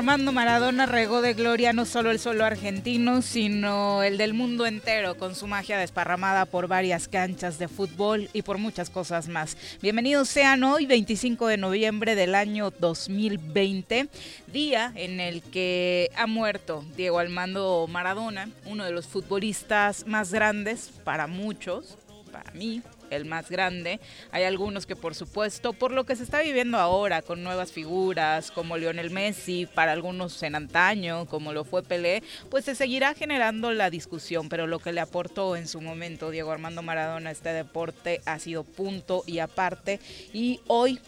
[0.00, 5.18] Armando Maradona regó de gloria no solo el solo argentino, sino el del mundo entero,
[5.18, 9.58] con su magia desparramada por varias canchas de fútbol y por muchas cosas más.
[9.82, 14.08] Bienvenidos sean hoy, 25 de noviembre del año 2020,
[14.50, 20.90] día en el que ha muerto Diego Armando Maradona, uno de los futbolistas más grandes
[21.04, 21.98] para muchos,
[22.32, 22.80] para mí,
[23.10, 24.00] el más grande.
[24.30, 28.50] Hay algunos que por supuesto, por lo que se está viviendo ahora con nuevas figuras
[28.50, 33.72] como Lionel Messi, para algunos en antaño, como lo fue Pelé, pues se seguirá generando
[33.72, 37.52] la discusión, pero lo que le aportó en su momento Diego Armando Maradona a este
[37.52, 40.00] deporte ha sido punto y aparte
[40.32, 41.00] y hoy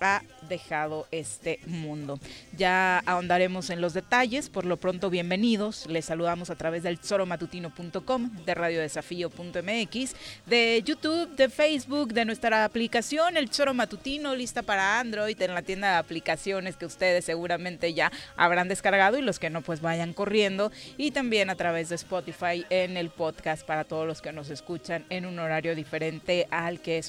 [0.00, 2.18] ha dejado este mundo.
[2.56, 8.30] Ya ahondaremos en los detalles, por lo pronto bienvenidos, les saludamos a través del soromatutino.com,
[8.44, 15.40] de radiodesafío.mx, de YouTube, de Facebook, de nuestra aplicación El Choro Matutino, lista para Android,
[15.40, 19.62] en la tienda de aplicaciones que ustedes seguramente ya habrán descargado y los que no
[19.62, 24.22] pues vayan corriendo, y también a través de Spotify en el podcast para todos los
[24.22, 27.02] que nos escuchan en un horario diferente al que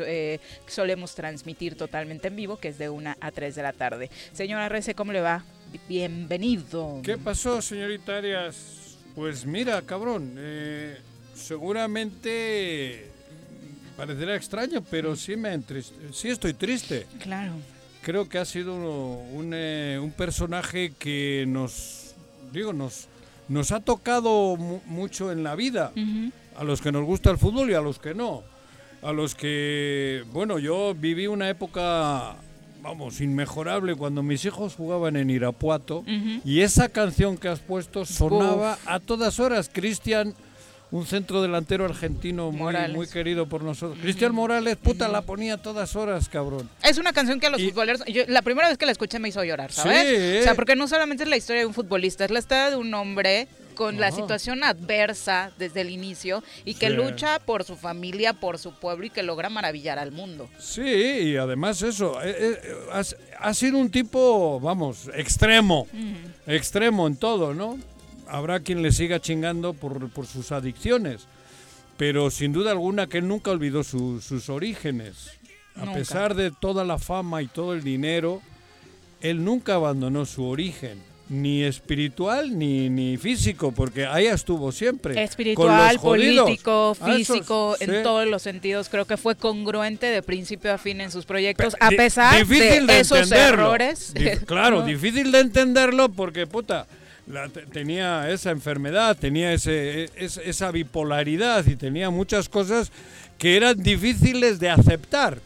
[0.00, 4.10] eh, solemos transmitir totalmente en vivo, que es de 1 a 3 de la tarde.
[4.32, 5.44] Señora Rece, ¿cómo le va?
[5.88, 7.00] Bienvenido.
[7.02, 8.98] ¿Qué pasó, señorita Arias?
[9.14, 10.98] Pues mira, cabrón, eh,
[11.34, 13.10] seguramente
[13.96, 15.58] parecerá extraño, pero sí me
[16.12, 17.06] sí estoy triste.
[17.20, 17.54] Claro.
[18.02, 22.14] Creo que ha sido un, eh, un personaje que nos,
[22.52, 23.08] digo, nos,
[23.48, 25.92] nos ha tocado mucho en la vida,
[26.56, 28.44] a los que nos gusta el fútbol y a los que no.
[29.02, 32.36] A los que, bueno, yo viví una época
[32.86, 36.04] vamos, inmejorable cuando mis hijos jugaban en Irapuato
[36.44, 39.68] y esa canción que has puesto sonaba a todas horas.
[39.72, 40.34] Cristian,
[40.92, 43.98] un centro delantero argentino muy, muy querido por nosotros.
[44.00, 46.70] Cristian Morales, puta, la ponía a todas horas, cabrón.
[46.84, 49.42] Es una canción que a los futboleros, la primera vez que la escuché me hizo
[49.42, 50.40] llorar, ¿sabes?
[50.40, 52.76] O sea, porque no solamente es la historia de un futbolista, es la historia de
[52.76, 58.32] un hombre con la situación adversa desde el inicio y que lucha por su familia,
[58.32, 60.48] por su pueblo y que logra maravillar al mundo.
[60.58, 62.58] Sí, y además eso, eh, eh,
[63.38, 65.86] ha, sido un tipo, vamos, extremo,
[66.46, 67.78] extremo en todo, ¿no?
[68.26, 71.28] Habrá quien le siga chingando por, por sus adicciones,
[71.96, 75.30] pero sin duda alguna que él nunca olvidó sus orígenes.
[75.76, 78.40] A pesar de toda la fama y todo el dinero,
[79.20, 80.98] él nunca abandonó su origen
[81.28, 85.22] ni espiritual ni, ni físico, porque ahí estuvo siempre.
[85.22, 88.88] Espiritual, político, físico, en todos los sentidos.
[88.88, 93.30] Creo que fue congruente de principio a fin en sus proyectos, a pesar de, esos
[93.32, 94.14] errores.
[94.46, 96.86] claro, difícil de entenderlo porque, puta,
[97.72, 102.92] tenía esa enfermedad, tenía ese, esa bipolaridad y tenía muchas cosas
[103.38, 105.38] que eran difíciles de aceptar.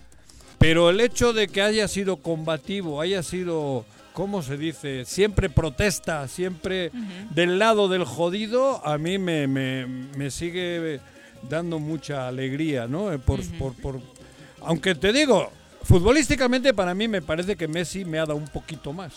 [0.59, 3.87] Pero el hecho de que haya sido combativo, haya sido
[4.21, 5.07] ¿cómo se dice?
[5.07, 6.93] Siempre protesta, siempre
[7.31, 11.01] del lado del jodido, a mí me, me, me sigue
[11.49, 13.11] dando mucha alegría, ¿no?
[13.15, 14.01] Eh, Por, por, por-
[14.61, 15.51] aunque te digo,
[15.85, 19.15] futbolísticamente para mí me parece que Messi me ha dado un poquito más.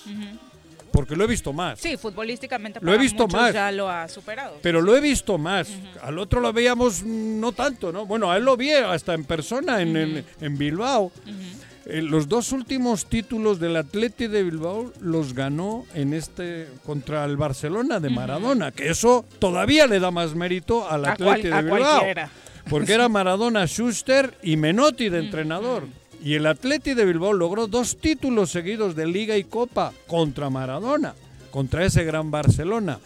[0.89, 1.79] Porque lo he visto más.
[1.79, 3.53] Sí, futbolísticamente Lo he para visto más.
[3.53, 4.59] ya lo ha superado.
[4.61, 5.67] Pero lo he visto más.
[6.01, 8.05] Al otro lo veíamos mm, no tanto, ¿no?
[8.05, 11.11] Bueno, a él lo vi hasta en persona en, en- en Bilbao.
[11.85, 17.35] Eh, los dos últimos títulos del Atleti de Bilbao los ganó en este contra el
[17.35, 21.99] Barcelona de Maradona, que eso todavía le da más mérito al Atleti de Bilbao.
[21.99, 22.29] cualquiera.
[22.69, 25.83] Porque era Maradona, Schuster y Menotti de entrenador.
[26.23, 31.15] Y el Atleti de Bilbao logró dos títulos seguidos de Liga y Copa contra Maradona,
[31.51, 32.99] contra ese gran Barcelona.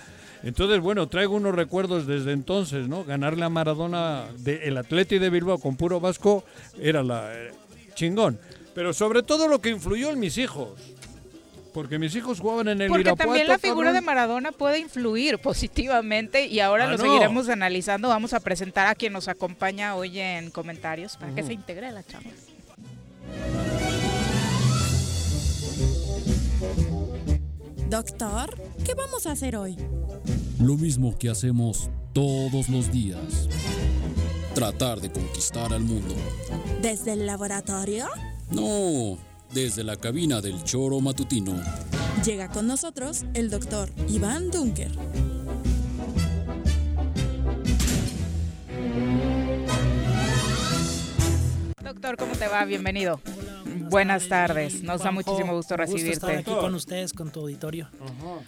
[0.44, 3.04] Entonces, bueno, traigo unos recuerdos desde entonces, ¿no?
[3.04, 6.44] Ganarle a Maradona del Atleti de Bilbao con puro vasco
[6.80, 7.52] era la eh,
[7.96, 8.40] chingón.
[8.78, 10.80] Pero sobre todo lo que influyó en mis hijos.
[11.74, 13.94] Porque mis hijos jugaban en el Porque Irapuato, también la figura cabrón.
[13.96, 17.04] de Maradona puede influir positivamente y ahora Ah, lo no.
[17.04, 18.08] seguiremos analizando.
[18.08, 21.92] Vamos a presentar a quien nos acompaña hoy en comentarios para que se integre a
[21.92, 22.30] la charla.
[27.90, 29.78] Doctor, ¿qué vamos a hacer hoy?
[30.60, 33.48] Lo mismo que hacemos todos los días.
[34.54, 36.16] Tratar de conquistar al mundo.
[36.82, 38.08] ¿Desde el laboratorio?
[38.50, 39.18] No,
[39.54, 41.62] desde la cabina del choro matutino.
[42.26, 44.92] Llega con nosotros el doctor Iván Dunker.
[51.84, 52.64] Doctor, ¿cómo te va?
[52.64, 53.20] Bienvenido.
[53.90, 54.82] Buenas tardes.
[54.82, 56.38] Nos da muchísimo gusto estar recibirte.
[56.38, 57.90] aquí con ustedes, con tu auditorio.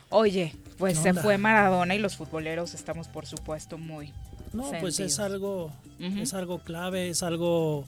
[0.10, 4.14] Oye, pues ¿Qué se fue Maradona y los futboleros estamos, por supuesto, muy.
[4.54, 7.86] No, pues es algo, es algo clave, es algo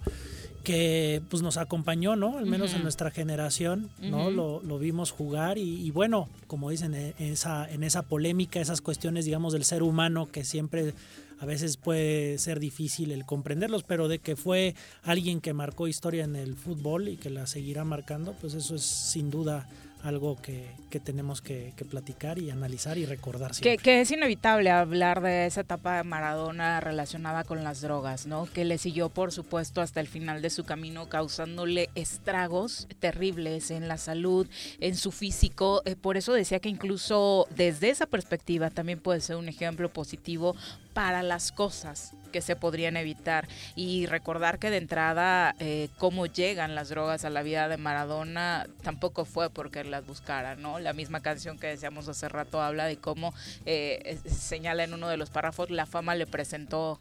[0.62, 2.38] que pues nos acompañó, ¿no?
[2.38, 4.30] Al menos en nuestra generación, ¿no?
[4.30, 8.82] Lo, lo vimos jugar y, y bueno, como dicen, eh, esa, en esa polémica, esas
[8.82, 10.94] cuestiones, digamos, del ser humano que siempre
[11.40, 16.24] a veces puede ser difícil el comprenderlos, pero de que fue alguien que marcó historia
[16.24, 19.68] en el fútbol y que la seguirá marcando, pues eso es sin duda
[20.04, 23.84] algo que, que tenemos que, que platicar y analizar y recordar Que, siempre.
[23.84, 28.48] que es inevitable hablar de esa etapa de Maradona relacionada con las drogas, ¿no?
[28.54, 33.88] Que le siguió, por supuesto, hasta el final de su camino, causándole estragos terribles en
[33.88, 34.48] la salud,
[34.80, 35.82] en su físico.
[35.86, 40.56] Eh, por eso decía que incluso desde esa perspectiva también puede ser un ejemplo positivo
[40.94, 46.76] para las cosas que se podrían evitar y recordar que de entrada eh, cómo llegan
[46.76, 50.80] las drogas a la vida de Maradona tampoco fue porque las buscara, ¿no?
[50.80, 53.34] La misma canción que decíamos hace rato habla de cómo
[53.66, 57.00] eh, señala en uno de los párrafos la fama le presentó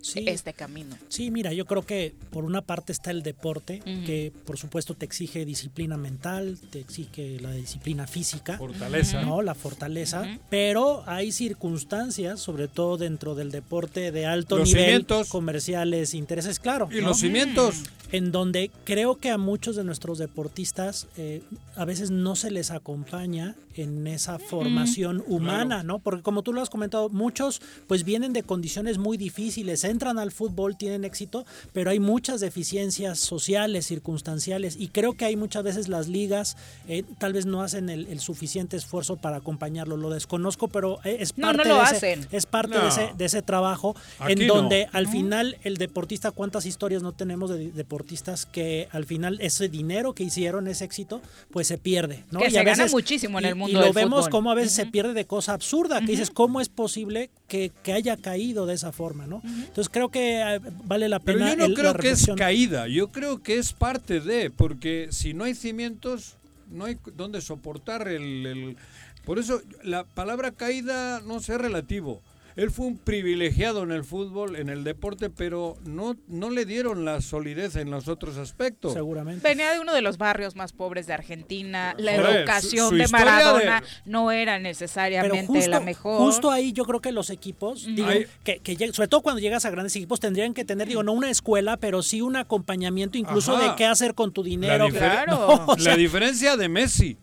[0.00, 0.24] Sí.
[0.26, 0.96] este camino.
[1.08, 5.04] Sí, mira, yo creo que por una parte está el deporte, que por supuesto te
[5.04, 9.22] exige disciplina mental, te exige la disciplina física, Fortaleza.
[9.22, 9.42] ¿no?
[9.42, 15.28] La fortaleza, pero hay circunstancias, sobre todo dentro del deporte de alto Los nivel, cimientos.
[15.28, 16.88] comerciales, intereses, claro.
[16.90, 17.08] Y ¿no?
[17.08, 17.82] los cimientos.
[18.12, 21.42] en donde creo que a muchos de nuestros deportistas eh,
[21.76, 26.00] a veces no se les acompaña en esa formación humana, ¿no?
[26.00, 30.30] Porque como tú lo has comentado, muchos pues vienen de condiciones muy difíciles, entran al
[30.32, 35.88] fútbol, tienen éxito, pero hay muchas deficiencias sociales, circunstanciales, y creo que hay muchas veces
[35.88, 36.56] las ligas
[36.88, 41.18] eh, tal vez no hacen el, el suficiente esfuerzo para acompañarlo, lo desconozco, pero eh,
[41.20, 42.26] es No, no parte, lo de, ese, hacen.
[42.32, 42.82] es parte No.
[42.82, 44.54] de, ese, de ese trabajo Aquí en no.
[44.54, 49.68] donde al final el deportista, cuántas historias no tenemos de deportistas que al final ese
[49.68, 51.20] dinero que hicieron, ese éxito,
[51.50, 52.24] pues se pierde.
[52.30, 52.40] ¿no?
[52.40, 54.30] Que Y se a gana muchísimo en el mundo Y lo del vemos fútbol.
[54.30, 57.92] como a veces se pierde de cosa absurda, que dices, ¿cómo es posible que, que
[57.92, 59.26] haya caído de esa forma?
[59.26, 59.42] ¿no?
[59.78, 61.50] Entonces creo que eh, vale la Pero pena.
[61.52, 65.34] yo no el- creo que es caída, yo creo que es parte de, porque si
[65.34, 66.34] no hay cimientos,
[66.68, 68.76] no hay donde soportar el, el-
[69.24, 72.20] Por eso la palabra caída no sé, es relativo.
[72.58, 77.04] Él fue un privilegiado en el fútbol, en el deporte, pero no, no le dieron
[77.04, 78.94] la solidez en los otros aspectos.
[78.94, 79.46] Seguramente.
[79.48, 81.94] Venía de uno de los barrios más pobres de Argentina.
[81.98, 86.18] La educación su- su de Maradona de- no era Pero necesariamente justo, la mejor.
[86.18, 88.08] justo ahí yo creo que los equipos, digo,
[88.42, 91.30] que, que sobre todo cuando llegas a grandes equipos, tendrían que tener, digo, no una
[91.30, 93.70] escuela, pero sí un acompañamiento incluso Ajá.
[93.70, 94.86] de qué hacer con tu dinero.
[94.88, 95.28] difer- Claro.
[95.68, 97.16] No, o sea, La diferencia de Messi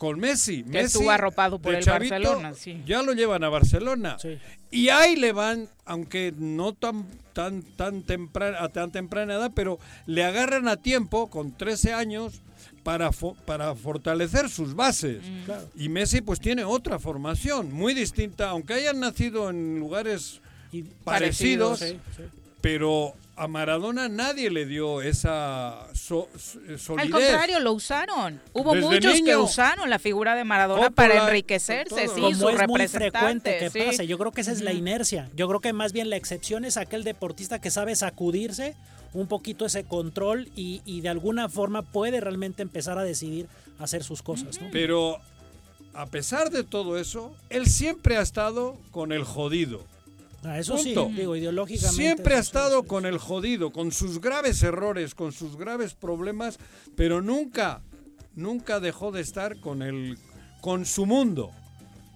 [0.00, 0.62] con Messi.
[0.62, 2.82] Que Messi, estuvo arropado por el chavito, Barcelona, sí.
[2.86, 4.16] Ya lo llevan a Barcelona.
[4.18, 4.38] Sí.
[4.70, 7.04] Y ahí le van, aunque no tan
[7.34, 12.40] tan tan temprana, a tan temprana edad, pero le agarran a tiempo con 13 años
[12.82, 15.20] para fo- para fortalecer sus bases.
[15.22, 15.44] Mm.
[15.44, 15.68] Claro.
[15.76, 20.40] Y Messi pues tiene otra formación muy distinta, aunque hayan nacido en lugares
[20.72, 22.22] Y- parecidos, Sí, sí.
[22.62, 27.06] pero a Maradona nadie le dio esa so- so- solidez.
[27.06, 28.38] Al contrario, lo usaron.
[28.52, 32.48] Hubo Desde muchos que usaron la figura de Maradona Coppola, para enriquecerse, sí, como su
[32.50, 33.78] es muy frecuente que sí.
[33.80, 34.06] pase.
[34.06, 35.30] Yo creo que esa es la inercia.
[35.34, 38.76] Yo creo que más bien la excepción es aquel deportista que sabe sacudirse
[39.14, 43.46] un poquito ese control y, y de alguna forma puede realmente empezar a decidir
[43.78, 44.60] hacer sus cosas.
[44.60, 44.68] ¿no?
[44.70, 45.16] Pero
[45.94, 49.82] a pesar de todo eso, él siempre ha estado con el jodido.
[50.44, 51.96] Ah, eso sí, digo, ideológicamente.
[51.96, 56.58] Siempre ha estado con el jodido, con sus graves errores, con sus graves problemas,
[56.96, 57.82] pero nunca,
[58.34, 60.16] nunca dejó de estar con el,
[60.60, 61.50] con su mundo.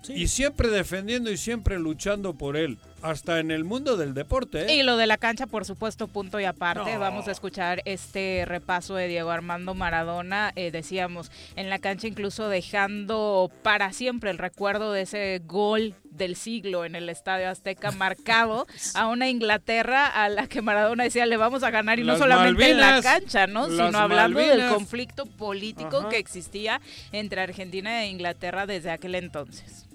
[0.02, 0.14] Sí.
[0.14, 4.66] Y siempre defendiendo y siempre luchando por él, hasta en el mundo del deporte.
[4.66, 4.76] ¿eh?
[4.76, 6.94] Y lo de la cancha, por supuesto, punto y aparte.
[6.94, 7.00] No.
[7.00, 10.52] Vamos a escuchar este repaso de Diego Armando Maradona.
[10.56, 16.36] Eh, decíamos, en la cancha incluso dejando para siempre el recuerdo de ese gol del
[16.36, 21.36] siglo en el Estadio Azteca marcado a una Inglaterra a la que Maradona decía le
[21.36, 23.68] vamos a ganar y no Las solamente en la Malvinas, cancha, ¿no?
[23.68, 24.72] Sino hablando del Malvinas.
[24.74, 26.08] conflicto político Ajá.
[26.08, 26.80] que existía
[27.12, 29.86] entre Argentina e Inglaterra desde aquel entonces.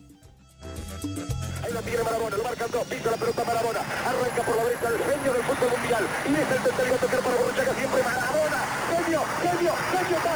[1.63, 4.87] Ahí la tiene Maradona, lo marcan dos, pisa la pelota Maradona, arranca por la derecha
[4.89, 8.59] el genio del fútbol mundial, y es el tercero a tocar para Borruchaga siempre Maradona,
[8.89, 10.35] genio, genio, genio, ta,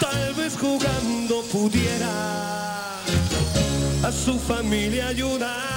[0.00, 3.00] Tal vez jugando pudiera
[4.02, 5.70] a su familia ayudar.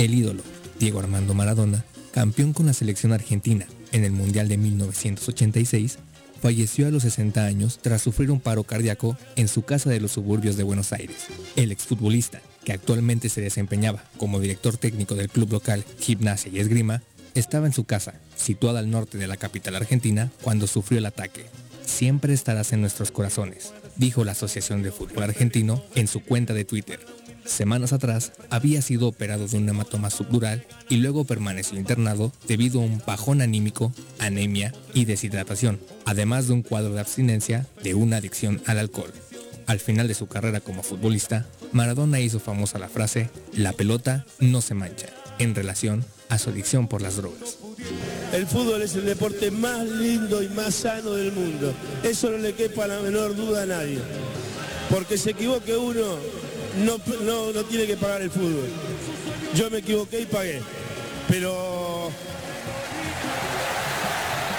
[0.00, 0.42] El ídolo,
[0.78, 5.98] Diego Armando Maradona, campeón con la selección argentina en el Mundial de 1986,
[6.40, 10.12] falleció a los 60 años tras sufrir un paro cardíaco en su casa de los
[10.12, 11.26] suburbios de Buenos Aires.
[11.56, 17.02] El exfutbolista, que actualmente se desempeñaba como director técnico del club local Gimnasia y Esgrima,
[17.34, 21.46] estaba en su casa, situada al norte de la capital argentina, cuando sufrió el ataque.
[21.84, 26.64] Siempre estarás en nuestros corazones, dijo la Asociación de Fútbol Argentino en su cuenta de
[26.64, 27.00] Twitter.
[27.44, 32.84] Semanas atrás había sido operado de un hematoma subdural y luego permaneció internado debido a
[32.84, 38.62] un bajón anímico, anemia y deshidratación, además de un cuadro de abstinencia de una adicción
[38.66, 39.12] al alcohol.
[39.66, 44.60] Al final de su carrera como futbolista, Maradona hizo famosa la frase, la pelota no
[44.60, 45.06] se mancha,
[45.38, 47.58] en relación a su adicción por las drogas.
[48.32, 51.74] El fútbol es el deporte más lindo y más sano del mundo.
[52.02, 53.98] Eso no le quepa la menor duda a nadie.
[54.88, 56.16] Porque se equivoque uno,
[56.78, 58.68] no, no, no tiene que pagar el fútbol.
[59.54, 60.60] Yo me equivoqué y pagué.
[61.28, 62.10] Pero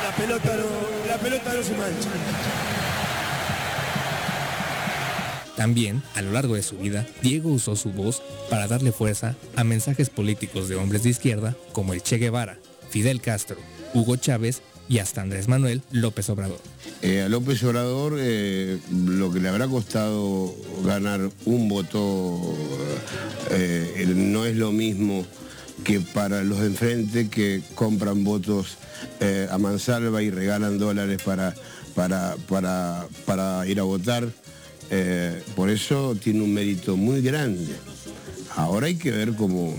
[0.03, 2.09] la pelota no, la pelota no se mancha.
[5.55, 9.63] También, a lo largo de su vida, Diego usó su voz para darle fuerza a
[9.63, 12.57] mensajes políticos de hombres de izquierda como el Che Guevara,
[12.89, 13.57] Fidel Castro,
[13.93, 16.59] Hugo Chávez y hasta Andrés Manuel López Obrador.
[17.01, 22.53] Eh, a López Obrador eh, lo que le habrá costado ganar un voto
[23.51, 25.25] eh, no es lo mismo
[25.85, 28.77] que para los de enfrente que compran votos
[29.49, 31.55] a mansalva y regalan dólares para,
[31.95, 34.27] para, para, para ir a votar.
[35.55, 37.73] Por eso tiene un mérito muy grande.
[38.55, 39.75] Ahora hay que ver cómo,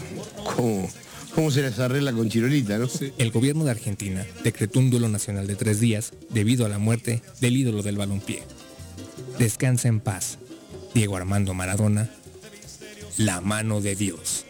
[0.57, 0.89] cómo,
[1.35, 2.89] cómo se les arregla con Chirolita, ¿no?
[3.19, 7.23] El gobierno de Argentina decretó un duelo nacional de tres días debido a la muerte
[7.41, 8.43] del ídolo del balompié.
[9.39, 10.39] Descansa en paz.
[10.95, 12.11] Diego Armando Maradona,
[13.17, 14.45] la mano de Dios.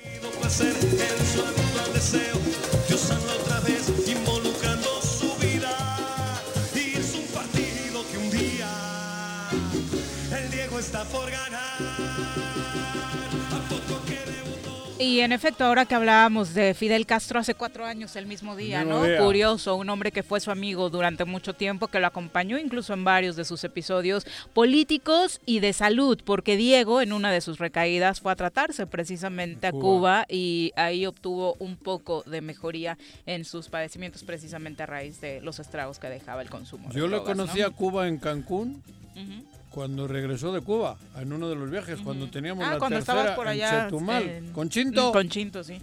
[15.02, 18.80] Y en efecto, ahora que hablábamos de Fidel Castro hace cuatro años, el mismo día,
[18.84, 19.04] Mismo ¿no?
[19.04, 19.18] día.
[19.18, 23.02] Curioso, un hombre que fue su amigo durante mucho tiempo, que lo acompañó incluso en
[23.02, 28.20] varios de sus episodios políticos y de salud, porque Diego en una de sus recaídas
[28.20, 29.82] fue a tratarse precisamente a Cuba.
[29.82, 35.40] Cuba y ahí obtuvo un poco de mejoría en sus padecimientos precisamente a raíz de
[35.40, 36.88] los estragos que dejaba el consumo.
[36.90, 37.24] de Yo ¿no?
[37.24, 38.82] conocí a Cuba en Cancún
[39.14, 39.44] Ujú.
[39.72, 43.34] Cuando regresó de Cuba, en uno de los viajes, cuando teníamos Ah, la cuando tercera
[43.34, 43.78] por allá.
[43.78, 45.12] en Chetumal, en- con Chinto.
[45.12, 45.78] Con Chinto, sí.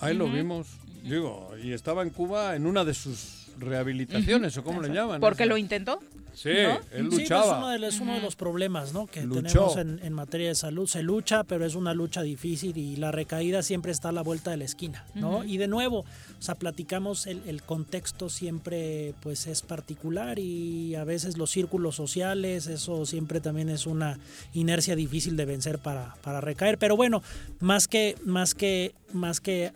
[0.00, 0.68] Ahí lo vimos.
[1.02, 5.20] Digo, y estaba en Cuba en una de sus rehabilitaciones, o cómo le llaman.
[5.20, 6.00] Porque lo intentó.
[6.34, 6.78] Sí, ¿no?
[6.92, 7.44] él Sí, luchaba.
[7.46, 9.06] es uno de, los, es uno de los problemas ¿no?
[9.06, 9.42] que Luchó.
[9.42, 10.86] tenemos en, en materia de salud.
[10.86, 14.50] Se lucha, pero es una lucha difícil y la recaída siempre está a la vuelta
[14.50, 15.06] de la esquina.
[15.14, 15.44] ¿no?
[15.44, 16.06] Y de nuevo, o
[16.42, 22.66] sea, platicamos, el, el contexto siempre pues es particular y a veces los círculos sociales,
[22.66, 24.18] eso siempre también es una
[24.52, 26.76] inercia difícil de vencer para, para recaer.
[26.76, 27.22] Pero bueno,
[27.60, 29.72] más que, más que, más que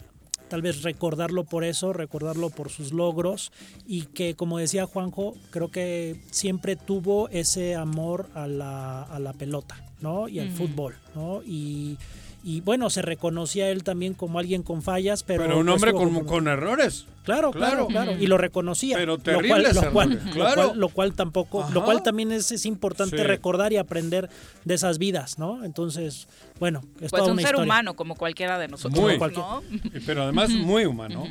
[0.50, 3.52] tal vez recordarlo por eso, recordarlo por sus logros
[3.86, 9.32] y que como decía Juanjo, creo que siempre tuvo ese amor a la, a la
[9.32, 10.28] pelota, ¿no?
[10.28, 11.42] Y al fútbol, ¿no?
[11.42, 11.96] Y,
[12.42, 15.42] y bueno, se reconocía él también como alguien con fallas, pero...
[15.44, 17.06] Pero un hombre con, como- con errores.
[17.22, 18.96] Claro, claro, claro, y lo reconocía.
[18.96, 20.54] Pero lo cual, lo cual, errores, lo claro.
[20.68, 23.22] cual- lo cual tampoco, lo cual también es, es importante Sí.
[23.22, 24.30] recordar y aprender
[24.64, 25.62] de esas vidas, ¿no?
[25.64, 26.28] Entonces,
[26.58, 27.64] bueno, es Pues toda un una ser historia.
[27.64, 29.18] humano como cualquiera de nosotros, Muy.
[29.18, 29.62] ¿no?
[30.06, 31.24] Pero además muy humano.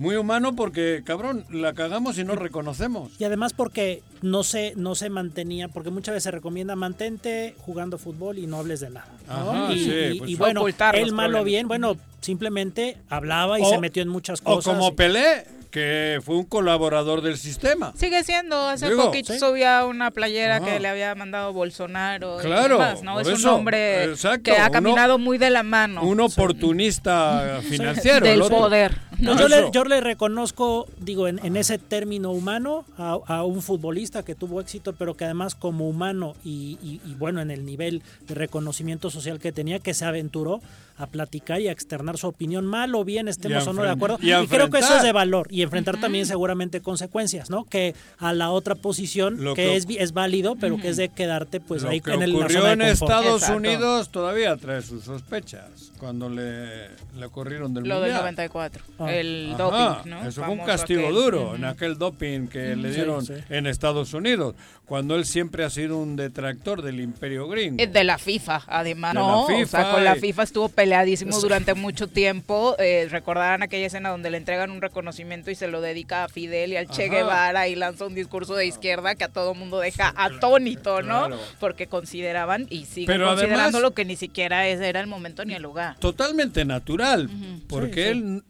[0.00, 3.12] Muy humano porque, cabrón, la cagamos y no reconocemos.
[3.18, 7.98] Y además porque no se, no se mantenía, porque muchas veces se recomienda mantente jugando
[7.98, 9.08] fútbol y no hables de nada.
[9.28, 9.34] ¿no?
[9.50, 10.64] Ajá, y, sí, y- pues y bueno,
[10.94, 14.72] él malo bien, bueno, simplemente hablaba y O- se metió en muchas O cosas.
[14.74, 17.92] como Pelé, que fue un colaborador del sistema.
[17.96, 19.38] Sigue siendo, hace Digo, poquito sí.
[19.38, 20.64] subía una playera Ajá.
[20.66, 23.14] que le había mandado Bolsonaro y Claro, demás, ¿no?
[23.14, 27.60] por Es un hombre exacto, que ha uno- caminado muy de la mano Un oportunista
[27.62, 28.26] financiero.
[28.26, 28.96] del poder.
[29.18, 29.70] No, yo, le, eso.
[29.72, 34.62] yo le reconozco, digo, en, en ese término humano, a, a un futbolista que tuvo
[34.62, 39.10] éxito, pero que además como humano y, y- y, bueno, en el nivel de reconocimiento
[39.10, 40.60] social que tenía, que se aventuró
[40.96, 44.18] a platicar y a externar su opinión, mal o bien estemos o no de acuerdo.
[44.22, 47.64] y Y, creo que eso es de valor y enfrentar también seguramente consecuencias, ¿no?
[47.64, 50.96] Que a la otra posición, Lo que, que- es, vi- es válido, pero que es
[50.96, 52.90] de quedarte pues Lo ahí que en el, la ocurrió zona en de.
[52.90, 53.56] Estados Exacto.
[53.56, 56.88] Unidos todavía trae sus sospechas cuando le,
[57.18, 58.20] le corrieron del Lo del mundial.
[58.22, 59.12] 94, Ah.
[59.12, 60.26] el Ajá, doping, ¿no?
[60.28, 61.14] Eso fue un castigo aquel.
[61.14, 63.34] duro en aquel doping que le Sí, dieron sí.
[63.48, 64.54] en Estados Unidos,
[64.90, 67.80] cuando él siempre ha sido un detractor del imperio gringo.
[67.80, 69.14] Eh, De la FIFA, además.
[69.14, 72.74] De no, la o sea, FIFA con la FIFA estuvo peleadísimo durante mucho tiempo.
[72.80, 76.72] Eh, recordarán aquella escena donde le entregan un reconocimiento y se lo dedica a Fidel
[76.72, 77.08] y al Che.
[77.08, 81.28] Guevara y lanza un discurso de izquierda que a todo mundo deja atónito, ¿no?
[81.28, 81.38] Claro.
[81.60, 85.54] Porque consideraban y siguen Pero considerando además- lo que ni siquiera era el momento ni
[85.54, 86.00] el lugar.
[86.00, 87.30] Totalmente natural,
[87.68, 88.18] porque Sí, sí.
[88.18, 88.42] él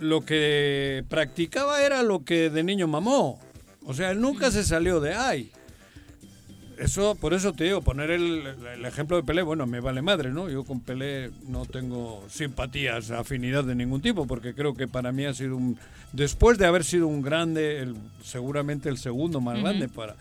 [0.00, 3.38] lo que practicaba era lo que de niño mamó.
[3.86, 5.50] O sea, él nunca se salió de ahí.
[6.78, 10.30] Eso, por eso te digo, poner el, el ejemplo de Pelé, bueno, me vale madre,
[10.30, 10.48] ¿no?
[10.48, 15.24] Yo con Pelé no tengo simpatías, afinidad de ningún tipo, porque creo que para mí
[15.26, 15.78] ha sido un,
[16.12, 20.16] después de haber sido un grande, el- seguramente el segundo más grande para,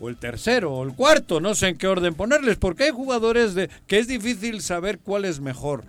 [0.00, 3.54] o el tercero, o el cuarto, no sé en qué orden ponerles, porque hay jugadores
[3.54, 5.84] de que es difícil saber cuál es mejor.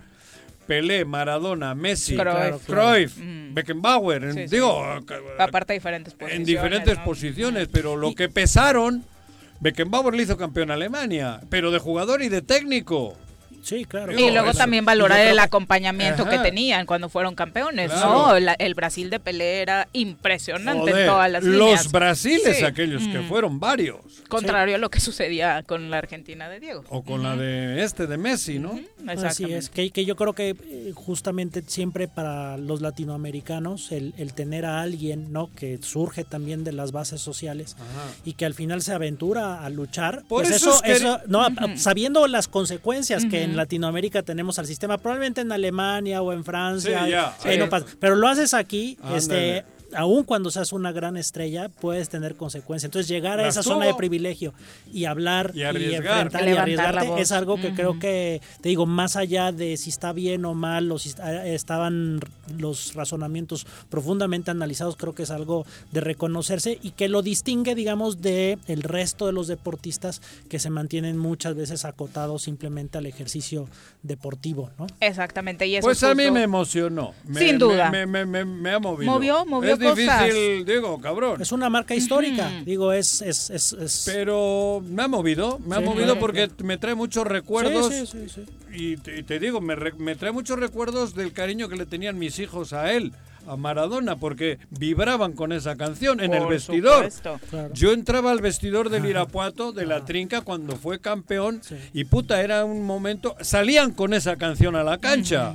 [0.68, 2.66] Pelé, Maradona, Messi, Cruyff.
[2.66, 3.54] Cruyff, Mm.
[3.54, 4.54] Beckenbauer, en- Sí, sí.
[4.56, 4.84] digo,
[5.38, 6.36] Aparte diferentes posiciones.
[6.38, 7.04] en diferentes ¿no?
[7.04, 9.02] posiciones, pero lo que pesaron,
[9.60, 13.16] Beckenbauer le hizo campeón a Alemania, pero de jugador y de técnico.
[13.62, 14.12] Sí, claro.
[14.12, 14.58] Y luego eso.
[14.58, 18.08] también valorar el acompañamiento que tenían cuando fueron campeones, Claro.
[18.28, 18.38] ¿no?
[18.40, 21.92] La- el Brasil de Pelé era impresionante Joder, en todas las los líneas.
[21.92, 22.64] brasiles Sí.
[22.64, 23.28] aquellos que Mm.
[23.28, 23.98] fueron varios.
[24.28, 26.84] Contrario a lo que sucedía con la Argentina de Diego.
[26.88, 28.78] O con la de este, de Messi, ¿no?
[29.06, 34.32] Así es, que, que yo creo que eh, justamente siempre para los latinoamericanos el, el
[34.34, 35.50] tener a alguien ¿no?
[35.54, 37.76] que surge también de las bases sociales
[38.24, 41.20] y que al final se aventura a luchar, Por pues eso eso, es que- eso-
[41.26, 46.44] no, sabiendo las consecuencias que en Latinoamérica tenemos al sistema, probablemente en Alemania o en
[46.44, 47.04] Francia,
[47.40, 47.58] Sí, eh, sí.
[47.58, 47.86] no pasa.
[48.00, 52.88] pero lo haces aquí, este aún cuando seas una gran estrella, puedes tener consecuencias.
[52.88, 53.74] Entonces, llegar a Las esa tuvo.
[53.74, 54.52] zona de privilegio
[54.92, 56.26] y hablar Y y, arriesgar.
[56.26, 60.12] enfrentar y arriesgarte es algo que creo que, te digo, más allá de si está
[60.12, 61.12] bien o mal, o si
[61.44, 62.20] estaban
[62.58, 68.20] los razonamientos profundamente analizados, creo que es algo de reconocerse y que lo distingue, digamos,
[68.20, 73.68] de el resto de los deportistas que se mantienen muchas veces acotados simplemente al ejercicio
[74.02, 74.86] deportivo, ¿no?
[75.00, 75.66] Exactamente.
[75.66, 77.12] Y eso Pues es a mí me emocionó.
[77.24, 77.90] Me- Sin me- duda.
[77.90, 79.10] Me, me- me- me ha movido.
[79.12, 81.40] Movió, movió Es difícil, digo, cabrón.
[81.40, 83.22] Es una marca histórica, digo, es...
[83.22, 86.94] es, es, es- Pero me ha movido, me ha Sí, movido claro, porque me trae
[86.94, 87.92] muchos recuerdos.
[87.92, 88.74] Sí, sí, sí, sí.
[88.74, 91.86] Y te, y te digo, me, re- me trae muchos recuerdos del cariño que le
[91.86, 93.12] tenían mis hijos a él,
[93.46, 97.10] a Maradona, porque vibraban con esa canción en el Por vestidor.
[97.10, 97.40] supuesto.
[97.48, 97.72] Claro.
[97.72, 101.76] Yo entraba al vestidor del Irapuato, de la Trinca, cuando fue campeón, Sí.
[101.94, 103.36] y puta, era un momento.
[103.40, 105.54] Salían con esa canción a la cancha.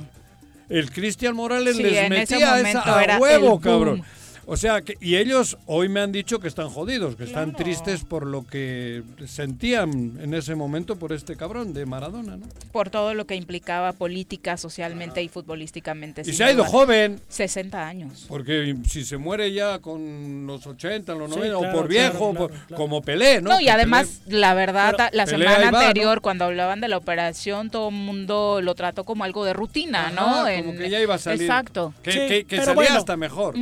[0.74, 4.02] El Cristian Morales Sí, les ese metía momento esa a era huevo, cabrón.
[4.46, 8.04] O sea, que, y ellos hoy me han dicho que están jodidos, que están tristes
[8.04, 12.46] por lo que sentían en ese momento por este cabrón de Maradona, ¿no?
[12.72, 16.22] Por todo lo que implicaba política, socialmente y futbolísticamente.
[16.24, 16.68] Y se ha ido duda.
[16.70, 18.24] joven, 60 años.
[18.28, 22.10] porque si se muere ya con los 80, los Sí, 90, claro, o por claro,
[22.12, 22.76] viejo, claro, por- claro.
[22.82, 23.50] como Pelé, ¿no?
[23.50, 26.22] No, y Que además, la verdad, Pero- la Pelé semana va, anterior, ¿no?
[26.22, 30.12] cuando hablaban de la operación, todo el mundo lo trató como algo de rutina, Ajá,
[30.12, 30.26] ¿no?
[30.58, 31.42] como En- que ya iba a salir.
[31.42, 31.94] Exacto.
[32.02, 32.96] Que, Sí, que- que pero salía bueno.
[32.98, 33.54] hasta mejor.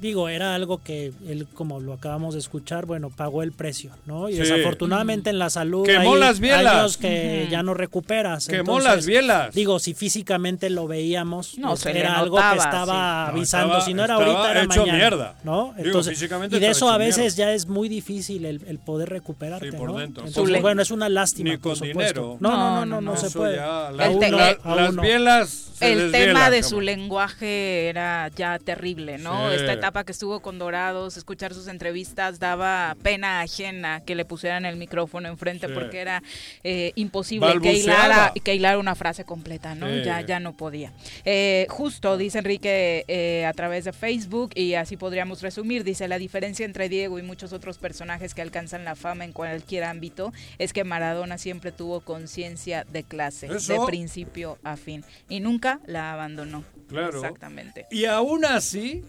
[0.00, 4.28] Digo, era algo que él, como lo acabamos de escuchar, bueno, pagó el precio, ¿no?
[4.28, 4.38] Y Sí.
[4.40, 6.74] desafortunadamente en la salud Quemó hay las bielas.
[6.74, 8.46] años que ya no recuperas.
[8.46, 9.54] Quemó Entonces, las bielas.
[9.54, 13.32] Digo, si físicamente lo veíamos, No, pues, se era algo notaba, que estaba sí.
[13.32, 13.66] No, avisando.
[13.68, 14.98] estaba- si no era ahorita, era hecho mañana.
[14.98, 15.34] mierda.
[15.44, 15.72] ¿no?
[15.76, 17.36] Digo, Entonces, físicamente y de eso a veces mierda.
[17.36, 19.98] ya es muy difícil el, el poder recuperarte, Sí, por ¿no?
[19.98, 20.26] dentro.
[20.26, 21.94] Entonces, bueno, es una lástima, Ni por supuesto.
[22.02, 22.36] dinero.
[22.40, 23.16] No, no, no, No, no, no, no, no.
[23.16, 23.56] se puede.
[23.56, 29.50] las, bielas El tema de su lenguaje era ya terrible, ¿no?
[29.50, 34.66] Esta etapa que estuvo con Dorados, escuchar sus entrevistas daba pena ajena que le pusieran
[34.66, 35.72] el micrófono enfrente Sí.
[35.72, 36.22] porque era
[36.62, 39.88] eh, imposible que hilara, que hilara una frase completa, ¿no?
[39.88, 40.02] Sí.
[40.04, 40.92] Ya, ya no podía.
[41.24, 46.18] Eh, justo, dice Enrique eh, a través de Facebook, y así podríamos resumir, dice, la
[46.18, 50.74] diferencia entre Diego y muchos otros personajes que alcanzan la fama en cualquier ámbito es
[50.74, 53.72] que Maradona siempre tuvo conciencia de clase, Eso.
[53.72, 56.62] de principio a fin, y nunca la abandonó.
[56.88, 57.20] Claro.
[57.20, 57.86] Exactamente.
[57.90, 59.02] Y aún así,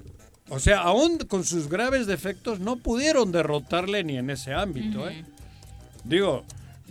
[0.52, 5.08] o sea, aún con sus graves defectos, no pudieron derrotarle ni en ese ámbito.
[5.10, 5.24] ¿eh?
[6.04, 6.44] Digo,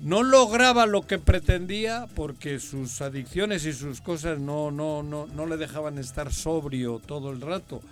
[0.02, 5.46] no lograba lo que pretendía porque sus adicciones y sus cosas no, no, no, no
[5.46, 7.82] le dejaban estar sobrio todo el rato.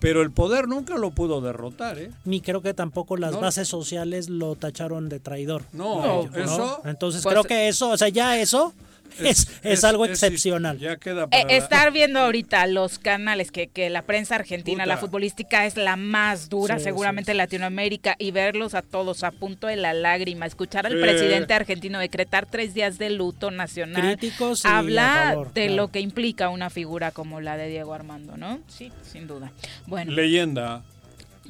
[0.00, 2.10] Pero el poder nunca lo pudo derrotar, ¿eh?
[2.24, 3.40] Ni creo que tampoco las No.
[3.40, 5.62] bases sociales lo tacharon de traidor.
[5.72, 8.74] No, ello, eso- Entonces Pues- creo que eso, o sea, ya eso
[9.20, 10.78] es, es, algo excepcional.
[10.78, 14.96] Ya queda Eh, para estar viendo ahorita los canales que, que la prensa argentina, la
[14.96, 19.30] futbolística es la más dura Sí, seguramente sí, en Latinoamérica y verlos a todos a
[19.30, 20.98] punto de la lágrima, escuchar al Sí.
[21.00, 25.76] presidente argentino decretar tres días de luto nacional, Críticos y a habla favor, de claro.
[25.76, 28.60] lo que implica una figura como la de Diego Armando, ¿no?
[28.68, 29.52] Sí, sin duda.
[29.86, 30.82] Bueno, Leyenda.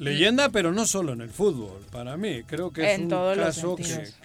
[0.03, 1.81] Leyenda, pero no solo en el fútbol.
[1.91, 3.75] Para mí, creo que es En un caso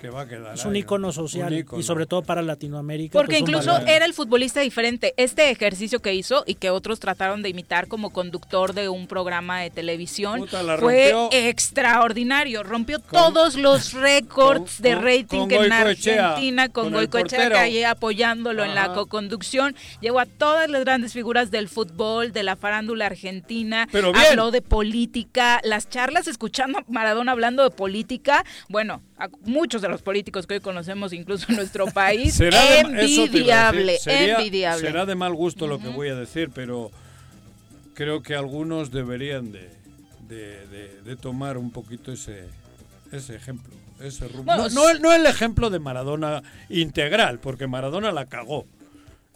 [0.01, 0.55] que, va a quedar.
[0.55, 1.13] Es un ahí, icono ¿no?
[1.13, 3.13] social Un y sobre todo para Latinoamérica.
[3.13, 5.15] Porque pues, incluso era el futbolista diferente.
[5.17, 9.61] Este ejercicio que hizo y que otros trataron de imitar como conductor de un programa
[9.61, 12.63] de televisión Puta, fue extraordinario.
[12.63, 17.49] Rompió todos los récords con- de con- rating con en Goicoechea, Argentina con, con Goicoechea
[17.49, 19.75] que ahí apoyándolo en la co-conducción.
[20.01, 23.89] Llegó a todas las grandes figuras del fútbol, de la farándula argentina.
[23.93, 24.25] Pero bien.
[24.27, 25.61] Habló de política.
[25.69, 28.45] Las charlas escuchando a Maradona hablando de política.
[28.69, 32.81] Bueno, a muchos de los políticos que hoy conocemos, incluso en nuestro país, Será de-
[32.81, 34.81] envidiable, sería- envidiable.
[34.87, 36.91] Será de mal gusto lo que voy a decir, pero
[37.95, 39.71] creo que algunos deberían de,
[40.29, 42.45] de- de- de tomar un poquito ese,
[43.13, 44.45] ese ejemplo, ese rumbo.
[44.45, 48.67] Bueno, no, no no el ejemplo de Maradona integral, porque Maradona la cagó.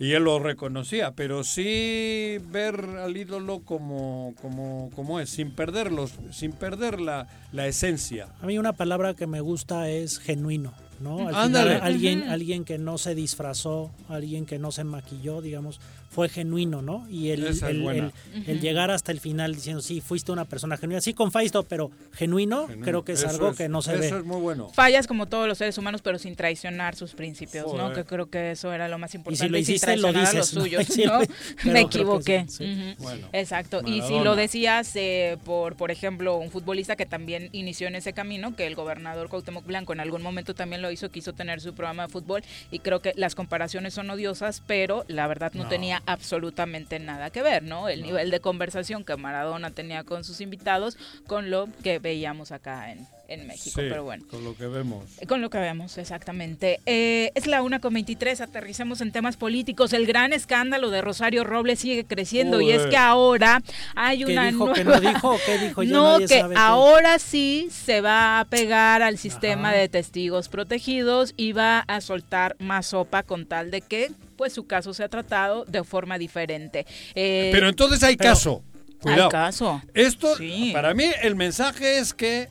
[0.03, 6.15] Y él lo reconocía, pero sí ver al ídolo como, como, como es, sin perderlos,
[6.33, 8.27] sin perder la, la esencia.
[8.41, 11.29] A mí una palabra que me gusta es genuino, ¿no?
[11.29, 15.79] Al final, alguien, alguien que no se disfrazó, alguien que no se maquilló, digamos,
[16.12, 17.07] fue genuino, ¿no?
[17.09, 21.33] Y el, el- llegar hasta el final diciendo, sí, fuiste una persona genuina, sí con
[21.33, 24.20] Faisto, pero genuino, creo que es Eso algo es- que no se Eso ve.
[24.20, 24.68] es muy bueno.
[24.75, 27.92] Fallas como todos los seres humanos, pero sin traicionar sus principios, ¿no?
[27.92, 29.44] Que creo que eso era lo más importante.
[29.46, 30.61] si lo hiciste, lo dices, los ¿no?
[30.62, 31.20] suyos, Sí, ¿no?
[31.62, 32.44] pero Me equivoqué.
[32.48, 32.64] sí, sí.
[32.92, 33.03] Ujú.
[33.03, 33.81] Bueno, Exacto.
[33.87, 38.12] Y si lo decías eh, por, por ejemplo, un futbolista que también inició en ese
[38.12, 41.75] camino, que el gobernador Cuauhtémoc Blanco en algún momento también lo hizo, quiso tener su
[41.75, 45.68] programa de fútbol y creo que las comparaciones son odiosas, pero la verdad no, No.
[45.68, 47.88] tenía absolutamente nada que ver, ¿no?
[47.88, 52.91] El nivel de conversación que Maradona tenía con sus invitados con lo que veíamos acá
[52.93, 53.81] en, en México.
[53.81, 54.25] Sí, Pero bueno.
[54.31, 55.05] con lo que vemos.
[55.29, 56.81] Con lo que vemos, exactamente.
[56.87, 59.93] Eh, es la una con 23, aterricemos en temas políticos.
[59.93, 63.62] El gran escándalo de Rosario Robles sigue creciendo y es que ahora
[63.95, 64.73] hay ¿Qué una dijo?
[64.73, 65.01] ¿Que nueva...
[65.01, 65.37] no dijo?
[65.47, 65.83] ¿Qué dijo?
[65.83, 69.79] Ya no, nadie que sabe qué- ahora sí se va a pegar al sistema Ajá.
[69.79, 74.11] de testigos protegidos y va a soltar más sopa con tal de que
[74.42, 76.85] pues su caso sea tratado de forma diferente.
[77.14, 78.64] Eh, Pero entonces hay pero- caso.
[79.00, 79.22] Cuidado.
[79.26, 79.81] hay caso.
[79.94, 80.70] Esto, Sí.
[80.72, 82.48] para mí, el mensaje es que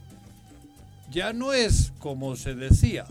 [1.10, 3.06] ya no es como se decía.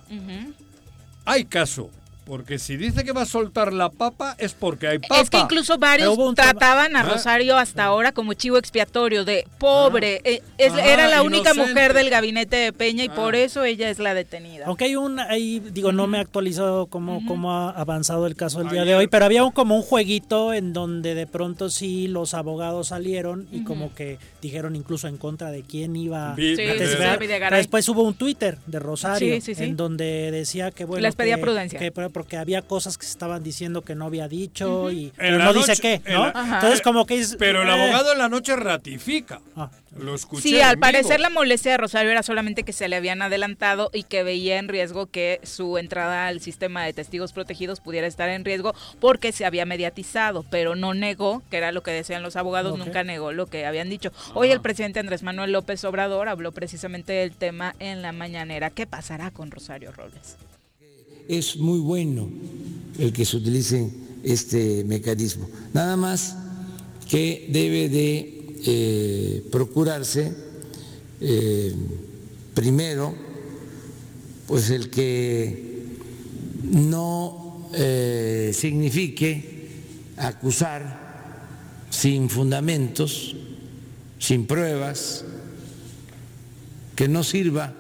[1.27, 1.91] Hay caso.
[2.31, 5.21] Porque si dice que va a soltar la papa es porque hay papa.
[5.21, 7.03] Es que incluso varios trataban a Ah.
[7.03, 10.21] Rosario hasta ahora como chivo expiatorio de pobre.
[10.23, 11.69] eh, es- Ajá, era la única inocente.
[11.73, 13.15] mujer del gabinete de Peña y Ah.
[13.17, 14.67] por eso ella es la detenida.
[14.67, 18.61] Aunque hay un, ahí digo, no me he actualizado cómo, cómo ha avanzado el caso
[18.61, 22.07] el día de hoy, pero había un, como un jueguito en donde de pronto sí
[22.07, 27.57] los abogados salieron y como que dijeron incluso en contra de quién iba Sí, a
[27.57, 29.65] Después hubo un Twitter de Rosario Sí, sí, sí.
[29.65, 31.79] en donde decía que bueno Les pedía que- prudencia.
[31.79, 31.91] que
[32.21, 35.75] porque había cosas que se estaban diciendo que no había dicho y pero no dice
[35.81, 36.27] qué, en ¿no?
[36.27, 36.51] la-.
[36.57, 39.41] Entonces como que es Pero el eh, abogado en la noche ratifica.
[39.57, 39.71] ah.
[39.97, 40.43] Lo escuché.
[40.43, 44.03] Sí, al parecer la molestia de Rosario era solamente que se le habían adelantado y
[44.03, 48.45] que veía en riesgo que su entrada al sistema de testigos protegidos pudiera estar en
[48.45, 52.79] riesgo porque se había mediatizado, pero no negó, que era lo que decían los abogados,
[52.79, 54.13] nunca negó lo que habían dicho.
[54.35, 58.69] Hoy el presidente Andrés Manuel López Obrador habló precisamente del tema en la mañanera.
[58.71, 60.37] ¿Qué pasará con Rosario Robles?
[61.39, 62.29] Es muy bueno
[62.99, 63.89] el que se utilice
[64.23, 65.49] este mecanismo.
[65.73, 66.37] Nada más
[67.09, 70.33] que debe de eh, procurarse
[71.21, 71.75] eh,
[72.55, 73.15] primero,
[74.47, 75.87] pues el que
[76.65, 79.69] no eh, signifique
[80.17, 81.09] acusar
[81.91, 83.37] sin fundamentos,
[84.19, 85.25] sin pruebas,
[86.97, 87.80] que no sirva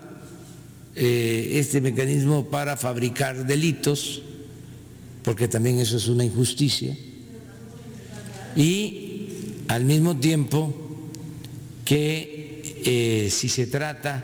[1.03, 4.21] eh, este mecanismo para fabricar delitos,
[5.23, 6.95] porque también eso es una injusticia,
[8.55, 9.29] y
[9.69, 10.75] al mismo tiempo
[11.87, 14.23] que eh, si se trata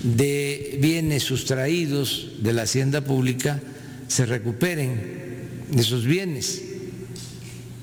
[0.00, 3.60] de bienes sustraídos de la hacienda pública,
[4.06, 5.00] se recuperen
[5.76, 6.62] esos bienes,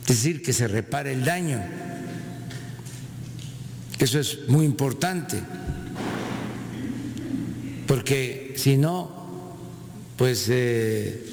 [0.04, 1.62] es decir, que se repare el daño.
[4.00, 5.42] Eso es muy importante
[7.94, 9.08] porque si no,
[10.18, 11.26] pues eh,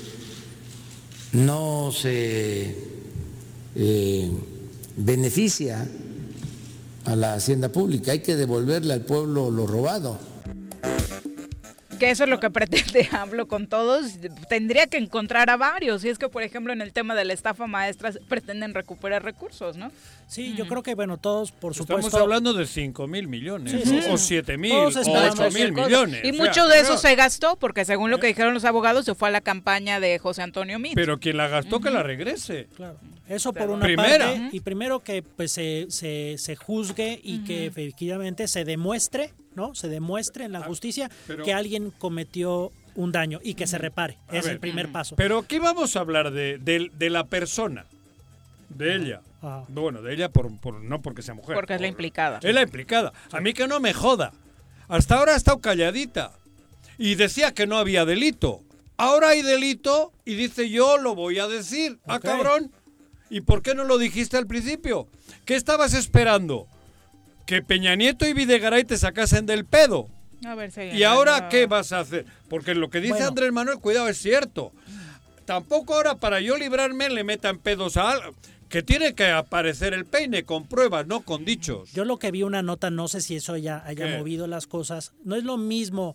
[1.33, 2.77] no se
[3.77, 4.31] eh,
[4.94, 5.88] beneficia
[7.07, 10.18] a la hacienda pública, hay que devolverle al pueblo lo robado.
[12.01, 14.15] Que eso es lo que pretende hablo con todos.
[14.49, 16.05] Tendría que encontrar a varios.
[16.05, 19.77] Y es que, por ejemplo, en el tema de la estafa maestra pretenden recuperar recursos,
[19.77, 19.93] ¿no?
[20.27, 24.01] Sí, yo creo que bueno, todos por Estamos supuesto hablando de 5 mil millones, Sí,
[24.11, 24.27] o sí.
[24.29, 26.21] 7 mil, o esperamos 8 mil millones.
[26.25, 29.05] Y o sea, mucho de eso se gastó, porque según lo que dijeron los abogados,
[29.05, 30.95] se fue a la campaña de José Antonio Meade.
[30.95, 32.69] Pero quien la gastó, que la regrese.
[32.77, 32.97] Claro.
[33.29, 34.27] Eso por una Primera.
[34.27, 34.49] parte.
[34.53, 39.75] Y primero que pues se, se, se juzgue y que efectivamente se demuestre, ¿no?
[39.75, 43.79] Se demuestre en la justicia Ah, pero- que alguien cometió un daño y que se
[43.79, 44.18] repare.
[44.33, 44.55] Es ver.
[44.55, 45.14] el primer paso.
[45.16, 47.87] Pero aquí vamos a hablar de, de- de la persona,
[48.68, 49.20] de ella.
[49.42, 49.64] Ajá.
[49.68, 51.55] Bueno, de ella por, por- no porque sea mujer.
[51.55, 52.40] Porque es la implicada.
[52.42, 53.12] Es la implicada.
[53.33, 54.33] A mí que no me joda.
[54.88, 56.33] Hasta ahora ha estado calladita.
[56.99, 58.61] Y decía que no había delito.
[58.99, 61.99] Ahora hay delito y dice yo lo voy a decir.
[62.07, 62.23] Ah, Ok.
[62.25, 62.70] cabrón.
[63.31, 65.07] ¿Y por qué no lo dijiste al principio?
[65.46, 66.66] ¿Qué estabas esperando?
[67.51, 70.07] ¿Que Peña Nieto y Videgaray te sacasen del pedo?
[70.47, 72.25] A ver, si- ¿Y ahora qué vas a hacer?
[72.49, 73.27] Porque lo que dice Bueno.
[73.27, 74.71] Andrés Manuel, cuidado, es cierto.
[75.47, 78.37] Tampoco ahora para yo librarme le metan pedos a algo.
[78.69, 81.91] Que tiene que aparecer el peine con pruebas, no con dichos.
[81.93, 84.19] Yo lo que vi una nota, no sé si eso ya haya ¿Qué?
[84.19, 85.13] movido las cosas.
[85.25, 86.15] No es lo mismo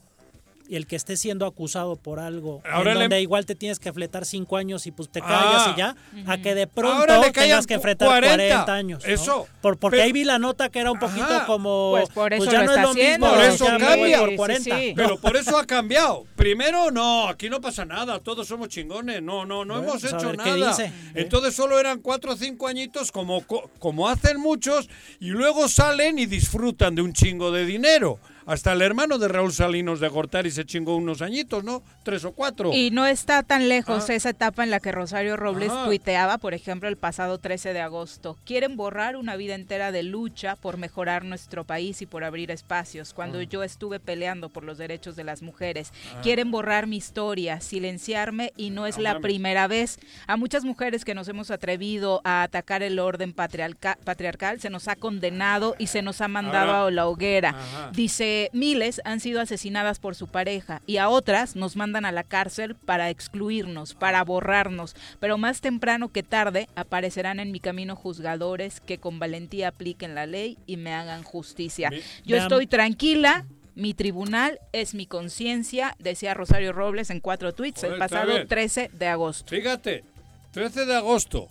[0.70, 3.94] el que esté siendo acusado por algo, Ahora en le- donde igual te tienes que
[3.94, 5.26] fletar cinco años y pues te Ah.
[5.28, 5.96] callas y ya,
[6.32, 8.36] a que de pronto tengas que enfrentar 40.
[8.36, 9.04] 40, años.
[9.06, 9.14] ¿no?
[9.14, 9.48] Eso.
[9.62, 11.46] Por, porque Pero- ahí vi la nota que era un poquito Ajá.
[11.46, 11.92] como.
[11.92, 13.28] Pues por eso ya lo no está es lo haciendo.
[13.28, 13.42] mismo.
[13.42, 14.20] Por eso ya cambia.
[14.20, 14.80] por Sí, 40.
[14.80, 14.94] sí.
[14.96, 16.26] Pero por eso ha cambiado.
[16.36, 19.22] Primero, no, aquí no pasa nada, todos somos chingones.
[19.22, 20.70] No, no, no Bueno, hemos pues hecho nada.
[20.70, 20.92] dice.
[21.14, 26.20] Entonces solo eran cuatro o cinco añitos como, co- como hacen muchos y luego salen
[26.20, 28.20] y disfrutan de un chingo de dinero.
[28.48, 31.82] Hasta el hermano de Raúl Salinos de Gortari se chingó unos añitos, ¿no?
[32.04, 32.72] Tres o cuatro.
[32.74, 34.14] Y no está tan lejos Ah.
[34.14, 35.86] esa etapa en la que Rosario Robles Ajá.
[35.86, 38.38] tuiteaba, por ejemplo, el pasado 13 de agosto.
[38.46, 43.14] Quieren borrar una vida entera de lucha por mejorar nuestro país y por abrir espacios.
[43.16, 45.92] Cuando yo estuve peleando por los derechos de las mujeres.
[46.22, 49.98] Quieren borrar mi historia, silenciarme y no es la primera vez.
[50.28, 54.88] A muchas mujeres que nos hemos atrevido a atacar el orden patriarca- patriarcal se nos
[54.88, 57.50] ha condenado y se nos ha mandado a la hoguera.
[57.50, 57.90] Ajá.
[57.92, 62.24] Dice, miles han sido asesinadas por su pareja y a otras nos mandan a la
[62.24, 64.96] cárcel para excluirnos, para borrarnos.
[65.20, 70.26] Pero más temprano que tarde aparecerán en mi camino juzgadores que con valentía apliquen la
[70.26, 71.90] ley y me hagan justicia.
[72.26, 73.46] Yo estoy tranquila.
[73.76, 78.48] Mi tribunal es mi conciencia, decía Rosario Robles en cuatro tweets Joder, el pasado bien.
[78.48, 79.50] 13 de agosto.
[79.50, 80.06] Fíjate,
[80.52, 81.50] 13 de agosto.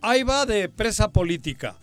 [0.00, 1.76] Ahí va de presa política.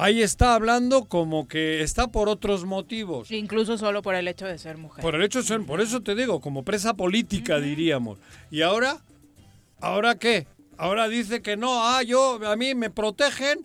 [0.00, 3.30] Ahí está hablando como que está por otros motivos.
[3.30, 5.02] Incluso solo por el hecho de ser mujer.
[5.02, 8.18] Por el hecho de ser, por eso te digo, como presa política diríamos.
[8.50, 9.00] Y ahora
[9.80, 10.46] ¿Ahora qué?
[10.76, 13.64] Ahora dice que no, ah, yo, a mí me protegen,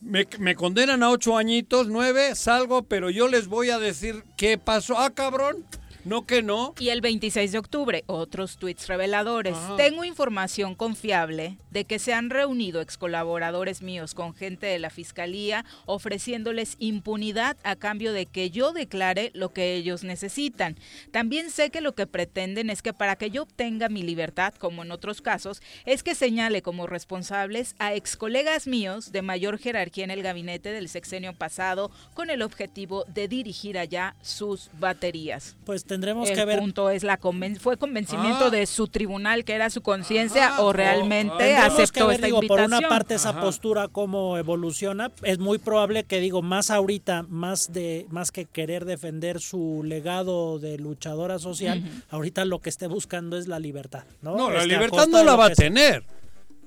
[0.00, 4.58] me, me condenan a ocho añitos, nueve, salgo, pero yo les voy a decir qué
[4.58, 4.98] pasó.
[4.98, 5.64] Ah, cabrón,
[6.04, 6.74] no que no.
[6.78, 9.56] Y el 26 de octubre, otros tweets reveladores.
[9.56, 9.76] Ajá.
[9.76, 14.90] Tengo información confiable de que se han reunido ex colaboradores míos con gente de la
[14.90, 20.76] fiscalía ofreciéndoles impunidad a cambio de que yo declare lo que ellos necesitan.
[21.10, 24.82] También sé que lo que pretenden es que para que yo obtenga mi libertad, como
[24.82, 30.04] en otros casos, es que señale como responsables a ex colegas míos de mayor jerarquía
[30.04, 35.56] en el gabinete del sexenio pasado con el objetivo de dirigir allá sus baterías.
[35.64, 36.60] Pues tendremos El que ver.
[36.60, 38.50] punto es la conven- fue convencimiento Ah.
[38.50, 42.70] de su tribunal que era su conciencia o realmente que aceptó ver, esta digo, invitación.
[42.70, 47.72] por una parte esa postura cómo evoluciona, es muy probable que digo más ahorita, más
[47.72, 53.36] de más que querer defender su legado de luchadora social, ahorita lo que esté buscando
[53.36, 54.36] es la libertad, ¿no?
[54.36, 55.70] No, la Este, libertad no la lo va a que sea.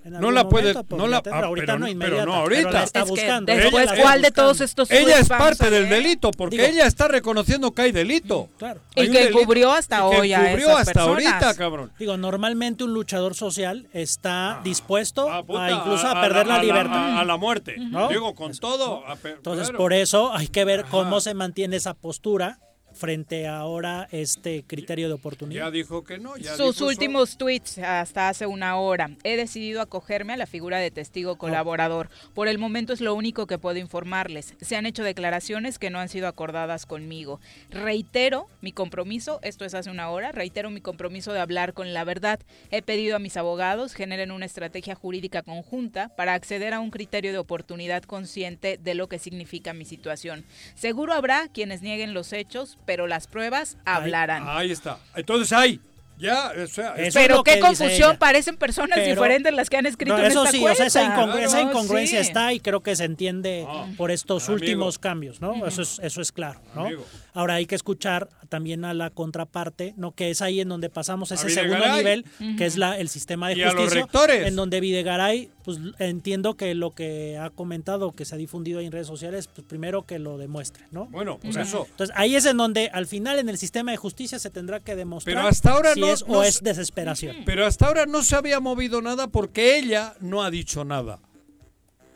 [0.04, 2.72] No la puede, momento no la, ah, ahorita pero, no pero inmediata, no pero ahorita.
[2.72, 3.54] la está Es que buscando.
[3.54, 6.68] después, Ella la ¿cuál de todos estos Ella es parte a del delito, porque Digo-
[6.70, 8.50] ella está reconociendo que hay delito.
[8.58, 8.82] Claro.
[8.96, 11.26] Hay Y que delito cubrió hasta y que hoy a cubrió esas hasta personas.
[11.26, 11.92] ahorita, cabrón.
[12.00, 16.58] Digo, normalmente un luchador social está dispuesto Ah, puta, a incluso a, a- perder a
[16.58, 16.96] la libertad.
[17.18, 17.76] A, a la muerte.
[17.78, 18.08] ¿No?
[18.10, 19.06] Digo, con todo.
[19.08, 19.78] a pe- Entonces, claro.
[19.78, 22.58] por eso hay que ver cómo se mantiene esa postura
[22.94, 25.66] frente a ahora este criterio de oportunidad.
[25.66, 26.38] Ya dijo que no.
[26.38, 29.12] Ya Sus dijo últimos tweets hasta hace una hora.
[29.24, 32.10] He decidido acogerme a la figura de testigo colaborador.
[32.34, 34.56] Por el momento es lo único que puedo informarles.
[34.62, 37.40] Se han hecho declaraciones que no han sido acordadas conmigo.
[37.70, 42.04] Reitero mi compromiso, esto es hace una hora, reitero mi compromiso de hablar con la
[42.04, 42.40] verdad.
[42.72, 47.32] He pedido a mis abogados generen una estrategia jurídica conjunta para acceder a un criterio
[47.32, 50.44] de oportunidad consciente de lo que significa mi situación.
[50.76, 54.44] Seguro habrá quienes nieguen los hechos, pero las pruebas hablarán.
[54.48, 54.98] Ahí está.
[55.16, 55.80] Entonces ahí.
[56.18, 58.20] Ya, o sea, Eso es Pero qué confusión, ella.
[58.20, 60.86] parecen personas Pero- diferentes las que han escrito No, en eso esta sí, o sea,
[60.86, 62.28] esa, incongru- esa incongruencia sí.
[62.28, 63.66] está y creo que se entiende
[63.98, 64.62] por estos amigo.
[64.62, 65.66] últimos cambios, ¿no?
[65.66, 66.86] Eso es, eso es claro, ¿no?
[66.86, 67.04] Amigo.
[67.34, 70.14] Ahora hay que escuchar también a la contraparte, ¿no?
[70.14, 72.26] Que es ahí en donde pasamos ese segundo nivel,
[72.58, 74.48] que es la, el sistema de Y a los justicia, rectores.
[74.48, 78.86] en donde Videgaray, pues entiendo que lo que ha comentado, que se ha difundido ahí
[78.88, 81.06] en redes sociales, pues primero que lo demuestre, ¿no?
[81.06, 81.88] Bueno, pues O sea, eso.
[81.90, 84.96] Entonces ahí es en donde al final en el sistema de justicia se tendrá que
[84.98, 87.38] demostrar Pero hasta ahora si no- es no o es desesperación.
[87.46, 91.20] Pero hasta ahora no se había movido nada porque ella no ha dicho nada.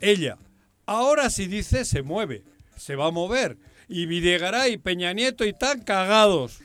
[0.00, 0.36] Ella.
[0.84, 2.42] Ahora si dice, se mueve.
[2.76, 3.56] Se va a mover.
[3.88, 6.60] Y Videgaray y Peña Nieto y están cagados.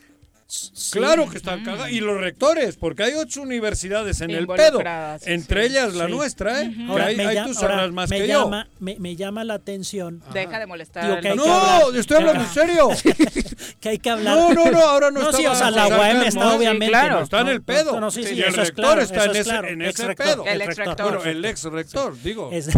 [0.90, 1.90] Claro que están cagados.
[1.90, 4.66] Y los rectores, porque hay ocho universidades en el pedo.
[4.66, 5.72] Involucradas, Entre sí.
[5.72, 6.12] ellas la Sí.
[6.12, 6.72] nuestra, ¿eh?
[6.76, 9.44] Que Ahora, ahí, me, ahí lla- tú ahora, más me que llama, me, me llama
[9.44, 11.04] la atención Deja de molestar.
[11.04, 11.90] Digo que hay al que yo.
[11.92, 12.88] No, estoy hablando en serio.
[13.80, 14.36] que hay que hablar.
[14.36, 16.88] No, no, no, ahora no, sí, estaba o sea, la UAM está sí, obviamente.
[16.88, 17.14] claro.
[17.16, 17.22] ¿no?
[17.22, 17.92] Está en el pedo.
[17.92, 19.64] No, no, sí, sí, y el rector claro, está en es ese, pedo.
[19.66, 21.04] El exrector, exrector.
[21.14, 22.50] Bueno, el ex rector, digo.
[22.52, 22.68] Es-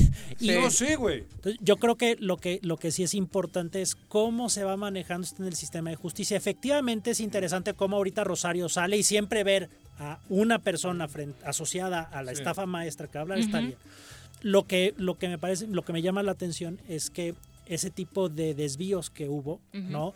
[0.40, 1.24] y- Digo, sí, güey.
[1.60, 5.26] Yo creo que lo que lo que sí es importante es cómo se va manejando
[5.26, 6.36] esto en el sistema de justicia.
[6.36, 12.02] Efectivamente es interesante cómo ahorita Rosario sale y siempre ver a una persona frente- asociada
[12.02, 12.38] a la Sí.
[12.38, 13.76] estafa maestra que habla está bien.
[14.42, 17.34] Lo que lo que me parece lo que me llama la atención es que
[17.66, 20.12] ese tipo de desvíos que hubo, ¿no?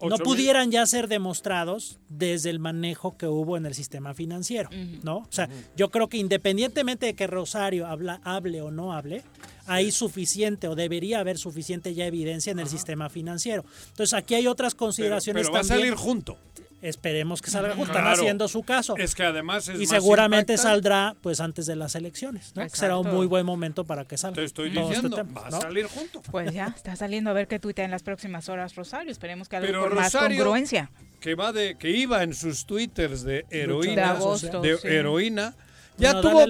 [0.00, 4.14] No Ocho mil- pudieran ya ser demostrados desde el manejo que hubo en el sistema
[4.14, 4.68] financiero,
[5.04, 5.18] ¿no?
[5.18, 9.22] O sea, yo creo que independientemente de que Rosario habla, hable o no hable,
[9.66, 13.64] hay suficiente o debería haber suficiente ya evidencia en el sistema financiero.
[13.90, 16.36] Entonces aquí hay otras Pero, consideraciones pero va a salir junto.
[16.82, 17.70] Esperemos que salga.
[17.70, 18.10] Están Claro.
[18.10, 18.96] haciendo su caso.
[18.96, 20.74] Es que además es y más seguramente impactante.
[20.74, 22.68] saldrá pues antes de las elecciones, ¿no?
[22.68, 24.34] Será un muy buen momento para que salga.
[24.34, 26.20] Te estoy este diciendo, tema, va a salir junto.
[26.22, 29.12] Pues ya, está saliendo a ver qué tuitea en las próximas horas Rosario.
[29.12, 30.90] Esperemos que con más congruencia.
[31.20, 34.88] Que va de que iba en sus twitters de heroína, De agosto, de sí.
[34.88, 35.54] heroína,
[35.98, 36.46] ya Bueno, tuvo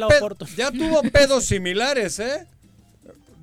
[0.57, 0.71] ya
[1.13, 2.47] pedos similares, ¿eh?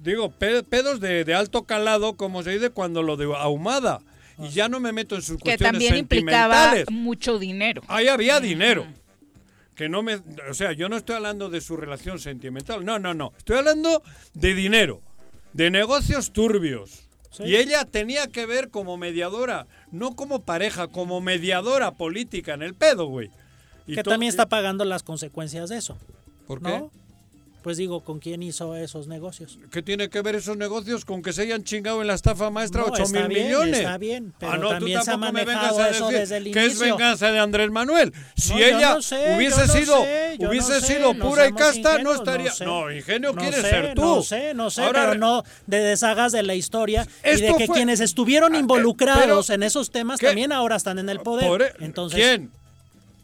[0.03, 3.99] Digo, pe- pedos de, de alto calado, como se dice cuando lo de ahumada.
[4.39, 7.81] Y ya no me meto en sus Que cuestiones también implicaba mucho dinero.
[7.87, 8.87] Ahí había dinero.
[9.75, 10.15] Que no me,
[10.49, 12.83] o sea, yo no estoy hablando de su relación sentimental.
[12.83, 13.33] No, no, no.
[13.37, 15.01] Estoy hablando de dinero,
[15.53, 17.07] de negocios turbios.
[17.31, 17.43] Sí.
[17.43, 22.73] Y ella tenía que ver como mediadora, no como pareja, como mediadora política en el
[22.73, 23.29] pedo, güey.
[23.87, 25.97] Y que también está pagando las consecuencias de eso.
[26.45, 26.69] ¿Por qué?
[26.69, 26.91] ¿no?
[27.61, 29.59] Pues digo, ¿con quién hizo esos negocios?
[29.69, 32.81] ¿Qué tiene que ver esos negocios con que se hayan chingado en la estafa maestra
[32.83, 33.77] No, 8 está mil bien, millones?
[33.79, 36.07] está bien, pero ah, no, también tú se ha tampoco me vengas manejado a eso
[36.07, 36.95] desde el que es inicio.
[36.95, 38.13] venganza de Andrés Manuel.
[38.37, 42.15] Si No, ella sé, hubiese sido, sé, hubiese sé, sido no pura y casta, no
[42.15, 42.51] estaría.
[42.53, 42.63] sé.
[42.63, 44.01] No, ingenio quieres sé, ser tú.
[44.01, 47.65] No sé, no sé, Ahora, pero no de deshagas de la historia y de que
[47.67, 50.27] fue- quienes estuvieron Ah, eh, involucrados pero- en esos temas ¿qué?
[50.27, 51.45] también ahora están en el poder.
[51.47, 52.51] por- e- Entonces, ¿Quién?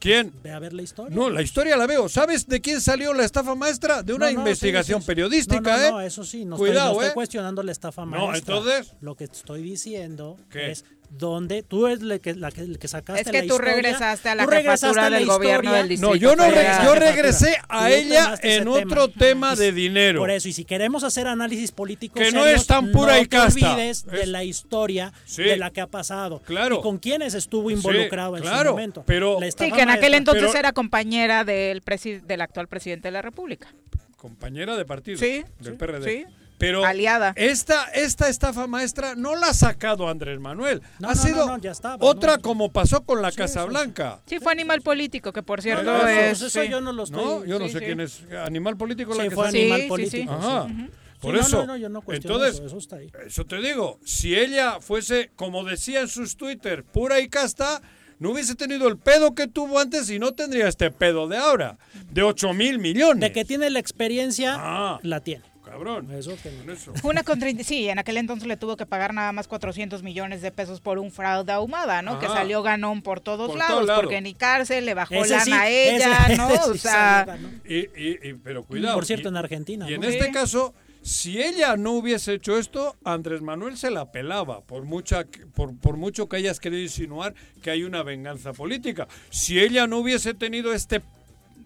[0.06, 0.32] ¿Quién?
[0.44, 1.16] Ve a ver la historia.
[1.16, 2.08] No, la historia la veo.
[2.10, 4.04] ¿Sabes de quién salió la estafa maestra?
[4.04, 5.08] De una No, no, investigación sí, sí, sí.
[5.08, 5.92] periodística, no, no, ¿eh?
[5.94, 7.14] No, eso sí, no Cuidado, estoy, no estoy ¿eh?
[7.16, 8.58] cuestionando la estafa No, maestra.
[8.58, 10.70] entonces- Lo que te estoy diciendo ¿Qué?
[10.70, 10.86] es
[11.18, 13.74] donde tú es la que, la que, el que sacaste Es que la tú historia,
[13.74, 15.78] regresaste a la jefatura a la del gobierno historia.
[15.80, 16.10] del distrito.
[16.14, 16.86] No, yo no re- federal.
[16.86, 20.20] yo regresé a ella en otro tema de dinero.
[20.20, 23.28] Por eso, y si queremos hacer análisis político Que no es tan pura no y
[23.28, 23.60] casta.
[23.60, 25.44] te olvides de la historia Sí.
[25.44, 26.42] de la que ha pasado.
[26.46, 26.80] Claro.
[26.80, 29.04] Y con quienes estuvo involucrado en claro, su momento.
[29.06, 32.68] pero- La Sí, que en aquel maestra- entonces Pero- era compañera del, presi- del actual
[32.68, 33.74] presidente de la República.
[34.18, 35.18] Compañera de partido.
[35.20, 36.10] Sí, Del sí, PRD.
[36.12, 36.26] sí.
[36.58, 37.34] Pero Aliada.
[37.36, 40.82] Esta, esta estafa maestra no la ha sacado Andrés Manuel.
[41.00, 42.42] No, ha no, sido no, no, ya estaba, otra ¿no?
[42.42, 44.22] como pasó con la Sí, Casa sí, Blanca.
[44.26, 46.42] Sí, fue animal político, que por cierto es...
[46.42, 46.70] Eso sí.
[46.70, 47.24] yo no lo estoy...
[47.24, 47.86] No, yo no sí, sé sí.
[47.86, 48.24] quién es.
[48.46, 50.32] Animal político la que fue animal político.
[50.32, 50.68] Ajá.
[50.70, 50.90] sí.
[51.20, 51.58] Por eso.
[51.62, 53.12] no, no, yo no cuestiono entonces, eso, eso está ahí.
[53.26, 57.82] eso te digo, si ella fuese, como decía en sus Twitter, pura y casta,
[58.20, 61.78] no hubiese tenido el pedo que tuvo antes y no tendría este pedo de ahora,
[62.12, 63.22] de 8 mil millones.
[63.22, 65.00] De que tiene la experiencia, Ah.
[65.02, 65.44] la tiene.
[65.76, 66.10] Cabrón.
[66.12, 66.94] Eso que eso.
[67.04, 70.42] Una con 30 sí, en aquel entonces le tuvo que pagar nada más 400 millones
[70.42, 72.18] de pesos por un fraude ahumada, ¿no?
[72.20, 74.04] Que salió ganón por todos Por lados, todos lados.
[74.04, 76.50] porque ni cárcel le bajó Ese lana sí, a ella, ese- ¿no?
[76.54, 77.50] ese O sí sea, ¿no?
[77.68, 78.96] Y, y- y- pero cuidado.
[78.96, 79.90] Por cierto, y- en Argentina.
[79.90, 80.08] Y en ¿no?
[80.08, 85.26] este caso, si ella no hubiese hecho esto, Andrés Manuel se la pelaba, por, mucha,
[85.56, 89.08] por, por mucho que hayas querido insinuar que hay una venganza política.
[89.30, 91.02] Si ella no hubiese tenido este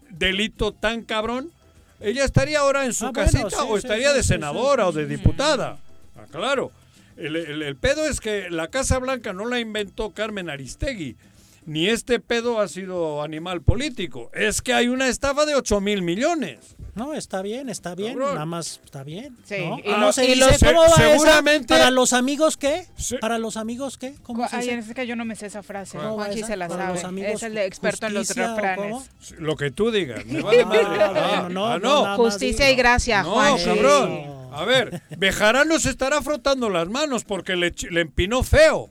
[0.09, 1.51] delito tan cabrón,
[2.01, 4.87] ella estaría ahora en su Ah, bueno, casita sí, o sí, estaría sí, de senadora
[4.87, 5.77] o de diputada.
[6.17, 6.71] Ah, claro.
[7.17, 11.17] El, el- el pedo es que la Casa Blanca no la inventó Carmen Aristegui.
[11.65, 14.31] Ni este pedo ha sido animal político.
[14.33, 16.75] Es que hay una estafa de 8 mil millones.
[16.95, 18.13] No, está bien, está bien.
[18.13, 18.33] Cabrón.
[18.33, 19.37] Nada más está bien.
[19.45, 19.79] Sí, ¿no?
[19.79, 21.11] y Ah, lo- no se y dice, los- ¿cómo va Se- esa?
[21.11, 22.87] seguramente- ¿Para los amigos qué?
[22.97, 23.17] Sí.
[23.19, 24.15] ¿Para los amigos qué?
[24.23, 24.89] ¿Cómo se Ay, dice?
[24.89, 25.97] es que yo no me sé esa frase.
[25.97, 26.47] ¿Cómo va Juanji esa?
[26.47, 27.01] se la sabe.
[27.01, 29.09] amigos, Es el de experto en los justicia, ¿o refranes.
[29.37, 30.25] Lo que tú digas.
[30.25, 32.03] me vale Ah, Ah, no, ah, no, no.
[32.03, 33.65] nada más Justicia y gracia, No, Juanji.
[33.65, 34.39] cabrón.
[34.51, 38.89] A ver, Bejarano se estará frotando las manos porque le, ch- le empinó feo.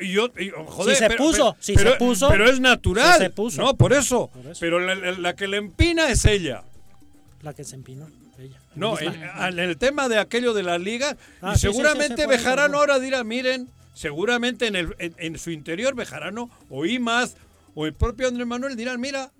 [0.00, 3.12] Yo, oh, joder, Si se pero- puso, pero- si pero- se puso, Pero es natural.
[3.14, 3.62] si se puso.
[3.62, 4.28] No, por eso.
[4.32, 4.60] Por eso.
[4.60, 6.62] Pero la, la- la que le empina es ella.
[7.42, 8.06] La que se empinó.
[8.38, 8.58] Ella.
[8.74, 9.48] No, Misma.
[9.48, 12.28] en, en el tema de aquello de la liga, Ah, y sí, seguramente sí, sí,
[12.28, 17.36] Bejarano ahora dirá, miren, seguramente en, el, en, en su interior Bejarano o Imas
[17.76, 19.30] o el propio Andrés Manuel dirán, mira,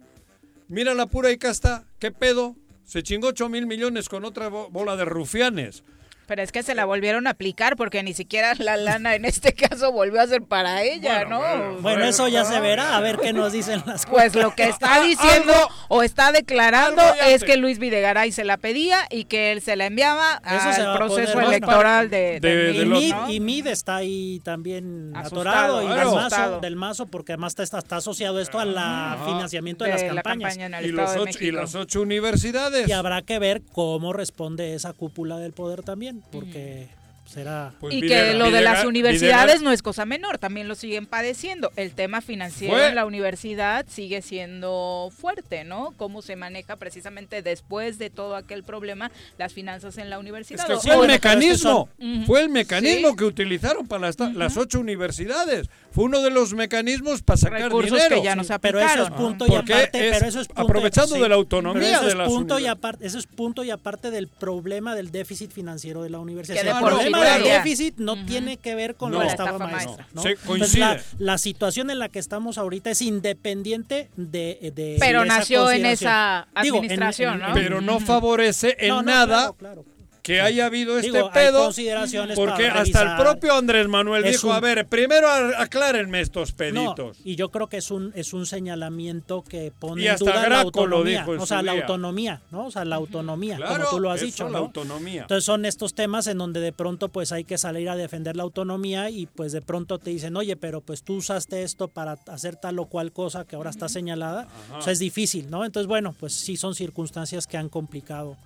[0.69, 2.55] mira la pura y casta, qué pedo,
[2.85, 5.83] se chingó 8 mil millones con otra bo- bola de rufianes.
[6.27, 9.53] Pero es que se la volvieron a aplicar porque ni siquiera la lana en este
[9.55, 11.39] caso volvió a ser para ella, Bueno, ¿no?
[11.41, 14.65] bueno, Bueno, eso ya se verá, a ver qué nos dicen las Pues lo que
[14.65, 19.53] está diciendo Algo- o está declarando es que Luis Videgaray se la pedía y que
[19.53, 23.01] él se la enviaba Eso al proceso electoral de, de- de de Y Mid, los-
[23.01, 23.31] Mid, ¿no?
[23.31, 26.11] y Mid está ahí también Asustado, atorado y claro.
[26.11, 28.75] del, mazo, del mazo porque además está, está asociado esto al
[29.25, 30.55] financiamiento de, de las la campañas.
[30.57, 32.89] campaña en el Y, los de ocho, y las ocho universidades.
[32.89, 36.89] Y habrá que ver cómo responde esa cúpula del poder también, porque
[37.27, 37.73] será...
[37.81, 40.75] Pues y Videga- que lo de las universidades Videga- no es cosa menor, también lo
[40.75, 41.73] siguen padeciendo.
[41.75, 45.95] El tema financiero Fue- en la universidad sigue siendo fuerte, ¿no?
[45.97, 50.67] Cómo se maneja precisamente después de todo aquel problema las finanzas en la Es universidad.
[50.67, 53.17] que O- fue el bueno, mecanismo, es que fue el mecanismo Sí.
[53.17, 55.69] que utilizaron para las, las ocho universidades.
[55.95, 58.17] Fue uno de los mecanismos para sacar recursos dinero.
[58.17, 60.49] que ya no se Pero eso es punto y Porque aparte, es pero eso es
[60.49, 63.19] punto y- aprovechando sí, de la autonomía eso de es las punto y aparte, eso
[63.19, 66.63] es punto y aparte del problema del déficit financiero de la universidad.
[66.65, 68.27] De el problema del déficit no Ujú.
[68.27, 69.19] tiene que ver con No.
[69.19, 69.77] la La estafa maestra.
[69.87, 70.09] maestra.
[70.13, 70.23] ¿no?
[70.23, 70.81] Se Entonces, coincide.
[70.81, 75.39] la, la situación en la que estamos ahorita es independiente de, de Pero de esa
[75.39, 76.11] nació en consideración.
[76.11, 77.47] esa Digo, en- administración, en- ¿no?
[77.49, 79.85] en- Pero no favorece en No, no, nada claro, claro.
[80.25, 81.65] Que haya habido este Digo, hay pedo.
[81.67, 86.51] consideraciones Porque hasta el propio Andrés Manuel Es dijo, un- a ver, primero aclárenme estos
[86.53, 87.19] No, peditos.
[87.25, 90.35] y yo creo que es un es un señalamiento que pone Y en hasta duda
[90.37, 92.67] la Graco lo autonomía, dijo en o sea, la autonomía, ¿no?
[92.67, 94.59] O sea, la autonomía, Claro, como tú lo has eso, dicho, la ¿no?
[94.65, 95.23] autonomía.
[95.23, 98.45] Entonces son estos temas en donde de pronto pues hay que salir a defender la
[98.45, 102.57] autonomía y pues de pronto te dicen, oye, pero pues tú usaste esto para hacer
[102.57, 104.49] tal o cual cosa que ahora está señalada.
[104.77, 105.67] O sea, es difícil, ¿no?
[105.67, 108.39] Entonces, bueno, pues sí son circunstancias que han complicado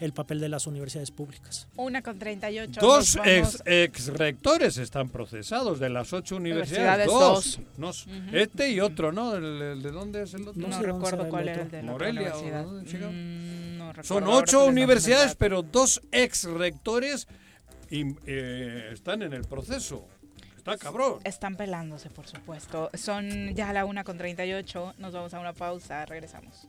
[0.00, 1.68] el papel de las universidades públicas.
[1.76, 2.80] Una con 38.
[2.80, 7.06] Dos ex, ex rectores están procesados de las ocho universidades.
[7.06, 7.60] Universidades, Dos.
[7.76, 8.06] Dos.
[8.32, 9.36] Este y otro, ¿no?
[9.36, 10.54] ¿El, el de dónde es el otro?
[10.60, 12.06] No, No sé dónde recuerdo cuál era otro.
[12.06, 12.98] el de.
[13.10, 17.28] Mm, no Son ocho universidades, pero dos ex rectores
[17.90, 20.06] y, eh, están en el proceso.
[20.56, 21.20] Está cabrón.
[21.24, 22.90] Están pelándose, por supuesto.
[22.94, 24.94] Son ya la una con 38.
[24.98, 26.04] Nos vamos a una pausa.
[26.06, 26.68] Regresamos.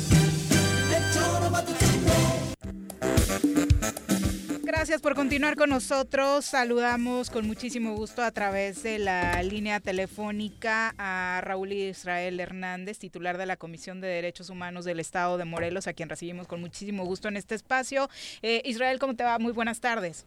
[4.81, 6.43] Gracias por continuar con nosotros.
[6.43, 13.37] Saludamos con muchísimo gusto a través de la línea telefónica a Raúl Israel Hernández, titular
[13.37, 17.05] de la Comisión de Derechos Humanos del Estado de Morelos, a quien recibimos con muchísimo
[17.05, 18.09] gusto en este espacio.
[18.41, 19.37] Eh, Israel, ¿cómo te va?
[19.37, 20.25] Muy buenas tardes.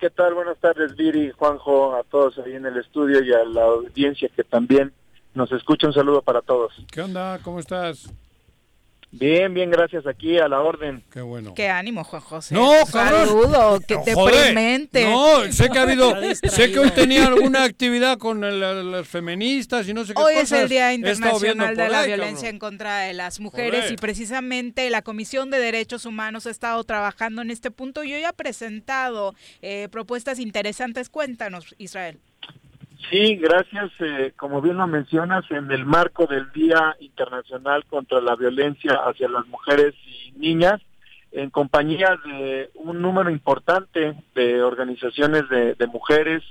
[0.00, 0.34] ¿Qué tal?
[0.34, 4.42] Buenas tardes, Viri, Juanjo, a todos ahí en el estudio y a la audiencia que
[4.42, 4.92] también
[5.34, 5.86] nos escucha.
[5.86, 6.72] Un saludo para todos.
[6.90, 7.38] ¿Qué onda?
[7.44, 8.12] ¿Cómo estás?
[9.10, 11.02] Bien, bien, gracias aquí a la orden.
[11.10, 11.54] Qué bueno.
[11.54, 12.54] Qué ánimo, Juan José.
[12.54, 13.26] No, cabrón.
[13.26, 15.04] Saludo, que te deprimente.
[15.10, 18.60] No, sé que ha habido, sé que hoy tenía alguna actividad con el,
[18.92, 20.52] las feministas y no sé qué Hoy cosas.
[20.52, 22.54] es el Día Internacional de la ahí, Violencia cabrón.
[22.54, 23.92] en contra de las Mujeres Joder.
[23.94, 28.24] y precisamente la Comisión de Derechos Humanos ha estado trabajando en este punto y hoy
[28.24, 31.08] ha presentado eh, propuestas interesantes.
[31.08, 32.18] Cuéntanos, Israel.
[33.10, 33.90] Sí, gracias.
[34.00, 39.28] eh, como bien lo mencionas, en el marco del Día Internacional contra la Violencia hacia
[39.28, 40.80] las Mujeres y Niñas,
[41.32, 46.42] en compañía de un número importante de organizaciones de, mujeres,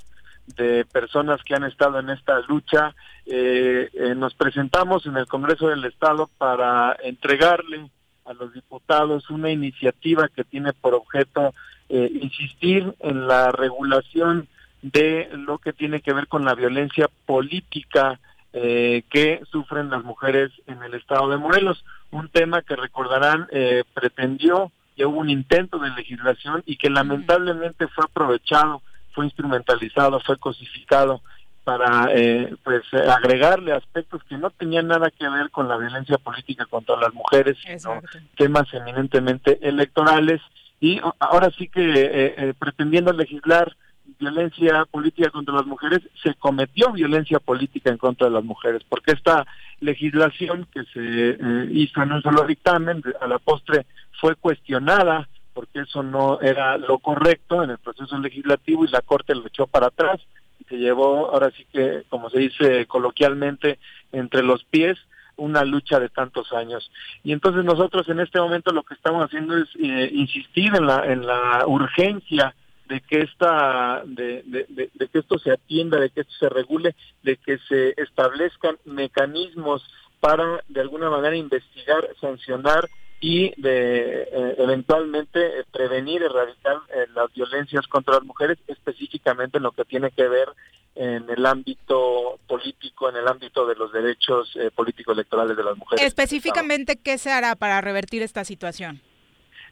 [0.56, 2.96] de personas que han estado en esta lucha,
[3.26, 7.90] eh, eh, nos presentamos en el Congreso del Estado para entregarle
[8.26, 11.54] a los diputados una iniciativa que tiene por objeto
[11.90, 14.48] eh, insistir en la regulación
[14.92, 18.20] de lo que tiene que ver con la violencia política
[18.54, 21.84] eh, que sufren las mujeres en el estado de Morelos.
[22.12, 27.88] Un tema que recordarán eh, pretendió, ya hubo un intento de legislación y que lamentablemente
[27.88, 28.82] fue aprovechado,
[29.14, 31.22] fue instrumentalizado, fue cosificado
[31.68, 36.66] para eh, pues agregarle aspectos que no tenían nada que ver con la violencia política
[36.66, 38.02] contra las mujeres, sino
[38.38, 40.40] temas eminentemente electorales.
[40.80, 43.76] Y ahora sí que eh, eh, pretendiendo legislar
[44.20, 49.12] violencia política contra las mujeres, se cometió violencia política en contra de las mujeres, porque
[49.12, 49.46] esta
[49.80, 53.86] legislación que se eh, hizo en un solo dictamen, a la postre
[54.20, 59.34] fue cuestionada, porque eso no era lo correcto en el proceso legislativo y la Corte
[59.34, 60.22] lo echó para atrás
[60.60, 63.80] y se llevó, ahora sí que, como se dice coloquialmente,
[64.12, 64.98] entre los pies
[65.36, 66.92] una lucha de tantos años.
[67.24, 71.06] Y entonces nosotros en este momento lo que estamos haciendo es eh, insistir en la,
[71.06, 72.56] en la urgencia
[72.88, 76.50] de que esta de, de- de- de que esto se atienda, de que esto se
[76.50, 79.84] regule, de que se establezcan mecanismos
[80.20, 87.34] para de alguna manera investigar, sancionar y de eh, eventualmente eh, prevenir, erradicar eh, las
[87.34, 90.48] violencias contra las mujeres, específicamente en lo que tiene que ver
[90.96, 96.04] en el ámbito político, en el ámbito de los derechos políticos electorales de las mujeres.
[96.04, 99.00] Específicamente, ¿qué se hará para revertir esta situación?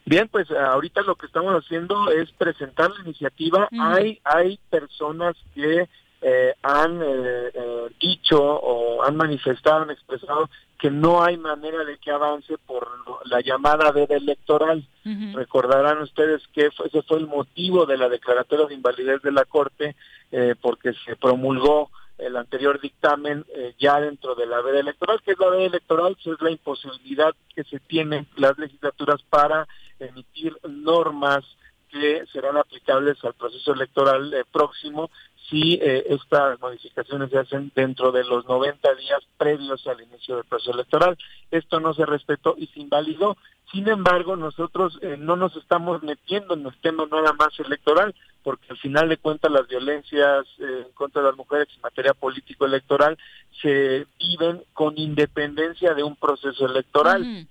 [0.06, 3.68] Bien, pues ahorita lo que estamos haciendo es presentar la iniciativa.
[3.82, 5.90] Hay hay personas que
[6.22, 11.98] eh, han eh, eh, dicho o han manifestado, han expresado que no hay manera de
[11.98, 12.88] que avance por
[13.26, 14.88] la llamada veda electoral.
[15.34, 19.46] Recordarán ustedes que fue- ese fue el motivo de la declaratoria de invalidez de la
[19.46, 19.96] Corte,
[20.32, 25.32] eh, porque se promulgó el anterior dictamen eh, ya dentro de la veda electoral, que
[25.34, 29.68] es la veda electoral, pues es la imposibilidad que se tienen las legislaturas para
[30.00, 31.44] emitir normas
[31.90, 35.10] que serán aplicables al proceso electoral eh, próximo
[35.50, 40.46] si eh, estas modificaciones se hacen dentro de los 90 días previos al inicio del
[40.46, 41.18] proceso electoral.
[41.52, 43.38] Esto no se respetó y se invalidó.
[43.72, 48.66] Sin embargo, nosotros eh, no nos estamos metiendo en el tema nada más electoral, porque
[48.72, 53.18] al final de cuentas las violencias en contra de las mujeres en materia político-electoral
[53.62, 57.24] se viven con independencia de un proceso electoral.
[57.24, 57.48] Es-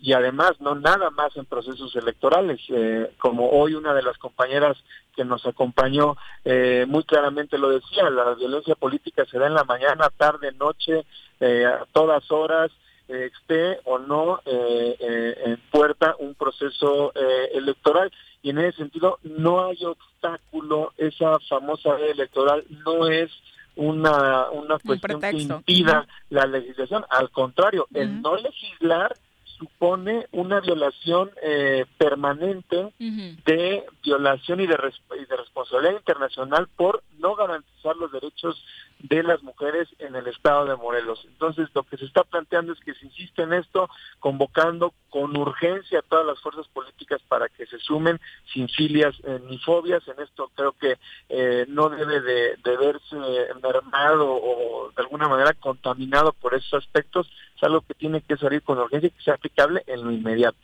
[0.00, 4.76] y además no nada más en procesos electorales eh, como hoy una de las compañeras
[5.16, 9.64] que nos acompañó eh, muy claramente lo decía la violencia política se da en la
[9.64, 11.04] mañana tarde noche
[11.40, 12.70] eh, a todas horas
[13.08, 17.12] eh, esté o no en puerta un proceso
[17.52, 18.10] electoral.
[18.42, 23.30] Y en ese sentido no hay obstáculo esa famosa ley electoral no es
[23.76, 27.04] una una cuestión que impida la legislación.
[27.10, 29.14] Al contrario el no legislar
[29.58, 34.76] supone una violación eh, permanente de violación y de,
[35.20, 38.62] y de responsabilidad internacional por no garantizar los derechos
[38.98, 41.22] de las mujeres en el estado de Morelos.
[41.26, 43.90] Entonces, lo que se está planteando es que se insiste en esto,
[44.20, 48.20] convocando con urgencia a todas las fuerzas políticas para que se sumen
[48.52, 50.06] sin filias eh, ni fobias.
[50.08, 50.98] En esto creo que
[51.28, 53.16] eh, no debe de, de verse
[53.62, 57.30] mermado o de alguna manera contaminado por esos aspectos.
[57.56, 60.58] Es algo que tiene que salir con urgencia y que sea aplicable en lo inmediato.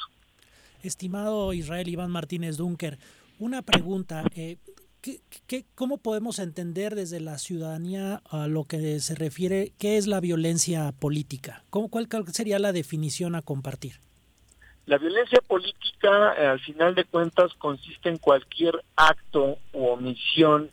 [0.83, 2.99] Estimado Israel Iván Martínez Dunker,
[3.39, 4.25] una pregunta.
[4.35, 4.59] eh,
[5.01, 10.07] ¿qué- qué- cómo podemos entender desde la ciudadanía a lo que se refiere qué es
[10.07, 11.65] la violencia política?
[11.71, 13.95] ¿Cómo, ¿Cuál cuál sería la definición a compartir?
[14.87, 20.71] La violencia política, eh, al final de cuentas, consiste en cualquier acto u omisión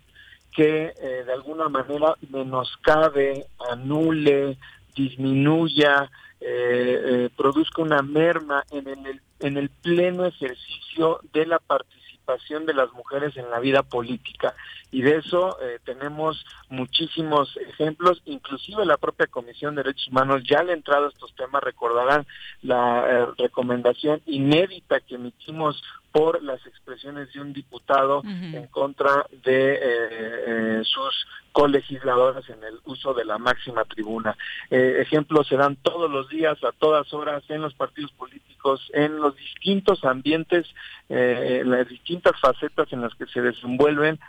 [0.56, 4.58] que eh, de alguna manera menoscabe, anule,
[5.00, 12.66] disminuya, eh, eh, produzca una merma en el, en el pleno ejercicio de la participación
[12.66, 14.54] de las mujeres en la vida política.
[14.92, 20.64] Y de eso eh, tenemos muchísimos ejemplos, inclusive la propia Comisión de Derechos Humanos ya
[20.64, 22.26] le ha entrado a estos temas, recordarán
[22.64, 29.74] la eh, recomendación inédita que emitimos por las expresiones de un diputado en contra de
[29.74, 34.36] eh, eh, sus colegisladoras en el uso de la máxima tribuna.
[34.70, 39.18] Eh, ejemplos se dan todos los días, a todas horas, en los partidos políticos, en
[39.18, 40.68] los distintos ambientes,
[41.10, 44.20] en las distintas facetas en las que se desenvuelven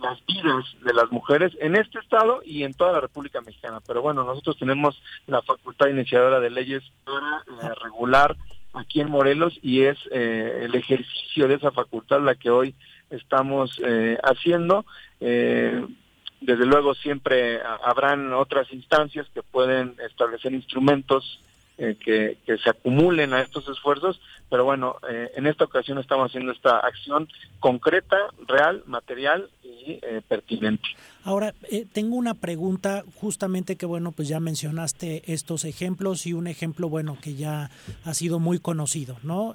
[0.00, 3.80] las vidas de las mujeres en este estado y en toda la República Mexicana.
[3.86, 7.38] Pero bueno, nosotros tenemos la facultad iniciadora de leyes para
[7.68, 8.36] eh, regular
[8.72, 12.74] aquí en Morelos y es eh, el ejercicio de esa facultad la que hoy
[13.10, 14.84] estamos eh, haciendo.
[15.20, 21.40] Desde luego siempre ha- habrán otras instancias que pueden establecer instrumentos
[21.76, 26.52] eh, que, se acumulen a estos esfuerzos, pero bueno, eh, en esta ocasión estamos haciendo
[26.52, 28.16] esta acción concreta,
[28.46, 30.84] real, material y eh, pertinente.
[31.24, 36.46] Ahora, eh, tengo una pregunta justamente que, bueno, pues ya mencionaste estos ejemplos y un
[36.46, 37.70] ejemplo, bueno, que ya
[38.04, 39.54] ha sido muy conocido, ¿no?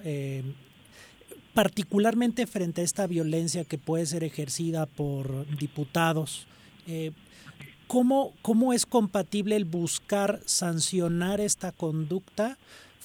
[1.53, 6.47] Particularmente frente a esta violencia que puede ser ejercida por diputados,
[7.89, 12.59] ¿cómo, ¿cómo es compatible el buscar sancionar esta conducta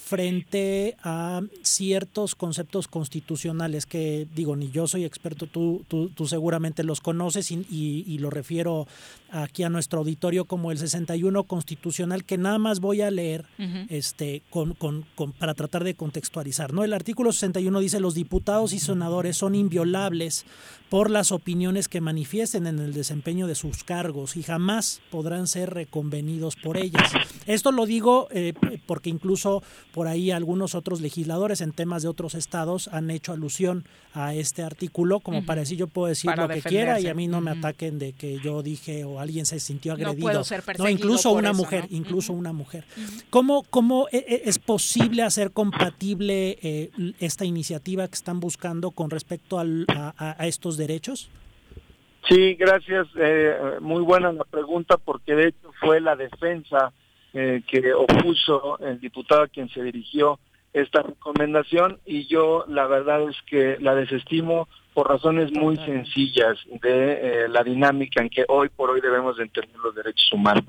[0.04, 6.84] frente a ciertos conceptos constitucionales que digo ni yo soy experto tú tú, tú seguramente
[6.84, 8.86] los conoces y, y, y lo refiero
[9.30, 13.46] aquí a nuestro auditorio como el 61 constitucional que nada más voy a leer
[13.88, 18.74] este con, con, con- para tratar de contextualizar no el artículo 61 dice los diputados
[18.74, 20.44] y senadores son inviolables
[20.90, 25.70] por las opiniones que manifiesten en el desempeño de sus cargos y jamás podrán ser
[25.72, 27.10] reconvenidos por ellas
[27.46, 28.52] esto lo digo eh,
[28.86, 29.62] porque incluso
[29.94, 34.64] por ahí algunos otros legisladores en temas de otros estados han hecho alusión a este
[34.64, 37.52] artículo como para decir yo puedo decir lo que quiera y a mí no me
[37.52, 40.16] ataquen de que yo dije o alguien se sintió agredido.
[40.16, 42.84] No, puedo ser no incluso una mujer, incluso una mujer.
[43.30, 46.90] ¿Cómo, cómo e, e, es posible hacer compatible eh,
[47.20, 51.30] esta iniciativa que están buscando con respecto a, estos derechos?
[52.28, 53.06] Sí, gracias.
[53.16, 56.92] Eh, muy buena la pregunta porque de hecho fue la defensa
[57.34, 60.38] eh, que opuso el diputado a quien se dirigió
[60.72, 67.46] esta recomendación y yo la verdad es que la desestimo por razones muy sencillas de
[67.48, 70.64] la dinámica en que hoy por hoy debemos de entender los derechos humanos.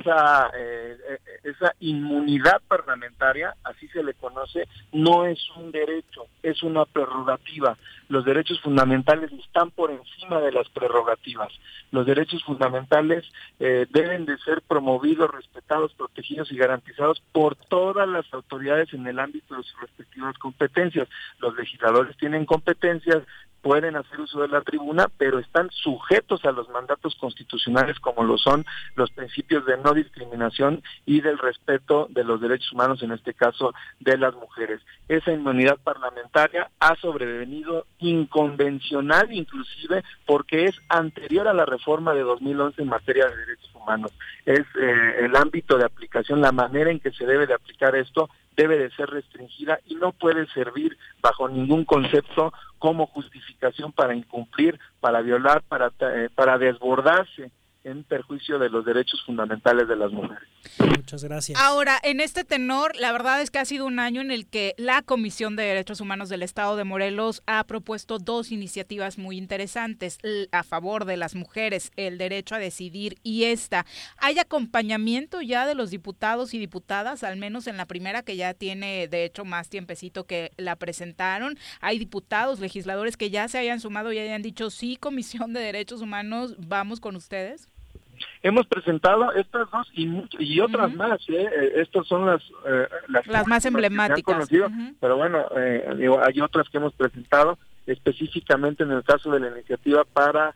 [0.00, 6.62] Esa, eh, eh, esa inmunidad parlamentaria, así se le conoce, no es un derecho, es
[6.62, 7.76] una prerrogativa.
[8.08, 11.52] Los derechos fundamentales están por encima de las prerrogativas.
[11.90, 13.24] Los derechos fundamentales
[13.60, 19.18] eh, deben de ser promovidos, respetados, protegidos y garantizados por todas las autoridades en el
[19.18, 21.08] ámbito de sus respectivas competencias.
[21.38, 23.22] Los legisladores tienen competencias,
[23.62, 28.38] pueden hacer uso de la tribuna, pero están sujetos a los mandatos constitucionales como lo
[28.38, 33.34] son los principios de no discriminación y del respeto de los derechos humanos, en este
[33.34, 34.80] caso de las mujeres.
[35.08, 36.18] Esa inmunidad parlamentaria
[36.80, 43.36] ha sobrevenido inconvencional inclusive porque es anterior a la reforma de 2011 en materia de
[43.36, 44.12] derechos humanos.
[44.44, 48.28] Es eh, el ámbito de aplicación, la manera en que se debe de aplicar esto
[48.56, 54.78] debe de ser restringida y no puede servir bajo ningún concepto como justificación para incumplir,
[55.00, 57.50] para violar, para, eh, para desbordarse
[57.84, 60.48] en perjuicio de los derechos fundamentales de las mujeres.
[60.78, 61.58] Muchas gracias.
[61.58, 64.74] Ahora, en este tenor, la verdad es que ha sido un año en el que
[64.76, 70.18] la Comisión de Derechos Humanos del Estado de Morelos ha propuesto dos iniciativas muy interesantes
[70.52, 73.86] a favor de las mujeres, el derecho a decidir y esta.
[74.18, 78.52] ¿Hay acompañamiento ya de los diputados y diputadas, al menos en la primera que ya
[78.54, 81.56] tiene, de hecho, más tiempecito que la presentaron?
[81.80, 86.02] ¿Hay diputados, legisladores que ya se hayan sumado y hayan dicho, sí, Comisión de Derechos
[86.02, 87.68] Humanos, vamos con ustedes?
[88.42, 90.08] Hemos presentado estas dos y,
[90.38, 91.20] y otras más.
[91.28, 91.48] ¿eh?
[91.50, 91.72] ¿eh?
[91.76, 94.48] Estas son las eh, las, más emblemáticas.
[95.00, 100.04] Pero bueno, eh, hay otras que hemos presentado específicamente en el caso de la iniciativa
[100.04, 100.54] para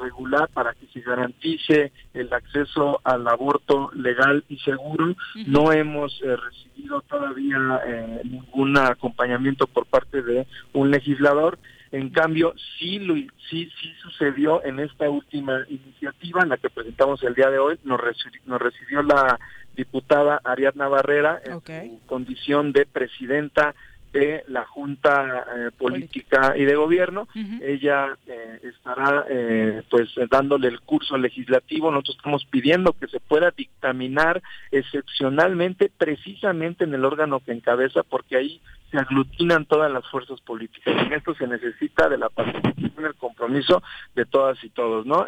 [0.00, 5.14] regular, para que se garantice el acceso al aborto legal y seguro.
[5.46, 7.80] No hemos recibido todavía
[8.24, 11.58] ningún acompañamiento por parte de un legislador
[11.92, 17.22] en cambio, sí, lo, sí, sí sucedió en esta última iniciativa en la que presentamos
[17.22, 17.78] el día de hoy.
[17.84, 19.38] Nos, recibió, la
[19.76, 23.74] diputada Ariadna Barrera en condición de presidenta
[24.12, 27.28] de la Junta eh, Política y de Gobierno.
[27.62, 31.90] Ella eh, estará eh, pues dándole el curso legislativo.
[31.90, 38.36] Nosotros estamos pidiendo que se pueda dictaminar excepcionalmente precisamente en el órgano que encabeza porque
[38.36, 38.60] ahí
[38.92, 40.94] se aglutinan todas las fuerzas políticas.
[41.06, 43.82] En esto se necesita de la participación, el compromiso
[44.14, 45.26] de todas y todos, ¿no?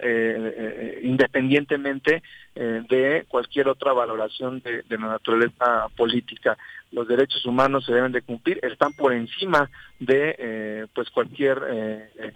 [1.02, 2.22] independientemente
[2.54, 6.56] de cualquier otra valoración de, de la naturaleza política
[6.94, 9.68] los derechos humanos se deben de cumplir, están por encima
[9.98, 12.32] de eh, pues cualquier eh, eh,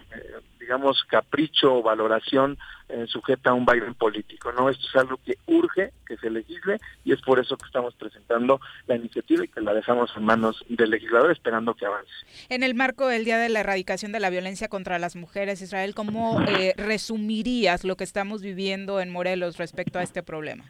[0.59, 2.57] digamos capricho o valoración
[3.05, 4.67] sujeta a un baile político, ¿no?
[4.67, 8.59] Esto es algo que urge que se legisle y es por eso que estamos presentando
[8.87, 12.09] la iniciativa y que la dejamos en manos del legislador esperando que avance.
[12.49, 15.93] En el marco del Día de la Erradicación de la Violencia contra las Mujeres, Israel,
[15.93, 16.43] ¿cómo
[16.77, 20.65] resumirías lo que estamos viviendo en Morelos respecto a este problema?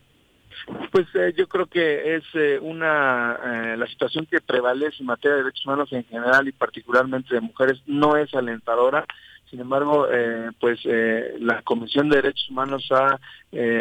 [0.91, 5.37] Pues eh, yo creo que es eh, una eh, la situación que prevalece en materia
[5.37, 9.05] de derechos humanos en general y particularmente de mujeres no es alentadora.
[9.49, 10.07] Sin embargo,
[10.59, 13.19] pues la Comisión de Derechos Humanos ha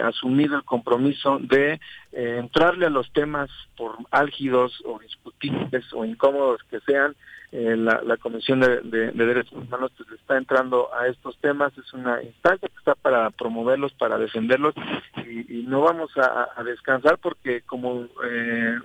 [0.02, 1.78] asumido el compromiso de
[2.10, 7.14] entrarle a los temas por álgidos o discutibles o incómodos que sean
[7.50, 8.82] eh, la, la, Comisión de,
[9.12, 13.94] Derechos Humanos pues está entrando a estos temas, es una instancia que está para promoverlos,
[13.94, 14.74] para defenderlos
[15.16, 18.78] y, no vamos a, descansar porque como eh,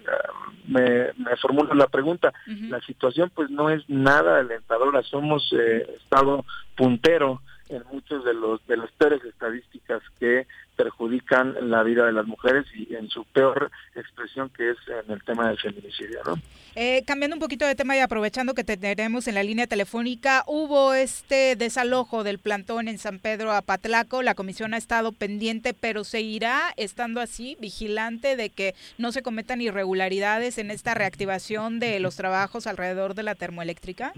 [0.68, 6.46] me, me formulo la pregunta, la situación pues no es nada alentadora, somos eh, Estado
[6.78, 12.26] puntero en muchos de los de las peores estadísticas que perjudican la vida de las
[12.26, 16.20] mujeres y en su peor expresión que es en el tema del feminicidio.
[16.26, 16.40] ¿no?
[16.76, 20.94] Eh, cambiando un poquito de tema y aprovechando que tenemos en la línea telefónica, hubo
[20.94, 26.74] este desalojo del plantón en San Pedro Apatlaco, la comisión ha estado pendiente, pero seguirá
[26.78, 32.68] estando así, vigilante de que no se cometan irregularidades en esta reactivación de los trabajos
[32.68, 34.14] alrededor de la termoeléctrica.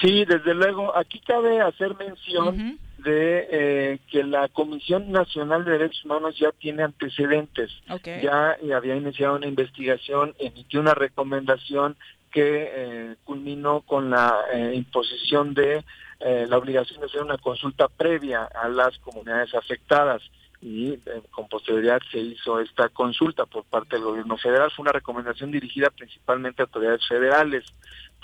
[0.00, 0.96] Sí, desde luego.
[0.96, 6.82] Aquí cabe hacer mención de eh, que la Comisión Nacional de Derechos Humanos ya tiene
[6.82, 7.70] antecedentes.
[8.04, 11.96] Ya eh, había iniciado una investigación, emitió una recomendación
[12.32, 14.34] que eh, culminó con la
[14.72, 15.84] imposición de
[16.20, 20.22] la obligación de hacer una consulta previa a las comunidades afectadas
[20.62, 20.96] y
[21.30, 24.70] con posterioridad se hizo esta consulta por parte del gobierno federal.
[24.70, 27.64] Fue una recomendación dirigida principalmente a autoridades federales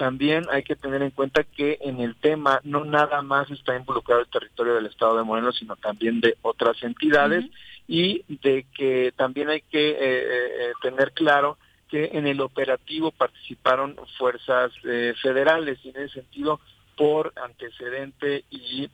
[0.00, 4.22] también hay que tener en cuenta que en el tema no nada más está involucrado
[4.22, 7.44] el territorio del Estado de Morelos, sino también de otras entidades
[7.86, 11.58] y de que también hay que eh, eh, eh, tener claro
[11.90, 14.72] que en el operativo participaron fuerzas
[15.20, 15.78] federales.
[15.84, 16.60] Y en ese sentido
[17.00, 18.90] por antecedente y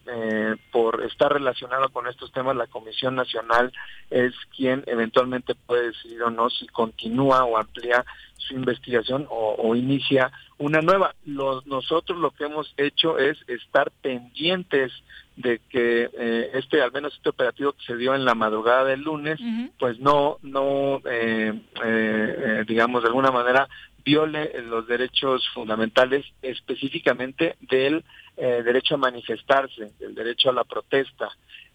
[0.71, 3.73] por estar relacionado con estos temas, la Comisión Nacional
[4.11, 8.05] es quien eventualmente puede decidir o no si continúa o amplía
[8.37, 11.15] su investigación o, inicia una nueva.
[11.25, 14.93] nosotros lo que hemos hecho es estar pendientes
[15.37, 19.03] de que eh, este, al menos este operativo que se dio en la madrugada del
[19.03, 19.41] lunes,
[19.79, 21.53] pues no, no, eh,
[21.85, 23.69] eh, digamos de alguna manera
[24.07, 28.05] viole los derechos fundamentales, específicamente del
[28.37, 31.29] derecho a manifestarse, del derecho a la protesta.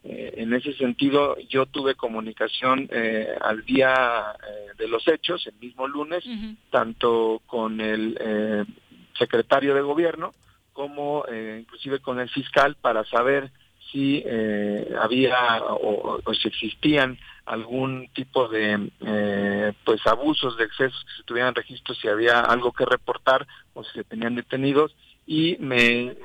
[0.03, 5.53] Eh, en ese sentido, yo tuve comunicación eh, al día eh, de los hechos, el
[5.61, 6.23] mismo lunes,
[6.71, 8.65] tanto con el
[9.17, 10.33] secretario de gobierno
[10.73, 13.51] como inclusive con el fiscal para saber
[13.91, 14.23] si
[14.99, 21.95] había o, si existían algún tipo de pues abusos de excesos que se tuvieran registro,
[21.95, 24.95] si había algo que reportar o si se tenían detenidos.
[25.25, 26.15] Y me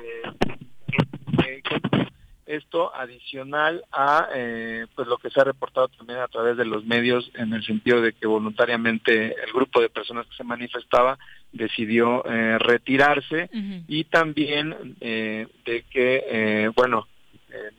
[2.47, 6.85] esto adicional a eh, pues lo que se ha reportado también a través de los
[6.85, 11.19] medios en el sentido de que voluntariamente el grupo de personas que se manifestaba
[11.51, 13.49] decidió eh, retirarse
[13.87, 17.07] y también eh, de que bueno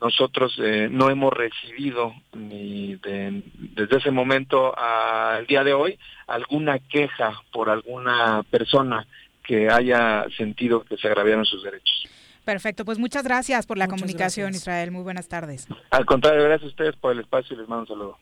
[0.01, 0.57] nosotros
[0.89, 8.43] no hemos recibido ni desde ese momento al día de hoy alguna queja por alguna
[8.49, 9.05] persona
[9.43, 12.07] que haya sentido que se agraviaron sus derechos.
[12.45, 14.91] Perfecto, pues muchas gracias por la comunicación, Israel.
[14.91, 15.67] Muy buenas tardes.
[15.91, 18.17] Al contrario, gracias a ustedes por el espacio y les mando un saludo.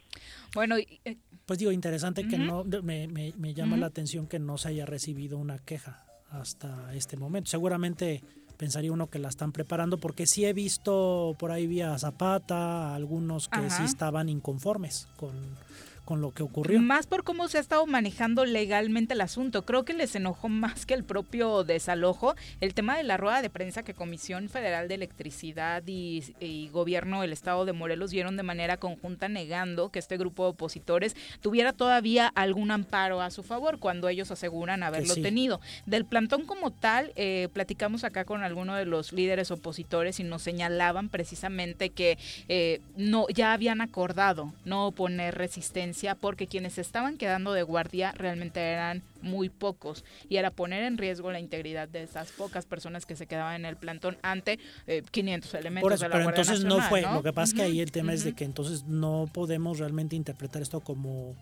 [0.53, 4.69] Bueno, eh, pues digo, interesante que no, me, me, llama la atención que no se
[4.69, 7.49] haya recibido una queja hasta este momento.
[7.49, 8.21] Seguramente
[8.57, 13.47] pensaría uno que la están preparando porque sí he visto por ahí vía Zapata algunos
[13.47, 15.31] que sí estaban inconformes con
[16.07, 16.79] con lo que ocurrió.
[16.79, 19.65] Más por cómo se ha estado manejando legalmente el asunto.
[19.65, 23.49] Creo que les enojó más que el propio desalojo el tema de la rueda de
[23.49, 28.77] prensa que Comisión Federal de Electricidad y, Gobierno del Estado de Morelos dieron de manera
[28.77, 34.07] conjunta negando que este grupo de opositores tuviera todavía algún amparo a su favor cuando
[34.07, 35.59] ellos aseguran haberlo tenido.
[35.85, 40.41] Del plantón como tal, eh, platicamos acá con alguno de los líderes opositores y nos
[40.41, 47.53] señalaban precisamente que eh, no ya habían acordado no oponer resistencia porque quienes estaban quedando
[47.53, 52.31] de guardia realmente eran muy pocos y era poner en riesgo la integridad de esas
[52.31, 54.59] pocas personas que se quedaban en el plantón ante
[55.11, 57.81] 500 eh, elementos de la pero entonces no fue, lo que pasa es que ahí
[57.81, 61.35] el tema es de que entonces no podemos realmente interpretar esto como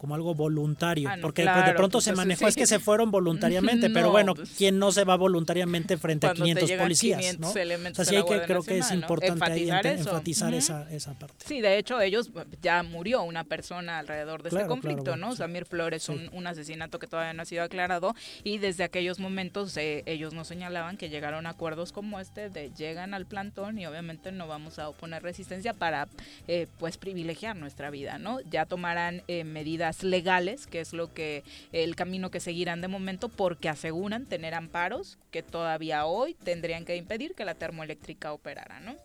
[0.00, 3.90] como algo voluntario, ah, porque de pronto pues se manejó es que se fueron voluntariamente,
[3.90, 7.38] pero bueno, pues ¿quién no se va voluntariamente frente a 500 policías?
[7.38, 7.48] ¿no?
[7.48, 11.44] Así hay que creo que es importante enfatizar, esa, esa, parte.
[11.46, 12.30] Sí, de hecho ellos
[12.62, 15.36] ya murió una persona alrededor de este conflicto, ¿no?
[15.36, 19.76] Samir Flores, un, un, asesinato que todavía no ha sido aclarado y desde aquellos momentos
[19.76, 23.86] eh, ellos nos señalaban que llegaron a acuerdos como este de llegan al plantón y
[23.86, 26.08] obviamente no vamos a oponer resistencia para
[26.48, 28.40] eh, pues privilegiar nuestra vida, ¿no?
[28.42, 33.28] Ya tomarán eh, medidas legales, que es lo que el camino que seguirán de momento,
[33.28, 38.96] porque aseguran tener amparos que todavía hoy tendrían que impedir que la termoeléctrica operara, ¿no?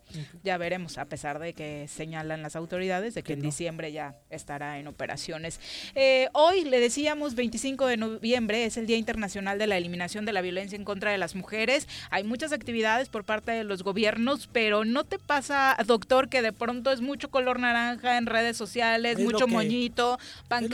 [0.44, 4.80] Ya veremos, a pesar de que señalan las autoridades de que, en diciembre ya estará
[4.80, 5.60] en operaciones.
[5.94, 10.34] Eh, hoy le decíamos 25 de noviembre es el Día Internacional de la Eliminación de
[10.34, 11.88] la Violencia en contra de las Mujeres.
[12.10, 16.54] Hay muchas actividades por parte de los gobiernos, pero no te pasa, doctor, que de
[16.54, 20.18] pronto es mucho color naranja en redes sociales, mucho moñito,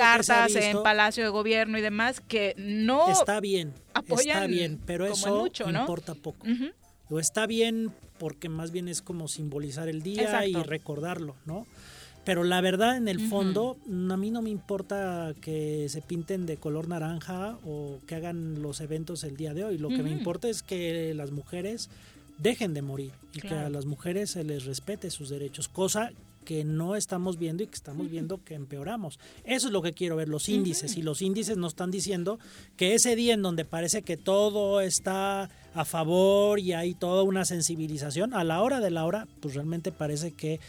[0.02, 3.74] cartas en Palacio de Gobierno y demás que no está bien,
[4.18, 6.46] está bien, pero eso importa poco.
[7.10, 11.66] O está bien porque más bien es como simbolizar el día y recordarlo, ¿no?
[12.24, 16.58] Pero la verdad, en el fondo, a mí no me importa que se pinten de
[16.58, 19.78] color naranja o que hagan los eventos el día de hoy.
[19.78, 21.90] Lo que me importa es que las mujeres
[22.38, 26.12] dejen de morir y que a las mujeres se les respete sus derechos, cosa
[26.46, 29.20] que no estamos viendo y que estamos viendo que empeoramos.
[29.44, 30.98] Eso es lo que quiero ver, los índices.
[30.98, 32.40] Y los índices nos están diciendo
[32.78, 37.46] que ese día en donde parece que todo está a favor y hay toda una
[37.46, 40.60] sensibilización, a la hora de la hora, pues realmente parece que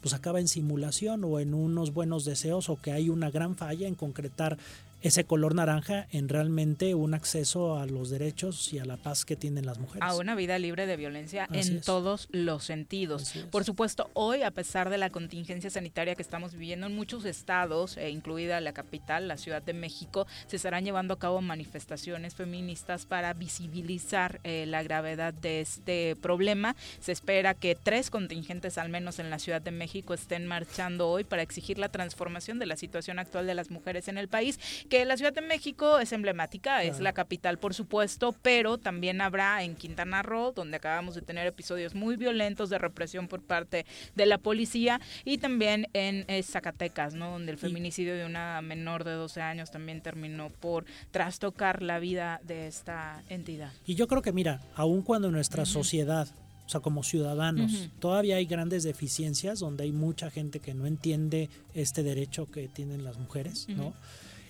[0.00, 3.88] pues acaba en simulación o en unos buenos deseos o que hay una gran falla
[3.88, 4.56] en concretar
[5.00, 9.36] ese color naranja en realmente un acceso a los derechos y a la paz que
[9.36, 10.02] tienen las mujeres.
[10.02, 13.34] A una vida libre de violencia en todos los sentidos.
[13.50, 17.96] Por supuesto, hoy, a pesar de la contingencia sanitaria que estamos viviendo en muchos estados,
[17.96, 23.06] eh, incluida la capital, la Ciudad de México, se estarán llevando a cabo manifestaciones feministas
[23.06, 26.74] para visibilizar eh, la gravedad de este problema.
[27.00, 31.24] Se espera que tres contingentes, al menos en la Ciudad de México, estén marchando hoy
[31.24, 35.04] para exigir la transformación de la situación actual de las mujeres en el país que
[35.04, 39.76] la Ciudad de México es emblemática, es la capital por supuesto, pero también habrá en
[39.76, 44.38] Quintana Roo, donde acabamos de tener episodios muy violentos de represión por parte de la
[44.38, 47.30] policía, y también en eh, Zacatecas, ¿no?
[47.30, 52.40] donde el feminicidio de una menor de 12 años también terminó por trastocar la vida
[52.44, 53.72] de esta entidad.
[53.86, 56.28] Y yo creo que, mira, aun cuando nuestra sociedad
[56.68, 57.88] o sea, como ciudadanos.
[57.98, 63.04] Todavía hay grandes deficiencias donde hay mucha gente que no entiende este derecho que tienen
[63.04, 63.94] las mujeres, ¿no?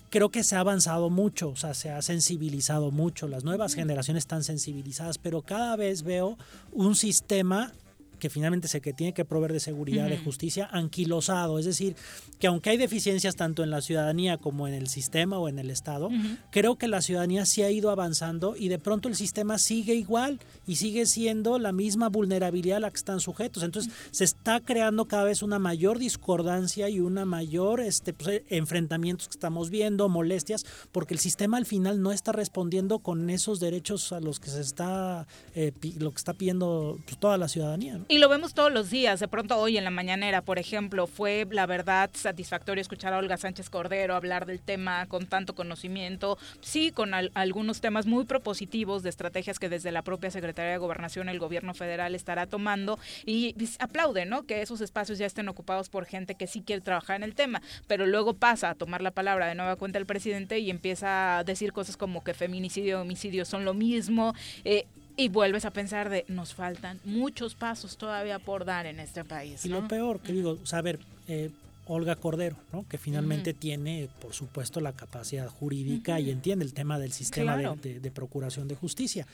[0.09, 4.23] Creo que se ha avanzado mucho, o sea, se ha sensibilizado mucho, las nuevas generaciones
[4.23, 6.37] están sensibilizadas, pero cada vez veo
[6.71, 7.73] un sistema
[8.19, 11.59] que finalmente es el que tiene que proveer de seguridad, de justicia, anquilosado.
[11.59, 11.95] Es decir,
[12.39, 15.69] que aunque hay deficiencias tanto en la ciudadanía como en el sistema o en el
[15.69, 16.09] Estado,
[16.51, 20.39] creo que la ciudadanía sí ha ido avanzando y de pronto el sistema sigue igual
[20.67, 23.63] y sigue siendo la misma vulnerabilidad a la que están sujetos.
[23.63, 29.27] Entonces se está creando cada vez una mayor discordancia y una mayor este, pues, enfrentamientos
[29.27, 34.11] que estamos viendo, molestias, porque el sistema al final no está respondiendo con esos derechos
[34.11, 37.99] a los que se está, eh, lo que está pidiendo pues, toda la ciudadanía.
[38.11, 39.19] Y lo vemos todos los días.
[39.19, 43.37] De pronto hoy en la mañanera, por ejemplo, fue la verdad satisfactorio escuchar a Olga
[43.37, 49.11] Sánchez Cordero hablar del tema con tanto conocimiento, sí, con algunos temas muy propositivos de
[49.11, 52.97] estrategias que desde la propia Secretaría de Gobernación el gobierno federal estará tomando
[53.27, 54.41] y aplaude, ¿no?
[54.41, 57.61] Que esos espacios ya estén ocupados por gente que sí quiere trabajar en el tema,
[57.85, 61.43] pero luego pasa a tomar la palabra de nueva cuenta el presidente y empieza a
[61.43, 64.33] decir cosas como que feminicidio y homicidio son lo mismo.
[64.63, 64.87] Eh,
[65.19, 69.65] y vuelves a pensar de nos faltan muchos pasos todavía por dar en este país.
[69.65, 70.97] Y lo peor, que digo, saber,
[71.27, 71.51] eh,
[71.87, 72.87] Olga Cordero, ¿no?
[72.87, 78.11] que finalmente tiene, por supuesto, la capacidad jurídica y entiende el tema del sistema de,
[78.11, 79.27] procuración de justicia.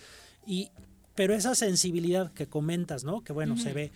[0.47, 0.69] Y,
[1.13, 3.23] pero esa sensibilidad que comentas, ¿no?
[3.23, 3.91] que bueno, se ve,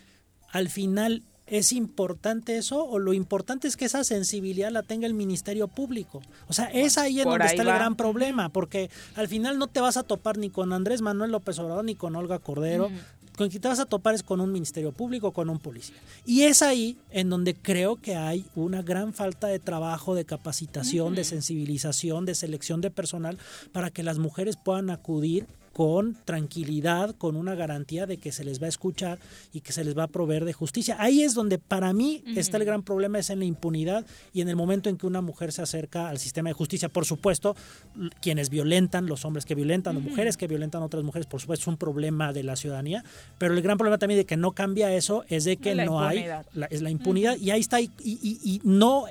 [0.51, 5.13] al final ¿Es importante eso o lo importante es que esa sensibilidad la tenga el
[5.13, 6.21] Ministerio Público?
[6.47, 9.81] O sea, es ahí en donde está el gran problema, porque al final no te
[9.81, 12.89] vas a topar ni con Andrés Manuel López Obrador ni con Olga Cordero.
[13.35, 15.95] Con quien te vas a topar es con un ministerio público, con un policía.
[16.25, 21.15] Y es ahí en donde creo que hay una gran falta de trabajo, de capacitación,
[21.15, 23.37] de sensibilización, de selección de personal
[23.71, 25.47] para que las mujeres puedan acudir
[25.79, 29.17] con tranquilidad, con una garantía de que se les va a escuchar
[29.53, 30.97] y que se les va a proveer de justicia.
[30.99, 34.49] Ahí es donde para mí está el gran problema, es en la impunidad y en
[34.49, 36.89] el momento en que una mujer se acerca al sistema de justicia.
[36.89, 37.55] Por supuesto,
[38.21, 41.63] quienes violentan, los hombres que violentan o mujeres que violentan a otras mujeres, por supuesto,
[41.63, 43.05] es un problema de la ciudadanía,
[43.37, 46.25] pero el gran problema también de que no cambia eso es de que no hay,
[46.71, 49.05] es la impunidad y ahí está y, y no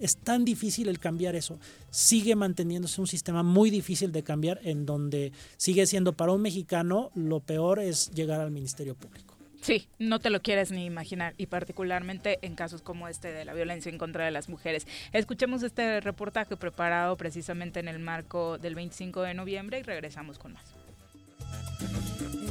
[0.00, 1.58] es tan difícil el cambiar eso.
[1.90, 7.10] Sigue manteniéndose un sistema muy difícil de cambiar en donde sigue siendo para un mexicano
[7.14, 9.34] lo peor es llegar al Ministerio Público.
[9.60, 13.52] Sí, no te lo quieres ni imaginar y particularmente en casos como este de la
[13.52, 14.86] violencia en contra de las mujeres.
[15.12, 20.54] Escuchemos este reportaje preparado precisamente en el marco del 25 de noviembre y regresamos con
[20.54, 20.64] más.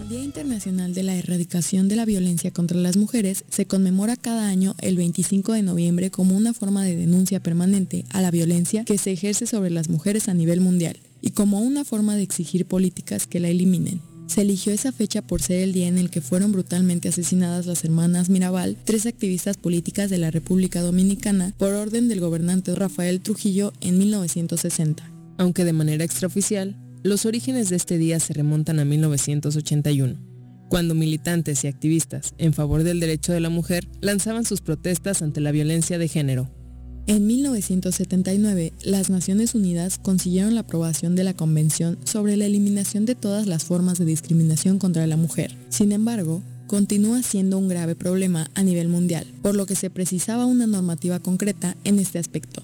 [0.09, 4.73] Día Internacional de la Erradicación de la Violencia contra las Mujeres se conmemora cada año
[4.79, 9.11] el 25 de noviembre como una forma de denuncia permanente a la violencia que se
[9.11, 13.39] ejerce sobre las mujeres a nivel mundial y como una forma de exigir políticas que
[13.39, 14.01] la eliminen.
[14.25, 17.83] Se eligió esa fecha por ser el día en el que fueron brutalmente asesinadas las
[17.83, 23.73] hermanas Mirabal, tres activistas políticas de la República Dominicana, por orden del gobernante Rafael Trujillo
[23.79, 25.07] en 1960.
[25.37, 30.15] Aunque de manera extraoficial, los orígenes de este día se remontan a 1981,
[30.69, 35.41] cuando militantes y activistas en favor del derecho de la mujer lanzaban sus protestas ante
[35.41, 36.49] la violencia de género.
[37.07, 43.15] En 1979, las Naciones Unidas consiguieron la aprobación de la Convención sobre la eliminación de
[43.15, 45.55] todas las formas de discriminación contra la mujer.
[45.69, 50.45] Sin embargo, continúa siendo un grave problema a nivel mundial, por lo que se precisaba
[50.45, 52.61] una normativa concreta en este aspecto.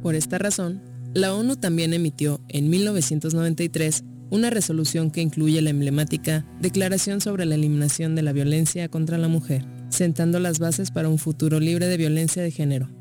[0.00, 0.80] Por esta razón,
[1.18, 7.56] la ONU también emitió en 1993 una resolución que incluye la emblemática Declaración sobre la
[7.56, 11.96] Eliminación de la Violencia contra la Mujer, sentando las bases para un futuro libre de
[11.96, 12.97] violencia de género.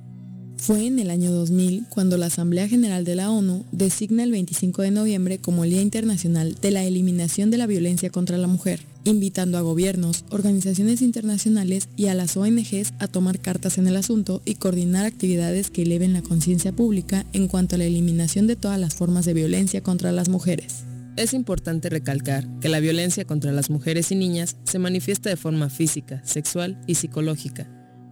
[0.58, 4.82] Fue en el año 2000 cuando la Asamblea General de la ONU designa el 25
[4.82, 8.82] de noviembre como el Día Internacional de la Eliminación de la Violencia contra la Mujer,
[9.04, 14.42] invitando a gobiernos, organizaciones internacionales y a las ONGs a tomar cartas en el asunto
[14.46, 18.80] y coordinar actividades que eleven la conciencia pública en cuanto a la eliminación de todas
[18.80, 20.84] las formas de violencia contra las mujeres.
[21.18, 25.70] Es importante recalcar que la violencia contra las mujeres y niñas se manifiesta de forma
[25.70, 27.68] física, sexual y psicológica,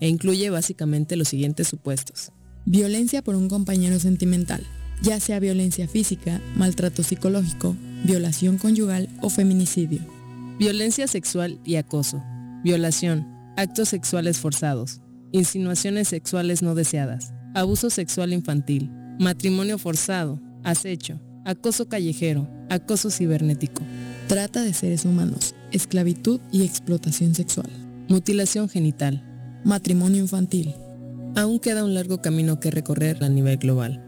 [0.05, 2.31] e incluye básicamente los siguientes supuestos.
[2.63, 4.63] Violencia por un compañero sentimental,
[5.01, 10.01] ya sea violencia física, maltrato psicológico, violación conyugal o feminicidio.
[10.59, 12.23] Violencia sexual y acoso,
[12.63, 13.25] violación,
[13.57, 15.01] actos sexuales forzados,
[15.31, 23.81] insinuaciones sexuales no deseadas, abuso sexual infantil, matrimonio forzado, acecho, acoso callejero, acoso cibernético,
[24.27, 27.71] trata de seres humanos, esclavitud y explotación sexual,
[28.07, 29.23] mutilación genital,
[29.65, 30.75] matrimonio infantil.
[31.35, 34.01] Aún queda un largo camino que recorrer a nivel global.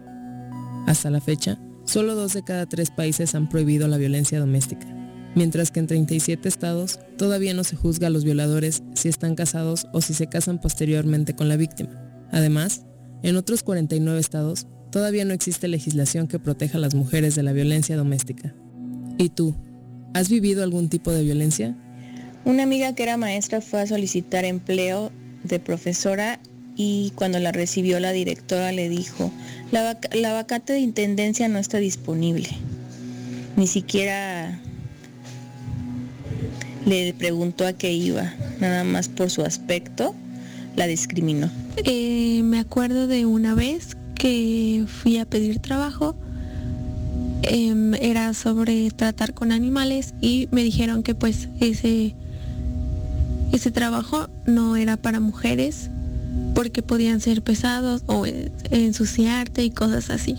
[0.85, 4.87] Hasta la fecha, solo dos de cada tres países han prohibido la violencia doméstica,
[5.35, 9.87] mientras que en 37 estados todavía no se juzga a los violadores si están casados
[9.93, 11.89] o si se casan posteriormente con la víctima.
[12.31, 12.83] Además,
[13.23, 17.51] en otros 49 estados todavía no existe legislación que proteja a las mujeres de la
[17.51, 18.53] violencia doméstica.
[19.17, 19.55] ¿Y tú?
[20.13, 21.75] ¿Has vivido algún tipo de violencia?
[22.45, 25.11] Una amiga que era maestra fue a solicitar empleo
[25.43, 26.39] de profesora
[26.75, 29.31] y cuando la recibió la directora le dijo,
[29.71, 32.49] la, la vacante de intendencia no está disponible.
[33.55, 34.59] Ni siquiera
[36.85, 40.15] le preguntó a qué iba, nada más por su aspecto
[40.77, 41.49] la discriminó.
[41.83, 46.15] Eh, me acuerdo de una vez que fui a pedir trabajo,
[47.43, 52.15] em, era sobre tratar con animales y me dijeron que pues ese,
[53.51, 55.89] ese trabajo no era para mujeres
[56.53, 58.25] porque podían ser pesados o
[58.71, 60.35] ensuciarte y cosas así.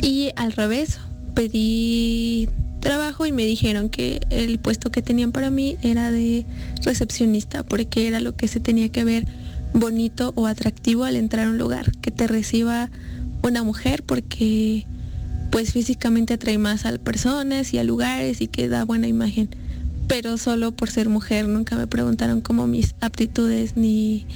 [0.00, 0.98] Y al revés,
[1.34, 2.48] pedí
[2.80, 6.44] trabajo y me dijeron que el puesto que tenían para mí era de
[6.82, 9.26] recepcionista porque era lo que se tenía que ver
[9.72, 12.90] bonito o atractivo al entrar a un lugar, que te reciba
[13.42, 14.86] una mujer porque
[15.50, 19.50] pues físicamente atrae más a personas y a lugares y que da buena imagen.
[20.08, 24.26] Pero solo por ser mujer nunca me preguntaron como mis aptitudes ni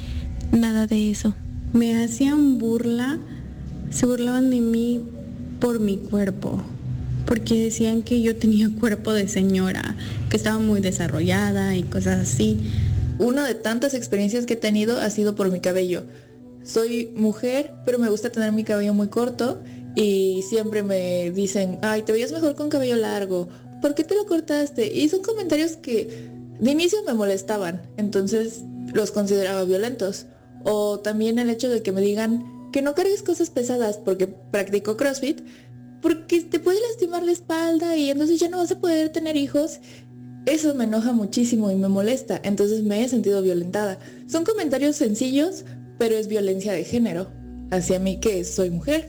[0.53, 1.35] nada de eso.
[1.73, 3.19] Me hacían burla,
[3.91, 5.03] se burlaban de mí
[5.61, 6.63] por mi cuerpo,
[7.27, 9.97] porque decían que yo tenía cuerpo de señora,
[10.31, 12.59] que estaba muy desarrollada y cosas así.
[13.19, 16.05] Una de tantas experiencias que he tenido ha sido por mi cabello.
[16.65, 19.63] Soy mujer, pero me gusta tener mi cabello muy corto
[19.95, 23.49] y siempre me dicen, ay, te veías mejor con cabello largo,
[23.81, 24.93] ¿por qué te lo cortaste?
[24.93, 28.63] Y son comentarios que de inicio me molestaban, entonces
[28.93, 30.27] los consideraba violentos.
[30.65, 34.97] O también el hecho de que me digan que no cargues cosas pesadas porque practico
[34.97, 35.41] CrossFit,
[36.03, 39.81] porque te puede lastimar la espalda y entonces ya no vas a poder tener hijos
[40.47, 43.99] eso me enoja muchísimo y me molesta, entonces me he sentido violentada.
[44.29, 45.65] Son comentarios sencillos,
[45.99, 47.27] pero es violencia de género,
[47.73, 49.09] hacia mí que soy mujer.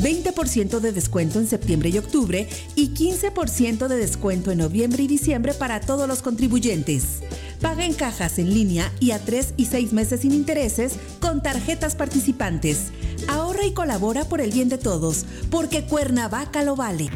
[0.00, 5.54] 20% de descuento en septiembre y octubre y 15% de descuento en noviembre y diciembre
[5.54, 7.20] para todos los contribuyentes.
[7.60, 11.94] Paga en cajas en línea y a 3 y 6 meses sin intereses con tarjetas
[11.94, 12.88] participantes.
[13.28, 17.08] Ahorra y colabora por el bien de todos, porque Cuernavaca lo vale.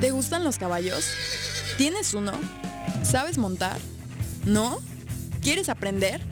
[0.00, 1.04] ¿Te gustan los caballos?
[1.78, 2.32] ¿Tienes uno?
[3.04, 3.78] ¿Sabes montar?
[4.44, 4.80] ¿No?
[5.42, 6.31] ¿Quieres aprender?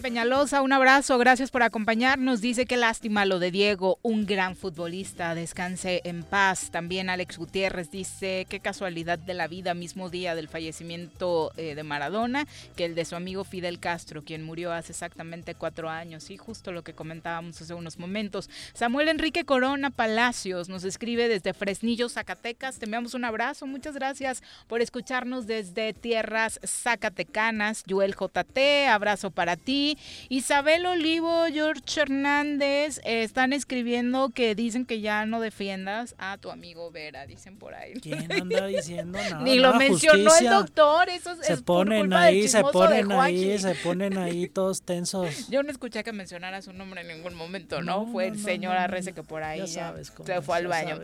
[0.00, 2.40] Peñalosa, un abrazo, gracias por acompañarnos.
[2.40, 6.70] Dice que lástima lo de Diego, un gran futbolista, descanse en paz.
[6.70, 11.82] También Alex Gutiérrez dice qué casualidad de la vida, mismo día del fallecimiento eh, de
[11.84, 12.46] Maradona,
[12.76, 16.30] que el de su amigo Fidel Castro, quien murió hace exactamente cuatro años.
[16.30, 18.50] Y justo lo que comentábamos hace unos momentos.
[18.72, 22.78] Samuel Enrique Corona Palacios nos escribe desde Fresnillo, Zacatecas.
[22.78, 27.84] Te enviamos un abrazo, muchas gracias por escucharnos desde tierras zacatecanas.
[27.88, 29.83] Joel JT, abrazo para ti
[30.28, 36.50] Isabel Olivo, George Hernández eh, están escribiendo que dicen que ya no defiendas a tu
[36.50, 37.94] amigo Vera, dicen por ahí.
[37.94, 39.42] ¿Quién anda diciendo nada?
[39.42, 44.18] Ni lo mencionó el doctor, eso se es ponen ahí, se ponen ahí, se ponen
[44.18, 45.48] ahí todos tensos.
[45.48, 48.06] Yo no escuché que mencionara su nombre en ningún momento, ¿no?
[48.06, 51.00] Fue el señor Arrece que por ahí ya, se fue al baño.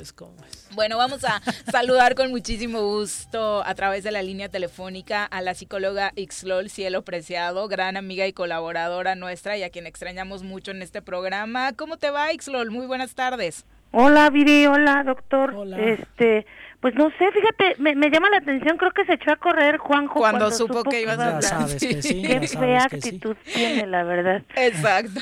[0.73, 5.55] Bueno, vamos a saludar con muchísimo gusto a través de la línea telefónica a la
[5.55, 10.71] psicóloga Ixlol Cielo Preciado, gran amiga y colaboradora colaboradora nuestra y a quien extrañamos mucho
[10.71, 11.73] en este programa.
[11.73, 12.71] ¿Cómo te va, Ixlol?
[12.71, 13.67] Muy buenas tardes.
[13.91, 15.57] Hola, Viri, hola, doctor.
[15.77, 16.47] Este,
[16.79, 20.21] pues no sé, fíjate, me, llama la atención, creo que se echó a correr Juanjo
[20.21, 21.79] cuando, supo, que ibas a hablar.
[21.81, 24.43] Qué fea actitud tiene, la verdad.
[24.55, 25.21] Exacto.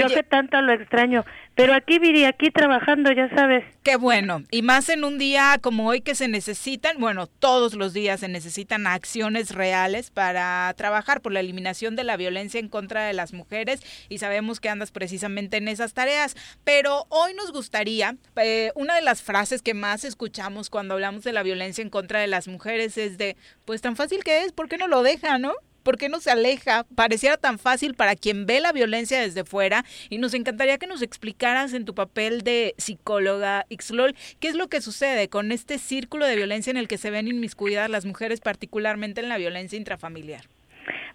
[0.00, 1.24] Yo que tanto lo extraño.
[1.56, 3.64] Pero aquí, Viri, aquí trabajando, ya sabes.
[3.84, 4.42] Qué bueno.
[4.50, 8.28] Y más en un día como hoy que se necesitan, bueno, todos los días se
[8.28, 13.32] necesitan acciones reales para trabajar por la eliminación de la violencia en contra de las
[13.32, 16.34] mujeres y sabemos que andas precisamente en esas tareas.
[16.64, 21.32] Pero hoy nos gustaría, eh, una de las frases que más escuchamos cuando hablamos de
[21.32, 24.68] la violencia en contra de las mujeres es de, pues tan fácil que es, ¿por
[24.68, 25.52] qué no lo deja, no?
[25.84, 26.86] ¿Por qué no se aleja?
[26.96, 31.02] Pareciera tan fácil para quien ve la violencia desde fuera y nos encantaría que nos
[31.02, 36.26] explicaras en tu papel de psicóloga Ixlol qué es lo que sucede con este círculo
[36.26, 40.46] de violencia en el que se ven inmiscuidas las mujeres, particularmente en la violencia intrafamiliar.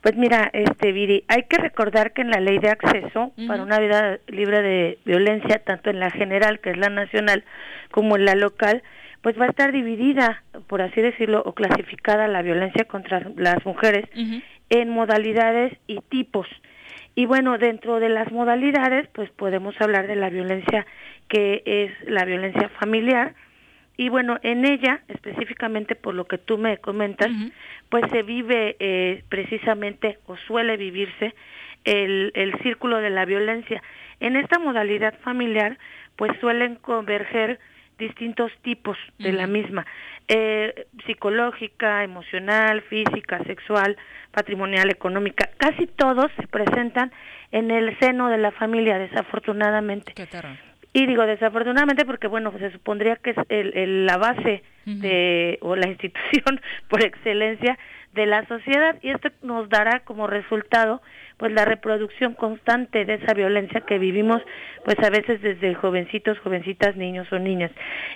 [0.01, 3.79] Pues mira, este Viri, hay que recordar que en la ley de acceso para una
[3.79, 7.43] vida libre de violencia, tanto en la general, que es la nacional,
[7.91, 8.81] como en la local,
[9.21, 14.05] pues va a estar dividida, por así decirlo, o clasificada la violencia contra las mujeres
[14.69, 16.47] en modalidades y tipos.
[17.15, 20.85] Y bueno, dentro de las modalidades, pues podemos hablar de la violencia
[21.27, 23.35] que es la violencia familiar.
[23.97, 27.29] Y bueno, en ella, específicamente por lo que tú me comentas,
[27.89, 31.35] pues se vive eh, precisamente o suele vivirse
[31.83, 33.83] el, el círculo de la violencia.
[34.21, 35.77] En esta modalidad familiar,
[36.15, 37.59] pues suelen converger
[37.99, 39.85] distintos tipos de la misma,
[40.27, 43.97] eh, psicológica, emocional, física, sexual,
[44.31, 47.11] patrimonial, económica, casi todos se presentan
[47.51, 50.13] en el seno de la familia, desafortunadamente.
[50.93, 55.87] y digo desafortunadamente porque, bueno, se supondría que es el, la base de, o la
[55.87, 56.59] institución
[56.89, 57.77] por excelencia
[58.13, 61.01] de la sociedad y esto nos dará como resultado
[61.37, 64.41] pues la reproducción constante de esa violencia que vivimos
[64.83, 67.71] pues a veces desde jovencitos, jovencitas, niños o niñas.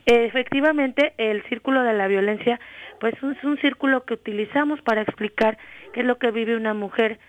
[0.06, 2.60] efectivamente, el círculo de la violencia
[3.00, 5.58] pues es un círculo que utilizamos para explicar
[5.94, 7.20] qué es lo que vive una mujer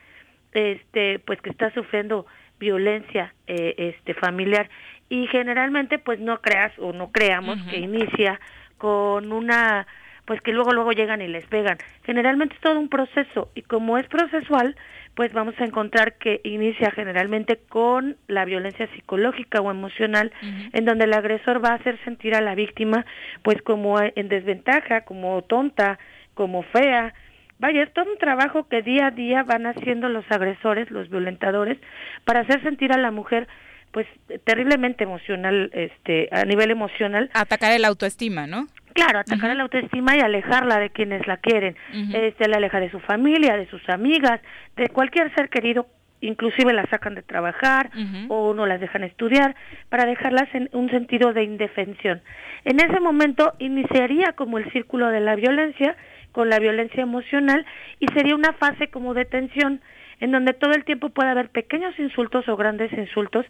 [0.53, 2.27] este pues que está sufriendo
[2.59, 4.71] violencia eh, este familiar
[5.09, 8.41] y generalmente pues no creas o no creamos que inicia
[8.79, 9.87] con una
[10.25, 11.79] pues que luego luego llegan y les pegan.
[12.05, 14.77] Generalmente es todo un proceso y como es procesual,
[15.15, 20.33] pues vamos a encontrar que inicia generalmente con la violencia psicológica o emocional,
[20.73, 23.07] en donde el agresor va a hacer sentir a la víctima
[23.43, 25.99] pues como en desventaja, como tonta,
[26.35, 27.15] como fea.
[27.61, 31.79] Vaya, es todo un trabajo que día a día van haciendo los agresores, los violentadores,
[32.25, 33.47] para hacer sentir a la mujer
[33.93, 34.09] pues
[34.45, 37.31] terriblemente emocional, este, a nivel emocional.
[37.33, 38.67] Atacar el autoestima, ¿no?
[38.95, 41.77] Claro, atacar la autoestima y alejarla de quienes la quieren.
[42.13, 44.41] este, la aleja de su familia, de sus amigas,
[44.77, 45.87] de cualquier ser querido.
[46.21, 47.91] Inclusive la sacan de trabajar
[48.29, 49.55] o no las dejan estudiar
[49.91, 52.23] para dejarlas en un sentido de indefensión.
[52.65, 55.97] En ese momento iniciaría como el círculo de la violencia
[56.33, 57.67] con la violencia emocional
[58.01, 59.81] y sería una fase como de tensión
[60.21, 63.45] en donde todo el tiempo puede haber pequeños insultos o grandes insultos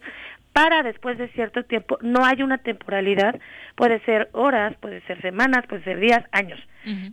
[0.55, 3.37] para después de cierto tiempo, no hay una temporalidad,
[3.75, 6.57] puede ser horas, puede ser semanas, puede ser días, años,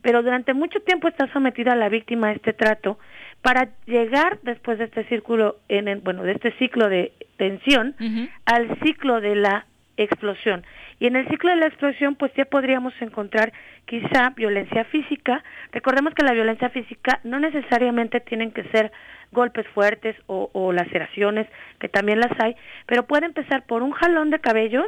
[0.00, 3.00] pero durante mucho tiempo está sometida la víctima a este trato
[3.40, 7.96] para llegar después de este círculo, en el, bueno, de este ciclo de tensión,
[8.44, 9.66] al ciclo de la
[9.96, 10.64] explosión.
[11.00, 13.52] Y en el ciclo de la explosión, pues ya podríamos encontrar
[13.86, 15.42] quizá violencia física.
[15.72, 18.92] Recordemos que la violencia física no necesariamente tienen que ser
[19.32, 21.48] golpes fuertes o, laceraciones,
[21.80, 22.54] que también las hay,
[22.86, 24.86] pero puede empezar por un jalón de cabellos,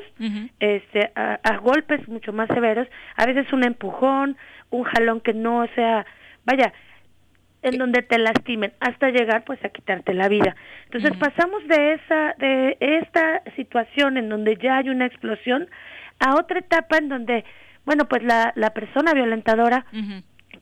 [0.61, 4.37] este, a, golpes mucho más severos, a veces un empujón,
[4.71, 6.07] un jalón que no sea,
[6.45, 6.73] vaya,
[7.63, 10.55] en donde te lastimen hasta llegar pues a quitarte la vida.
[10.85, 15.69] Entonces pasamos de esa de esta situación en donde ya hay una explosión
[16.19, 17.45] a otra etapa en donde
[17.87, 19.87] bueno, pues la la persona violentadora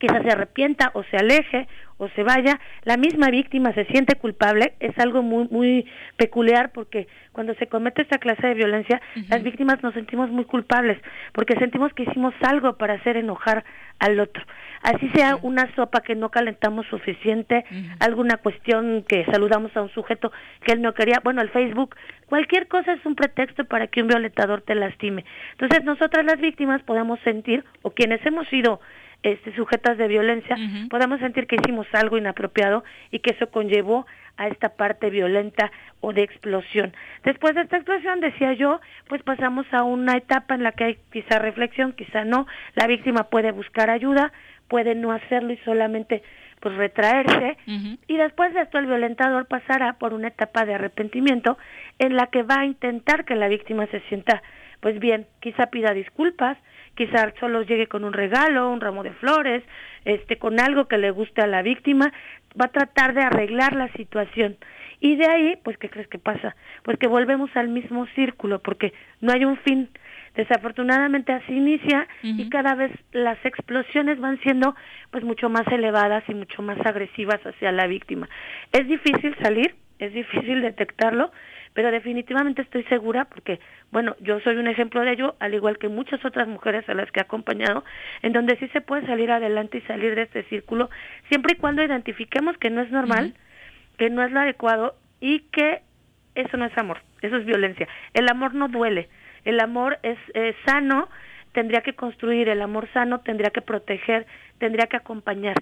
[0.02, 4.74] quizás se arrepienta o se aleje o se vaya, la misma víctima se siente culpable,
[4.80, 9.80] es algo muy muy peculiar porque cuando se comete esta clase de violencia, las víctimas
[9.84, 10.98] nos sentimos muy culpables
[11.32, 13.64] porque sentimos que hicimos algo para hacer enojar
[14.00, 14.42] al otro.
[14.82, 17.64] Así sea una sopa que no calentamos suficiente,
[18.00, 20.32] alguna cuestión que saludamos a un sujeto
[20.64, 21.94] que él no quería, bueno, el Facebook,
[22.26, 25.24] cualquier cosa es un pretexto para que un violentador te lastime.
[25.52, 28.80] Entonces, nosotras las víctimas podemos sentir o quienes hemos sido
[29.22, 30.56] este, sujetas de violencia,
[30.90, 35.70] podemos sentir que hicimos algo inapropiado y que eso conllevó a esta parte violenta
[36.00, 36.92] o de explosión.
[37.24, 40.98] Después de esta explosión, decía yo, pues pasamos a una etapa en la que hay
[41.12, 44.32] quizá reflexión, quizá no, la víctima puede buscar ayuda,
[44.68, 46.22] puede no hacerlo y solamente
[46.60, 47.58] pues retraerse.
[48.06, 51.58] Y después de esto el violentador pasará por una etapa de arrepentimiento
[51.98, 54.42] en la que va a intentar que la víctima se sienta
[54.82, 56.58] pues bien, quizá pida disculpas,
[56.96, 59.62] quizás solo llegue con un regalo, un ramo de flores,
[60.04, 62.12] este, con algo que le guste a la víctima,
[62.60, 64.56] va a tratar de arreglar la situación.
[64.98, 66.56] Y de ahí, pues, ¿qué crees que pasa?
[66.82, 69.88] Pues que volvemos al mismo círculo, porque no hay un fin.
[70.34, 74.74] Desafortunadamente así inicia y cada vez las explosiones van siendo
[75.10, 78.30] pues mucho más elevadas y mucho más agresivas hacia la víctima.
[78.72, 81.30] Es difícil salir, es difícil detectarlo,
[81.74, 85.88] pero definitivamente estoy segura porque, bueno, yo soy un ejemplo de ello, al igual que
[85.88, 87.84] muchas otras mujeres a las que he acompañado,
[88.22, 90.90] en donde sí se puede salir adelante y salir de este círculo,
[91.28, 93.34] siempre y cuando identifiquemos que no es normal,
[93.96, 95.82] que no es lo adecuado y que
[96.34, 97.88] eso no es amor, eso es violencia.
[98.14, 99.08] El amor no duele,
[99.44, 100.18] el amor es
[100.66, 101.08] sano,
[101.52, 104.26] tendría que construir, el amor sano tendría que proteger,
[104.58, 105.54] tendría que acompañar.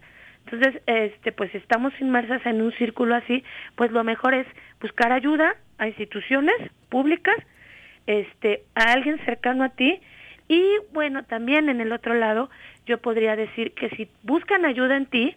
[0.45, 3.45] Entonces, este, pues estamos inmersas en un círculo así,
[3.77, 4.47] pues lo mejor es
[4.81, 6.55] buscar ayuda a instituciones
[6.91, 7.35] públicas,
[8.07, 10.01] este, a alguien cercano a ti
[10.47, 10.63] y
[10.93, 12.51] bueno, también en el otro lado
[12.87, 15.35] yo podría decir que si buscan ayuda en ti,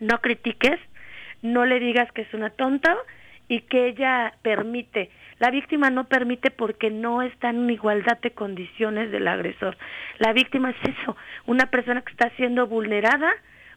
[0.00, 0.80] no critiques,
[1.42, 2.96] no le digas que es una tonta
[3.46, 5.10] y que ella permite.
[5.38, 9.76] La víctima no permite porque no está en igualdad de condiciones del agresor.
[10.18, 11.16] La víctima es eso,
[11.46, 13.30] una persona que está siendo vulnerada,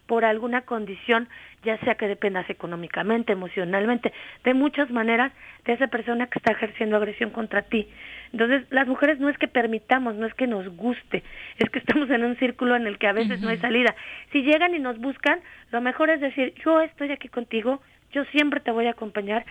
[0.06, 1.28] por alguna condición,
[1.64, 4.12] ya sea que dependas económicamente, emocionalmente,
[4.44, 5.32] de muchas maneras
[5.64, 7.88] de esa persona que está ejerciendo agresión contra ti.
[8.32, 11.22] Entonces, las mujeres no es que permitamos, no es que nos guste,
[11.58, 13.94] es que estamos en un círculo en el que a veces no hay salida.
[14.32, 15.40] Si llegan y nos buscan,
[15.72, 17.80] lo mejor es decir, yo estoy aquí contigo,
[18.12, 19.44] yo siempre te voy a acompañar,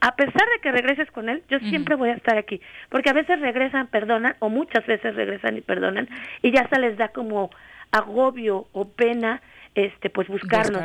[0.00, 3.12] a pesar de que regreses con él, yo siempre voy a estar aquí, porque a
[3.12, 6.08] veces regresan, perdonan, o muchas veces regresan y perdonan,
[6.42, 7.50] y ya se les da como
[7.90, 9.40] agobio o pena
[9.86, 10.82] este pues buscarnos.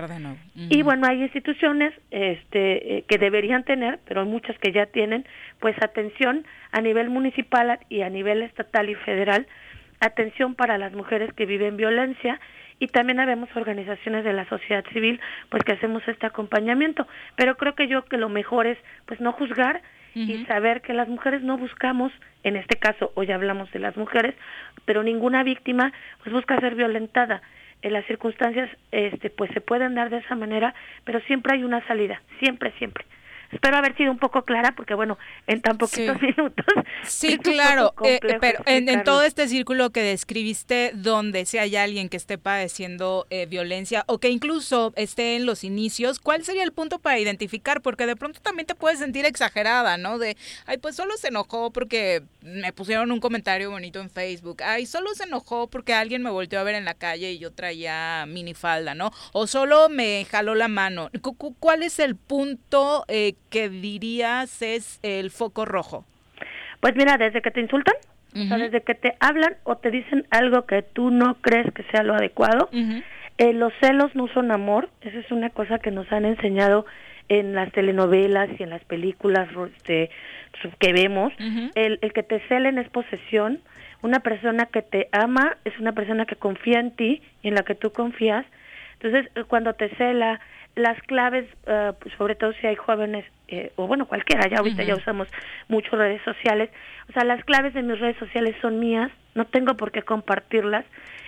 [0.56, 5.26] Y bueno hay instituciones este eh, que deberían tener pero hay muchas que ya tienen
[5.60, 9.48] pues atención a nivel municipal y a nivel estatal y federal
[10.00, 12.40] atención para las mujeres que viven violencia
[12.80, 17.08] y también habemos organizaciones de la sociedad civil pues que hacemos este acompañamiento.
[17.36, 19.82] Pero creo que yo que lo mejor es pues no juzgar
[20.16, 22.12] y saber que las mujeres no buscamos,
[22.44, 24.36] en este caso hoy hablamos de las mujeres,
[24.86, 25.92] pero ninguna víctima
[26.22, 27.42] pues busca ser violentada.
[27.84, 30.74] En las circunstancias este pues se pueden dar de esa manera,
[31.04, 33.06] pero siempre hay una salida, siempre, siempre.
[33.54, 35.18] Espero haber sido un poco clara porque, bueno,
[35.48, 36.66] en tan poquitos minutos.
[37.04, 42.18] Sí, claro, eh, pero en, todo este círculo que describiste, donde si hay alguien que
[42.18, 47.00] esté padeciendo eh, violencia o que incluso esté en los inicios, ¿cuál sería el punto
[47.00, 47.82] para identificar?
[47.82, 50.18] Porque de pronto también te puedes sentir exagerada, ¿no?
[50.18, 50.36] De,
[50.66, 54.64] ay, pues solo se enojó porque me pusieron un comentario bonito en Facebook.
[54.64, 57.52] Ay, solo se enojó porque alguien me volteó a ver en la calle y yo
[57.52, 59.12] traía minifalda, ¿no?
[59.32, 61.10] O solo me jaló la mano.
[61.60, 66.06] ¿Cuál es el punto eh, que dirías es el foco rojo?
[66.82, 67.94] Pues mira, desde que te insultan,
[68.36, 71.84] o sea, desde que te hablan o te dicen algo que tú no crees que
[71.92, 72.70] sea lo adecuado,
[73.38, 76.88] eh, los celos no son amor, esa es una cosa que nos han enseñado
[77.30, 79.48] en las telenovelas y en las películas
[79.78, 80.10] este,
[80.80, 81.32] que vemos.
[81.76, 83.62] el, el que te celen es posesión,
[84.02, 87.62] una persona que te ama es una persona que confía en ti y en la
[87.62, 88.46] que tú confías.
[89.00, 90.40] Entonces, cuando te cela,
[90.76, 94.96] las claves, uh, sobre todo si hay jóvenes, eh, o bueno, cualquiera, ya ahorita ya
[94.96, 95.28] usamos
[95.68, 96.70] mucho redes sociales,
[97.10, 100.86] o sea, las claves de mis redes sociales son mías, no tengo por qué compartirlas,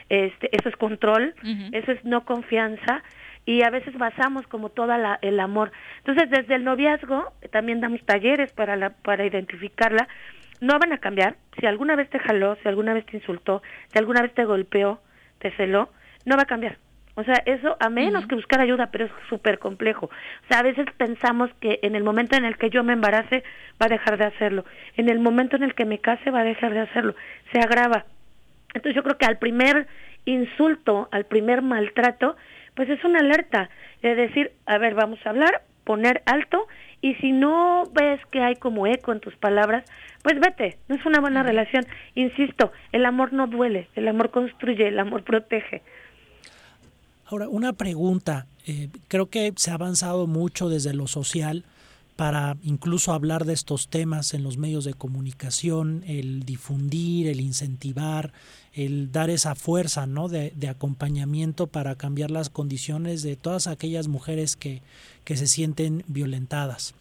[0.09, 1.35] este, eso es control,
[1.71, 3.03] eso es no confianza,
[3.45, 5.71] y a veces basamos como toda la, el amor.
[5.97, 10.07] Entonces, desde el noviazgo, también damos talleres para, la, para identificarla,
[10.61, 13.61] no van a cambiar, si alguna vez te jaló, si alguna vez te insultó,
[13.91, 14.99] si alguna vez te golpeó,
[15.39, 15.89] te celó,
[16.25, 16.77] no va a cambiar
[17.15, 20.07] o sea, eso a menos que buscar ayuda, pero es súper complejo.
[20.07, 23.43] O sea, a veces pensamos que en el momento en el que yo me embarace
[23.81, 24.65] va a dejar de hacerlo.
[24.97, 27.15] En el momento en el que me case va a dejar de hacerlo.
[27.53, 28.05] Se agrava.
[28.73, 29.87] Entonces yo creo que al primer
[30.25, 32.35] insulto, al primer maltrato,
[32.75, 33.69] pues es una alerta.
[34.01, 36.67] Es decir, a ver, vamos a hablar, poner alto
[37.01, 39.85] y si no ves que hay como eco en tus palabras,
[40.23, 41.85] pues vete, no es una buena relación.
[42.15, 45.81] Insisto, el amor no duele, el amor construye, el amor protege.
[47.25, 48.47] Ahora, una pregunta.
[48.67, 51.65] Eh, creo que se ha avanzado mucho desde lo social
[52.15, 58.31] para incluso hablar de estos temas en los medios de comunicación, el difundir, el incentivar,
[58.73, 60.29] el dar esa fuerza ¿no?
[60.29, 64.81] de, acompañamiento para cambiar las condiciones de todas aquellas mujeres que,
[65.25, 66.93] que se sienten violentadas.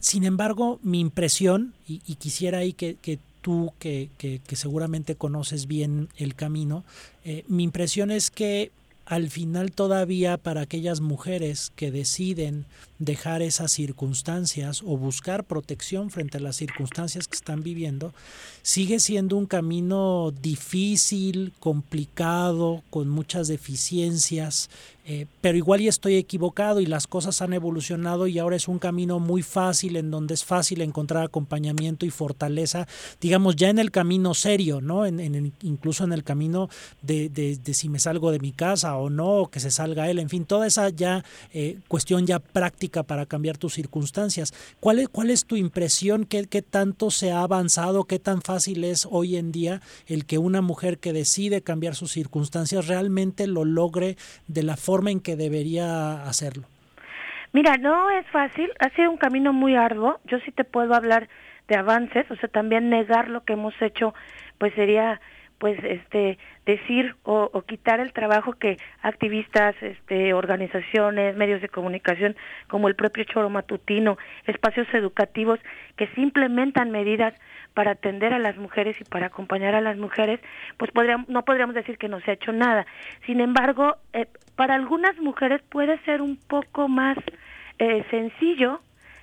[0.00, 2.96] Sin embargo, mi impresión, y, quisiera ahí que,
[3.42, 6.84] tú, que, que, seguramente conoces bien el camino,
[7.24, 8.72] eh, mi impresión es que
[9.12, 12.64] al final todavía para aquellas mujeres que deciden
[12.98, 18.14] dejar esas circunstancias o buscar protección frente a las circunstancias que están viviendo,
[18.62, 24.70] sigue siendo un camino difícil, complicado, con muchas deficiencias,
[25.04, 28.78] eh, pero igual y estoy equivocado y las cosas han evolucionado y ahora es un
[28.78, 32.86] camino muy fácil en donde es fácil encontrar acompañamiento y fortaleza,
[33.20, 35.04] digamos ya en el camino serio, ¿no?
[35.08, 36.68] Incluso en el camino
[37.02, 40.20] de, de, si me salgo de mi casa o no, o que se salga él,
[40.20, 44.54] en fin, toda esa ya eh, cuestión ya práctica para cambiar tus circunstancias.
[44.78, 46.26] ¿Cuál es, cuál es tu impresión?
[46.26, 48.04] ¿Qué, ¿Qué tanto se ha avanzado?
[48.04, 52.12] ¿Qué tan fácil es hoy en día el que una mujer que decide cambiar sus
[52.12, 54.16] circunstancias realmente lo logre
[54.48, 56.64] de la forma en que debería hacerlo?
[57.52, 60.20] Mira, no es fácil, ha sido un camino muy arduo.
[60.24, 61.28] Yo sí te puedo hablar
[61.68, 64.14] de avances, o sea, también negar lo que hemos hecho,
[64.58, 65.20] pues sería
[65.58, 72.34] pues este decir o, o, quitar el trabajo que activistas, este organizaciones, medios de comunicación
[72.66, 74.18] como el propio Choro Matutino,
[74.48, 75.60] espacios educativos
[75.96, 77.32] que sí implementan medidas
[77.74, 80.40] para atender a las mujeres y para acompañar a las mujeres,
[80.76, 82.86] pues podríamos, no podríamos decir que no se ha hecho nada.
[83.26, 84.26] Sin embargo, eh,
[84.56, 87.16] para algunas mujeres puede ser un poco más
[87.78, 88.80] eh, sencillo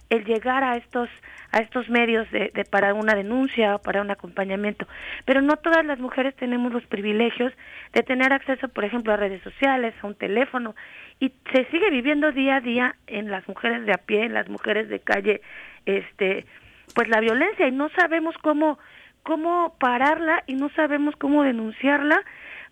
[0.10, 1.10] el llegar a estos
[1.52, 4.88] a estos medios de, de, para una denuncia o para un acompañamiento
[5.26, 7.54] pero no todas las mujeres tenemos los privilegios
[7.94, 10.76] de tener acceso por ejemplo a redes sociales a un teléfono
[11.20, 14.50] y se sigue viviendo día a día en las mujeres de a pie en las
[14.50, 15.42] mujeres de calle
[15.86, 16.46] este
[16.94, 18.80] pues la violencia y no sabemos cómo
[19.24, 22.22] cómo pararla y no sabemos cómo denunciarla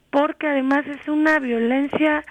[0.09, 2.23] porque además es una violencia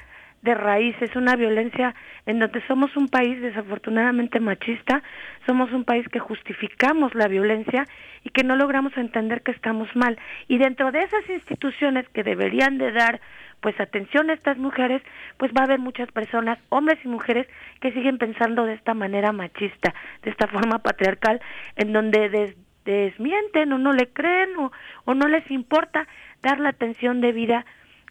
[0.43, 1.95] de raíz, es una violencia
[2.25, 5.03] en donde somos un país desafortunadamente machista,
[5.45, 7.85] somos un país que justificamos la violencia
[8.23, 10.19] y que no logramos entender que estamos mal.
[10.49, 13.21] Y dentro de esas instituciones que deberían de dar
[13.61, 15.03] pues atención a estas mujeres,
[15.39, 17.47] pues va a haber muchas personas, hombres y mujeres,
[17.81, 21.41] que siguen pensando de esta manera machista, de esta forma patriarcal,
[21.77, 22.55] en donde
[22.85, 24.73] desmienten o no le creen o,
[25.05, 26.07] o no les importa
[26.43, 27.65] dar la atención debida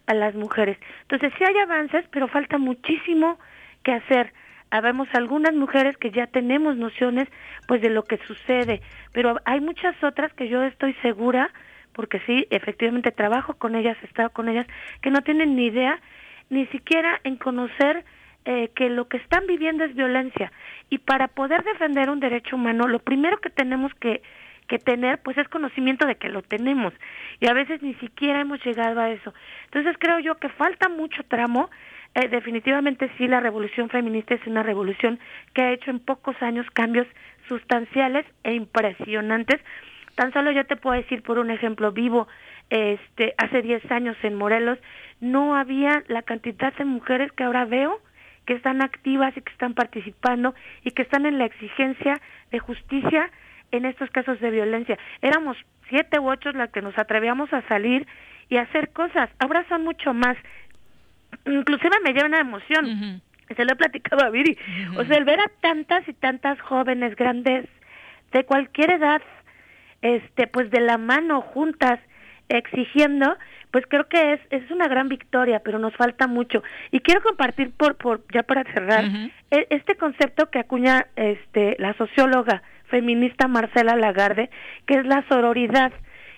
[0.06, 0.78] a las mujeres.
[1.02, 3.38] Entonces sí hay avances, pero falta muchísimo
[3.82, 4.32] que hacer.
[4.70, 7.28] habemos algunas mujeres que ya tenemos nociones
[7.68, 8.82] pues de lo que sucede,
[9.12, 11.50] pero hay muchas otras que yo estoy segura,
[11.96, 14.66] porque sí, efectivamente trabajo con ellas, he estado con ellas,
[15.00, 15.98] que no tienen ni idea
[16.50, 18.04] ni siquiera en conocer
[18.44, 20.52] eh, que lo que están viviendo es violencia.
[20.90, 24.20] Y para poder defender un derecho humano, lo primero que tenemos que,
[24.68, 26.92] que tener, pues es conocimiento de que lo tenemos.
[27.40, 29.32] Y a veces ni siquiera hemos llegado a eso.
[29.64, 31.70] Entonces creo yo que falta mucho tramo.
[32.14, 35.18] Eh, definitivamente sí, la revolución feminista es una revolución
[35.54, 37.06] que ha hecho en pocos años cambios
[37.48, 39.62] sustanciales e impresionantes.
[40.16, 42.26] Tan solo yo te puedo decir por un ejemplo vivo,
[42.70, 44.78] este, hace 10 años en Morelos
[45.20, 48.00] no había la cantidad de mujeres que ahora veo
[48.46, 52.20] que están activas y que están participando y que están en la exigencia
[52.50, 53.30] de justicia
[53.72, 54.98] en estos casos de violencia.
[55.20, 55.56] Éramos
[55.88, 58.06] siete u ocho las que nos atrevíamos a salir
[58.48, 59.30] y a hacer cosas.
[59.38, 60.36] Ahora son mucho más.
[61.44, 63.20] Inclusive me lleva una emoción.
[63.54, 64.56] Se lo he platicado a Viri.
[64.96, 67.68] O sea, el ver a tantas y tantas jóvenes grandes
[68.32, 69.22] de cualquier edad,
[70.02, 71.98] este, pues de la mano juntas,
[72.48, 73.36] exigiendo,
[73.70, 76.62] pues creo que es, es una gran victoria, pero nos falta mucho.
[76.92, 79.04] Y quiero compartir por, por ya para cerrar,
[79.50, 84.50] e, este concepto que acuña este la socióloga feminista Marcela Lagarde,
[84.86, 85.92] que es la sororidad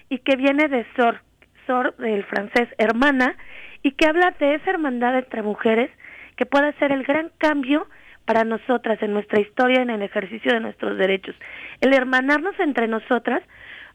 [0.09, 1.21] y que viene de sor,
[1.67, 3.37] sor del francés hermana
[3.83, 5.91] y que habla de esa hermandad entre mujeres
[6.37, 7.89] que puede ser el gran cambio
[8.29, 11.35] para nosotras en nuestra historia en el ejercicio de nuestros derechos.
[11.81, 13.41] El hermanarnos entre nosotras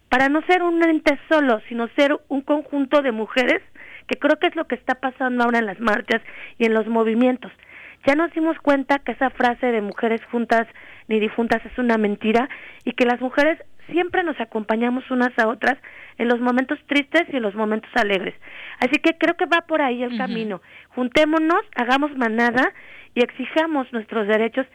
[0.09, 3.61] para no ser un ente solo, sino ser un conjunto de mujeres,
[4.07, 6.19] que creo que es lo que está pasando ahora en las marchas
[6.57, 7.51] y en los movimientos.
[8.07, 10.67] Ya nos dimos cuenta que esa frase de mujeres juntas
[11.07, 12.49] ni difuntas es una mentira
[12.85, 13.59] y que las mujeres
[13.91, 15.77] siempre nos acompañamos unas a otras
[16.17, 18.35] en los momentos tristes y en los momentos alegres.
[18.79, 20.61] Así que creo que va por ahí el camino.
[20.89, 22.73] Juntémonos, hagamos manada
[23.15, 24.67] y exijamos nuestros derechos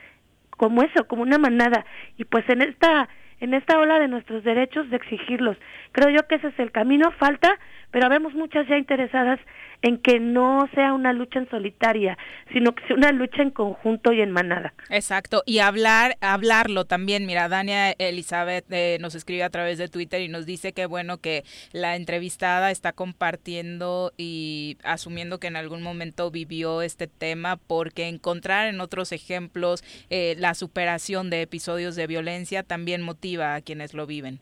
[0.51, 1.85] como eso, como una manada.
[2.17, 3.09] Y pues en esta
[3.41, 5.57] en esta ola de nuestros derechos de exigirlos.
[5.93, 7.59] Creo yo que ese es el camino, falta,
[7.91, 9.41] pero vemos muchas ya interesadas
[9.83, 12.19] en que no sea una lucha en solitaria,
[12.53, 14.75] sino que sea una lucha en conjunto y en manada.
[14.91, 17.27] Exacto, y hablar, hablarlo también.
[17.27, 21.19] Mira, Dania Elizabeth eh, nos escribe a través de Twitter y nos dice que bueno
[21.19, 28.09] que la entrevistada está compartiendo y asumiendo que en algún momento vivió este tema, porque
[28.09, 33.95] encontrar en otros ejemplos eh, la superación de episodios de violencia también motiva a quienes
[33.95, 34.41] lo viven.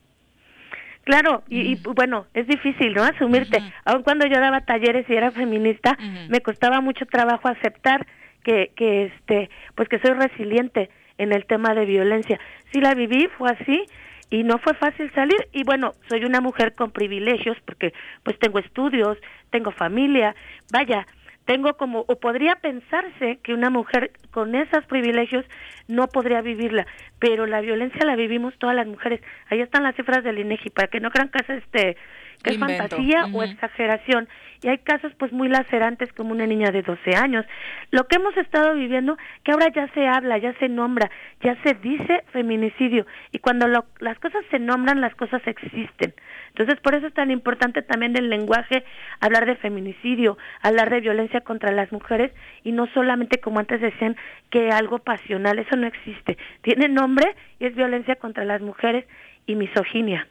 [1.07, 3.01] Claro, y, bueno, es difícil, ¿no?
[3.01, 3.63] Asumirte.
[3.85, 5.97] Aun cuando yo daba talleres y era feminista,
[6.27, 8.05] me costaba mucho trabajo aceptar
[8.43, 12.37] que, que, este, pues que soy resiliente en el tema de violencia.
[12.73, 13.85] Sí la viví, fue así,
[14.29, 15.47] y no fue fácil salir.
[15.53, 17.93] Y bueno, soy una mujer con privilegios porque
[18.23, 19.17] pues tengo estudios,
[19.49, 20.35] tengo familia,
[20.73, 21.07] vaya,
[21.47, 25.45] tengo como, o podría pensarse que una mujer con esos privilegios
[25.87, 26.85] no podría vivirla,
[27.19, 29.21] pero la violencia la vivimos todas las mujeres.
[29.49, 31.97] Ahí están las cifras del INEGI, para que no crean que es este
[32.43, 34.27] que es fantasía o exageración.
[34.63, 37.45] Y hay casos pues muy lacerantes como una niña de 12 años.
[37.91, 41.11] Lo que hemos estado viviendo, que ahora ya se habla, ya se nombra,
[41.41, 43.05] ya se dice feminicidio.
[43.31, 46.13] Y cuando las cosas se nombran, las cosas existen.
[46.49, 48.83] Entonces, por eso es tan importante también el lenguaje,
[49.19, 52.31] hablar de feminicidio, hablar de violencia contra las mujeres
[52.63, 54.15] y no solamente como antes decían
[54.49, 56.37] que algo pasional, eso no existe.
[56.61, 59.05] Tiene nombre y es violencia contra las mujeres
[59.45, 60.27] y misoginia.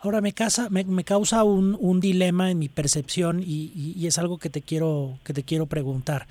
[0.00, 4.38] Ahora me, casa, me, causa un, un, dilema en mi percepción y, y, es algo
[4.38, 6.28] que te quiero, que te quiero preguntar.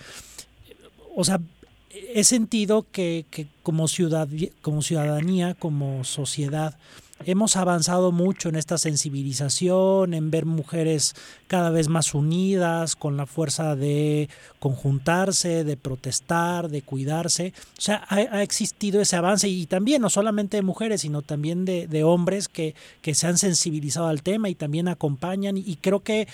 [1.15, 1.41] O sea,
[1.89, 4.29] he sentido que, que como, ciudad,
[4.61, 6.77] como ciudadanía, como sociedad,
[7.25, 11.15] hemos avanzado mucho en esta sensibilización, en ver mujeres
[11.47, 14.29] cada vez más unidas, con la fuerza de
[14.59, 17.53] conjuntarse, de protestar, de cuidarse.
[17.77, 22.03] O sea, ha, existido ese avance y también no solamente de mujeres, sino también de,
[22.03, 26.27] hombres que, que se han sensibilizado al tema y también acompañan y creo que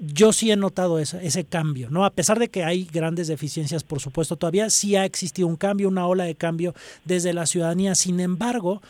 [0.00, 2.04] yo sí he notado ese, ese, cambio, ¿no?
[2.04, 5.88] A pesar de que hay grandes deficiencias, por supuesto, todavía sí ha existido un cambio,
[5.88, 6.74] una ola de cambio
[7.04, 7.94] desde la ciudadanía.
[7.94, 8.82] Sin embargo,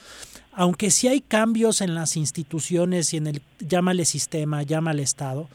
[0.57, 5.49] aunque sí hay cambios en las instituciones y en el llámale sistema, llámale Estado,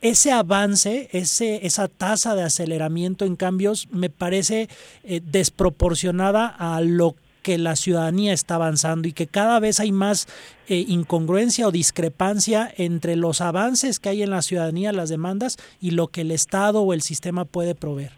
[0.00, 4.68] ese avance, ese, esa tasa de aceleramiento en cambios me parece
[5.02, 10.28] eh, desproporcionada a lo que la ciudadanía está avanzando y que cada vez hay más
[10.68, 15.92] eh, incongruencia o discrepancia entre los avances que hay en la ciudadanía, las demandas y
[15.92, 18.12] lo que el Estado o el sistema puede proveer.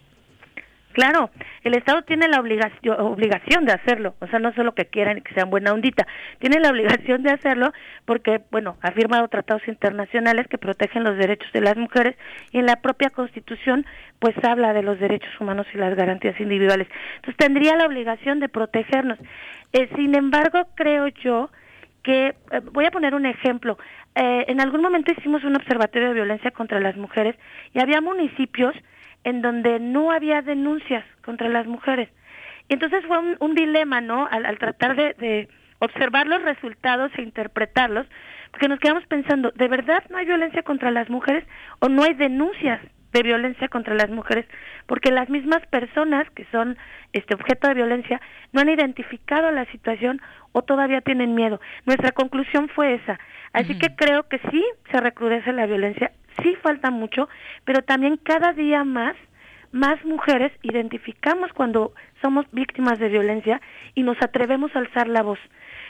[1.00, 1.30] Claro,
[1.64, 5.32] el Estado tiene la obligación, obligación de hacerlo, o sea, no solo que quieran que
[5.32, 6.06] sean buena ondita,
[6.40, 7.72] tiene la obligación de hacerlo
[8.04, 12.16] porque, bueno, ha firmado tratados internacionales que protegen los derechos de las mujeres
[12.52, 13.86] y en la propia Constitución,
[14.18, 16.86] pues habla de los derechos humanos y las garantías individuales.
[17.16, 19.18] Entonces, tendría la obligación de protegernos.
[19.72, 21.48] Eh, sin embargo, creo yo
[22.02, 23.78] que, eh, voy a poner un ejemplo,
[24.16, 27.36] eh, en algún momento hicimos un observatorio de violencia contra las mujeres
[27.72, 28.74] y había municipios
[29.24, 32.08] en donde no había denuncias contra las mujeres.
[32.68, 34.28] Y entonces fue un, dilema, ¿no?
[34.30, 35.48] Al, tratar de, de,
[35.80, 38.06] observar los resultados e interpretarlos,
[38.50, 41.44] porque nos quedamos pensando, ¿de verdad no hay violencia contra las mujeres
[41.80, 42.80] o no hay denuncias
[43.12, 44.46] de violencia contra las mujeres?
[44.86, 46.76] Porque las mismas personas que son
[47.12, 48.20] este objeto de violencia
[48.52, 50.20] no han identificado la situación
[50.52, 51.60] o todavía tienen miedo.
[51.86, 53.18] Nuestra conclusión fue esa.
[53.52, 56.12] Así que creo que sí se recrudece la violencia,
[56.42, 57.28] sí falta mucho,
[57.64, 59.16] pero también cada día más,
[59.72, 61.92] más mujeres identificamos cuando
[62.22, 63.60] somos víctimas de violencia
[63.94, 65.38] y nos atrevemos a alzar la voz.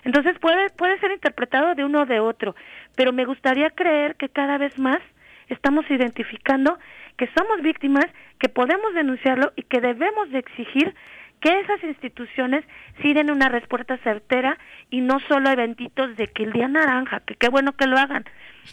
[0.04, 2.54] Entonces puede, puede ser interpretado de uno o de otro,
[2.96, 5.00] pero me gustaría creer que cada vez más
[5.48, 6.78] estamos identificando
[7.16, 8.06] que somos víctimas,
[8.38, 10.94] que podemos denunciarlo y que debemos de exigir
[11.40, 12.64] que esas instituciones
[13.00, 14.58] sí den una respuesta certera
[14.90, 18.24] y no solo eventitos de que el día naranja, que qué bueno que lo hagan,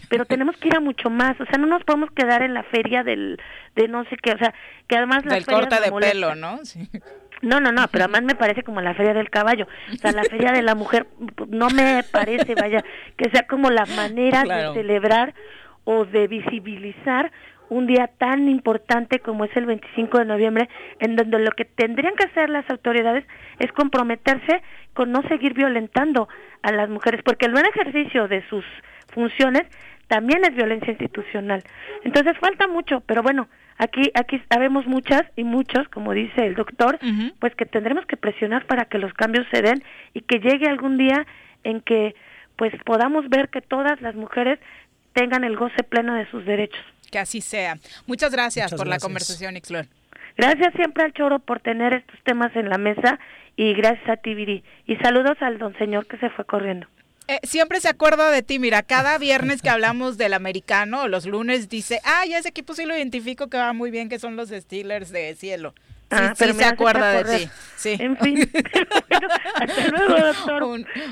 [0.10, 2.64] pero tenemos que ir a mucho más, o sea, no nos podemos quedar en la
[2.64, 3.40] feria del
[3.76, 4.54] de no sé qué, o sea,
[4.88, 6.64] que además la del corte de pelo, ¿no?
[6.66, 6.90] Sí.
[7.42, 10.24] No, no, no, pero además me parece como la feria del caballo, o sea, la
[10.24, 11.08] feria de la mujer
[11.48, 12.84] no me parece, vaya,
[13.16, 15.34] que sea como la manera de celebrar
[15.86, 17.32] o de visibilizar
[17.70, 20.70] un día tan importante como es el 25 de noviembre,
[21.00, 23.26] en donde lo que tendrían que hacer las autoridades
[23.60, 24.62] es comprometerse
[24.94, 26.28] con no seguir violentando
[26.62, 28.66] a las mujeres, porque el buen ejercicio de sus
[29.14, 29.64] funciones
[30.08, 31.64] también es violencia institucional.
[32.04, 36.98] Entonces falta mucho, pero bueno, aquí aquí sabemos muchas y muchos, como dice el doctor,
[37.40, 39.84] pues que tendremos que presionar para que los cambios se den
[40.14, 41.26] y que llegue algún día
[41.64, 42.16] en que
[42.56, 44.60] pues podamos ver que todas las mujeres
[45.14, 46.84] tengan el goce pleno de sus derechos.
[47.12, 47.78] Que así sea.
[48.06, 49.86] Muchas gracias por la conversación, Ixlor.
[50.38, 53.20] Gracias siempre al Choro por tener estos temas en la mesa
[53.56, 54.64] y gracias a ti, Viri.
[54.86, 56.88] Y saludos al don señor que se fue corriendo.
[57.28, 61.68] Eh, siempre se acuerda de ti, mira, cada viernes que hablamos del americano, los lunes
[61.68, 64.48] dice, ah, ya ese equipo sí lo identifico que va muy bien, que son los
[64.50, 65.74] Steelers de cielo.
[66.10, 67.50] Ah, pero se acuerda de ti.
[67.78, 67.96] Sí.
[68.00, 68.50] En fin.
[69.56, 70.64] hasta luego, doctor.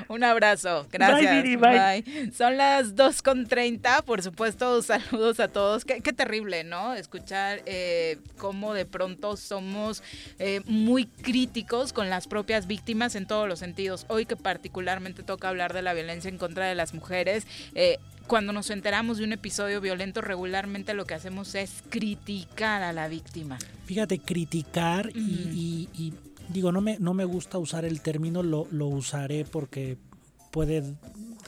[0.07, 0.87] Un, abrazo.
[0.91, 1.59] Gracias.
[1.59, 4.03] Bye, Son las 2.30.
[4.03, 5.85] Por supuesto, saludos a todos.
[5.85, 6.93] Qué, terrible, ¿no?
[6.93, 10.01] Escuchar eh, cómo de pronto somos
[10.39, 14.05] eh, muy críticos con las propias víctimas en todos los sentidos.
[14.07, 17.45] Hoy que particularmente toca hablar de la violencia en contra de las mujeres,
[17.75, 22.93] eh, cuando nos enteramos de un episodio violento, regularmente lo que hacemos es criticar a
[22.93, 23.57] la víctima.
[23.85, 26.13] Fíjate, criticar y,
[26.49, 29.97] digo, no me, no me gusta usar el término, lo, lo usaré porque
[30.51, 30.83] puede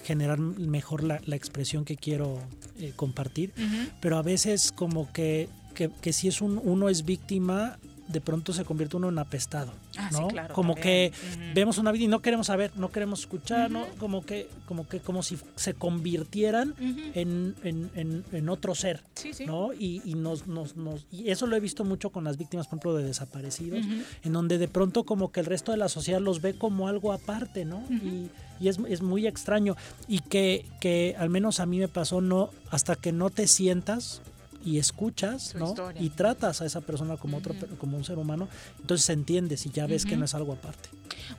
[0.03, 2.39] generar mejor la, expresión que quiero
[2.79, 3.53] eh, compartir,
[3.99, 8.53] pero a veces como que, que, que si es un, uno es víctima, de pronto
[8.53, 10.29] se convierte uno en apestado, ah, ¿no?
[10.53, 11.11] como que
[11.53, 13.85] vemos una vida y no queremos saber, no queremos escuchar, ¿no?
[13.99, 19.01] Como que, como que, como si se convirtieran en, en, en, otro ser,
[19.45, 19.73] ¿no?
[19.73, 22.77] Y, y nos, nos, nos, y eso lo he visto mucho con las víctimas, por
[22.77, 23.85] ejemplo, de desaparecidos,
[24.23, 27.11] en donde de pronto como que el resto de la sociedad los ve como algo
[27.13, 27.83] aparte, ¿no?
[27.89, 28.29] Y,
[28.59, 29.75] y es, es, muy extraño.
[30.07, 34.21] Y que, que al menos a mí me pasó, no, hasta que no te sientas
[34.67, 35.73] y escuchas, ¿no?
[35.97, 38.49] Y tratas a esa persona como otro como un ser humano,
[38.81, 40.89] entonces se entiende si ya ves que no es algo aparte.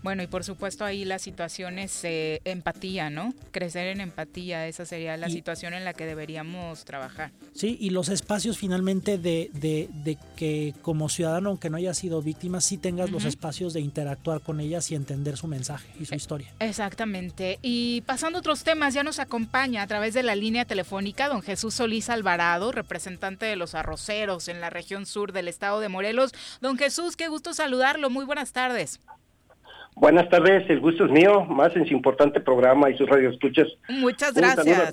[0.03, 3.35] Bueno, y por supuesto ahí la situación es eh, empatía, ¿no?
[3.51, 7.33] Crecer en empatía, esa sería la situación en la que deberíamos trabajar.
[7.55, 12.23] Sí, y los espacios finalmente de, de, de que como ciudadano, aunque no haya sido
[12.23, 16.15] víctima, sí tengas los espacios de interactuar con ellas y entender su mensaje y su
[16.15, 16.53] e, historia.
[16.61, 17.59] Exactamente.
[17.61, 21.43] Y pasando a otros temas, ya nos acompaña a través de la línea telefónica don
[21.43, 26.33] Jesús Solís Alvarado, representante de los arroceros en la región sur del estado de Morelos.
[26.61, 28.11] Don Jesús, qué gusto saludarlo.
[28.11, 29.01] Muy buenas tardes.
[29.97, 33.67] Buenas tardes, el gusto es mío, más en su importante programa y sus radioescuchas.
[33.89, 34.93] Muchas gracias.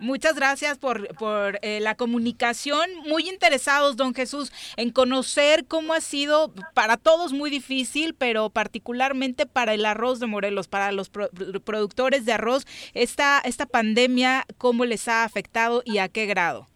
[0.00, 2.90] Muchas gracias por, por eh, la comunicación.
[3.08, 9.46] Muy interesados, don Jesús, en conocer cómo ha sido para todos muy difícil, pero particularmente
[9.46, 15.06] para el arroz de Morelos, para los productores de arroz, esta, esta pandemia, cómo les
[15.08, 16.66] ha afectado y a qué grado.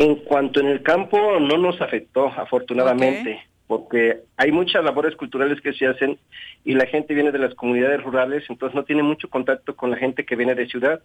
[0.00, 3.38] En cuanto en el campo no nos afectó, afortunadamente.
[3.66, 6.18] porque hay muchas labores culturales que se hacen
[6.64, 9.96] y la gente viene de las comunidades rurales, entonces no tiene mucho contacto con la
[9.96, 11.02] gente que viene de ciudad.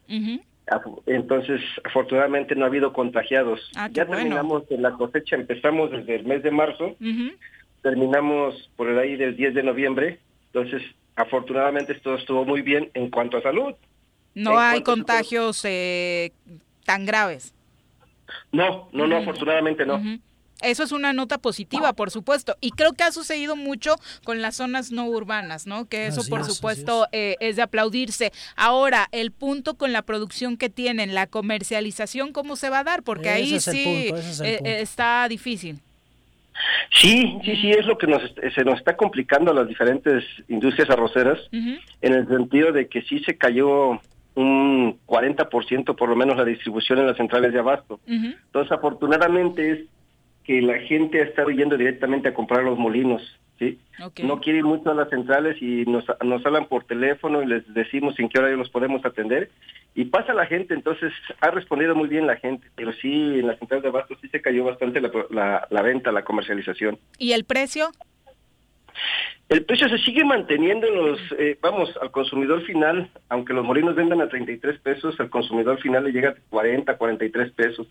[1.05, 3.59] Entonces, afortunadamente no ha habido contagiados.
[3.75, 6.95] Ah, ya terminamos en la cosecha, empezamos desde el mes de marzo,
[7.83, 10.81] terminamos por el ahí del 10 de noviembre, entonces
[11.17, 13.75] afortunadamente todo estuvo muy bien en cuanto a salud.
[14.33, 16.31] No hay contagios eh,
[16.85, 17.53] tan graves.
[18.51, 20.01] No, no, no, afortunadamente no.
[20.61, 22.55] Eso es una nota positiva, por supuesto.
[22.61, 25.85] Y creo que ha sucedido mucho con las zonas no urbanas, ¿no?
[25.87, 27.57] Que eso, por supuesto, eh, es.
[27.57, 28.31] de aplaudirse.
[28.55, 33.03] Ahora, el punto con la producción que tienen, la comercialización, ¿cómo se va a dar?
[33.03, 34.11] Porque ahí sí
[34.43, 35.79] eh, está difícil.
[36.93, 38.21] Sí, sí, sí, es lo que nos,
[38.53, 43.19] se nos está complicando a las diferentes industrias arroceras, en el sentido de que sí
[43.19, 43.99] se cayó
[44.35, 47.99] un 40% por lo menos la distribución en las centrales de abasto.
[48.05, 49.79] Entonces, afortunadamente es
[50.43, 53.21] que la gente está yendo directamente a comprar los molinos,
[53.57, 53.79] ¿sí?
[54.21, 57.73] No quiere ir mucho a las centrales y nos, nos hablan por teléfono y les
[57.73, 59.49] decimos en qué hora los podemos atender
[59.95, 63.57] y pasa la gente, entonces ha respondido muy bien la gente, pero sí, en las
[63.57, 66.99] centrales de abasto sí se cayó bastante la, la, venta, la comercialización.
[67.17, 67.91] ¿Y el precio?
[69.47, 74.21] El precio se sigue manteniendo los, eh, vamos, al consumidor final, aunque los molinos vendan
[74.21, 77.87] a 33 pesos, al consumidor final le llega a 40, 43 pesos.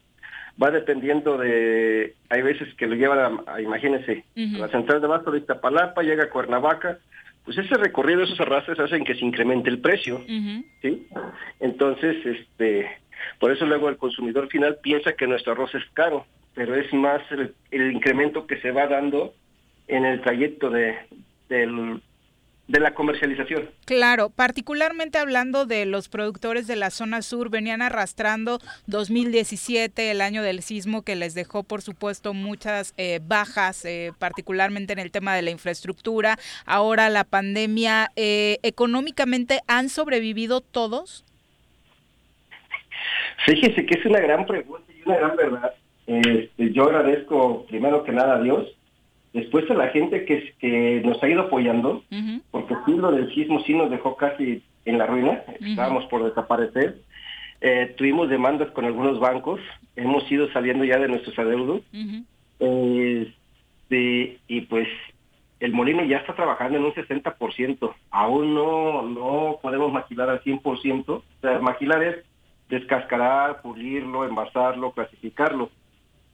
[0.61, 5.39] Va dependiendo de, hay veces que lo llevan a, imagínense, la central de Basto de
[5.39, 6.99] Iztapalapa, llega a Cuernavaca,
[7.45, 10.23] pues ese recorrido, esos arrastres hacen que se incremente el precio,
[10.81, 11.07] ¿sí?
[11.61, 12.89] Entonces, este,
[13.39, 17.21] por eso luego el consumidor final piensa que nuestro arroz es caro, pero es más
[17.31, 19.35] el, el incremento que se va dando
[19.89, 20.97] en el trayecto de,
[21.49, 22.01] del,
[22.69, 23.71] de la comercialización.
[23.85, 30.43] Claro, particularmente hablando de los productores de la zona sur, venían arrastrando 2017, el año
[30.43, 35.35] del sismo que les dejó, por supuesto, muchas eh, bajas, eh, particularmente en el tema
[35.35, 36.39] de la infraestructura.
[36.65, 41.25] Ahora la pandemia, eh, ¿económicamente han sobrevivido todos?
[43.45, 45.75] Fíjese que es una gran pregunta y una gran verdad.
[46.07, 48.69] Este, yo agradezco primero que nada a Dios
[49.35, 52.05] Después a la gente que, que nos ha ido apoyando,
[52.53, 57.01] porque sí, lo del sismo sí nos dejó casi en la ruina, estábamos por desaparecer.
[57.61, 59.61] Eh, tuvimos demandas con algunos bancos,
[59.97, 61.83] hemos ido saliendo ya de nuestros adeudos.
[62.61, 64.87] Este, y pues
[65.59, 67.93] el molino ya está trabajando en un 60%.
[68.13, 71.09] Aún no, no podemos maquilar al 100%.
[71.09, 72.25] O sea, maquilar es
[72.69, 75.71] descascarar, pulirlo, envasarlo, clasificarlo.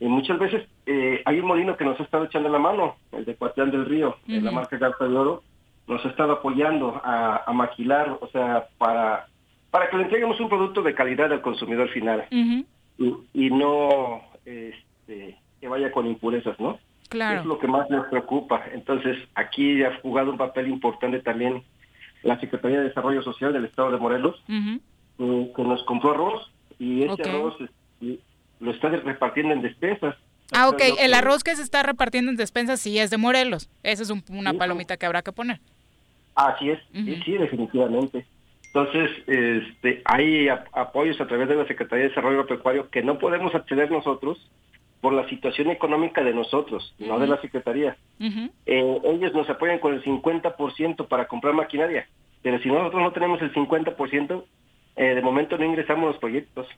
[0.00, 3.26] Y muchas veces eh, hay un molino que nos ha estado echando la mano, el
[3.26, 5.42] de Cuatlán del Río, en la marca Garza de Oro,
[5.86, 9.26] nos ha estado apoyando a, maquilar, o sea, para,
[9.70, 15.68] para que le entreguemos un producto de calidad al consumidor final y, no este, que
[15.68, 16.78] vaya con impurezas, ¿no?
[17.10, 17.40] Claro.
[17.40, 18.62] Es lo que más nos preocupa.
[18.72, 21.62] Entonces, aquí ha jugado un papel importante también
[22.22, 27.02] la Secretaría de Desarrollo Social del Estado de Morelos, eh, que nos compró arroz y
[27.02, 27.56] ese arroz
[28.60, 30.14] lo está repartiendo en despensas.
[30.52, 30.82] Ah, ok.
[30.98, 33.68] El arroz que se está repartiendo en despensas sí es de Morelos.
[33.82, 35.60] Esa es una palomita que habrá que poner.
[36.34, 38.26] Así es, sí, definitivamente.
[38.72, 43.54] Entonces, este, hay apoyos a través de la Secretaría de Desarrollo Agropecuario que no podemos
[43.54, 44.38] acceder nosotros
[45.00, 47.96] por la situación económica de nosotros, no de la Secretaría.
[48.20, 52.06] Eh, ellos nos apoyan con el 50% para comprar maquinaria,
[52.42, 54.44] pero si nosotros no tenemos el 50%,
[54.96, 56.68] eh, de momento no ingresamos los proyectos.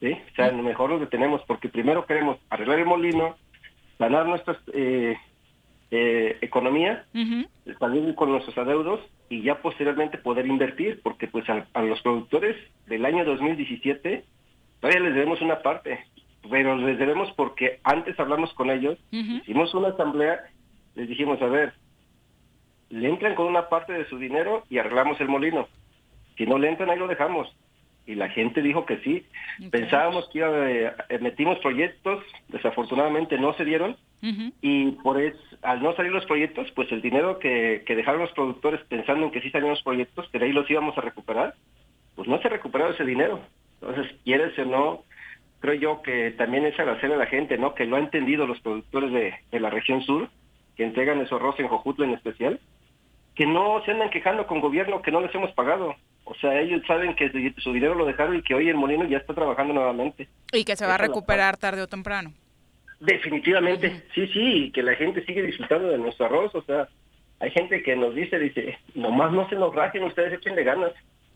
[0.00, 0.12] ¿Sí?
[0.12, 3.36] O sea, mejor lo detenemos porque primero queremos arreglar el molino,
[3.98, 5.16] ganar nuestra eh,
[5.90, 7.04] eh, economía,
[7.78, 12.56] salir con nuestros adeudos y ya posteriormente poder invertir, porque pues a, los productores
[12.86, 14.24] del año 2017
[14.80, 16.04] todavía les debemos una parte,
[16.50, 20.40] pero les debemos porque antes hablamos con ellos, hicimos una asamblea,
[20.94, 21.74] les dijimos, a ver,
[22.88, 25.68] le entran con una parte de su dinero y arreglamos el molino.
[26.36, 27.54] Si no le entran, ahí lo dejamos
[28.06, 29.26] y la gente dijo que sí.
[29.70, 33.96] Pensábamos que iba, eh, metimos proyectos, desafortunadamente no se dieron
[34.60, 38.32] y por eso, al no salir los proyectos, pues el dinero que, que dejaron los
[38.32, 41.54] productores pensando en que sí salían los proyectos, pero ahí los íbamos a recuperar,
[42.16, 43.40] pues no se ha recuperado ese dinero.
[43.80, 45.04] Entonces, quieres o no,
[45.60, 47.74] creo yo que también es agradecer a la gente, ¿no?
[47.74, 50.28] Que lo han entendido los productores de, de la región sur,
[50.76, 52.60] que entregan esos arroz en Jojutla en especial,
[53.34, 55.96] que no se andan quejando con gobierno que no les hemos pagado.
[56.30, 57.28] O sea, ellos saben que
[57.58, 60.28] su dinero lo dejaron y que hoy el molino ya está trabajando nuevamente.
[60.52, 62.32] Y que se va a recuperar tarde o temprano.
[63.00, 66.54] Definitivamente, sí, sí, y que la gente sigue disfrutando de nuestro arroz.
[66.54, 66.88] O sea,
[67.40, 70.92] hay gente que nos dice, dice, nomás no se nos rajen, ustedes echenle ganas.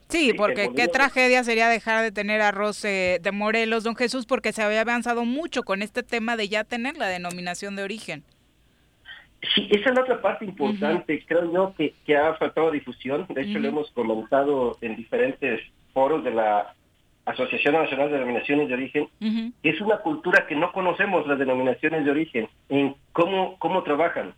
[0.08, 4.52] Sí, porque qué tragedia sería dejar de tener arroz eh, de Morelos, don Jesús, porque
[4.52, 8.22] se había avanzado mucho con este tema de ya tener la denominación de origen.
[9.54, 13.26] Sí, esa es la otra parte importante, creo yo, que, que ha faltado difusión.
[13.28, 15.60] De hecho, lo hemos comentado en diferentes
[15.92, 16.74] foros de la
[17.24, 19.08] Asociación Nacional de Denominaciones de Origen.
[19.62, 24.34] Es una cultura que no conocemos las denominaciones de origen, en cómo, cómo trabajan.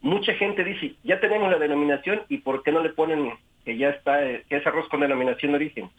[0.00, 3.32] Mucha gente dice, ya tenemos la denominación y ¿por qué no le ponen
[3.64, 5.90] que ya está, eh, que es arroz con denominación de origen?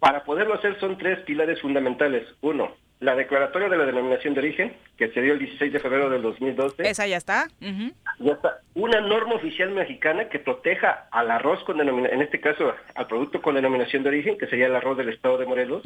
[0.00, 2.26] para poderlo hacer son tres pilares fundamentales.
[2.40, 6.10] Uno, la declaratoria de la denominación de origen, que se dio el 16 de febrero
[6.10, 6.88] del 2012.
[6.88, 7.48] Esa ya está.
[7.60, 8.60] Ya está.
[8.74, 13.40] Una norma oficial mexicana que proteja al arroz con denominación, en este caso al producto
[13.40, 15.82] con denominación de origen, que sería el arroz del estado de Morelos.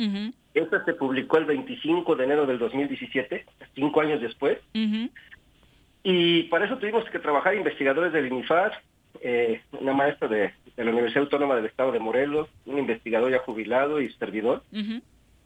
[0.55, 3.45] Esta se publicó el 25 de enero del 2017,
[3.75, 4.59] cinco años después.
[6.03, 8.73] Y para eso tuvimos que trabajar investigadores del INIFAR,
[9.21, 14.01] eh, una maestra de, la Universidad Autónoma del Estado de Morelos, un investigador ya jubilado
[14.01, 14.63] y servidor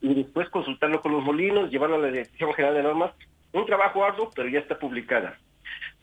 [0.01, 3.13] y después consultarlo con los molinos, llevarlo a la Dirección General de Normas.
[3.53, 5.39] Un trabajo arduo, pero ya está publicada.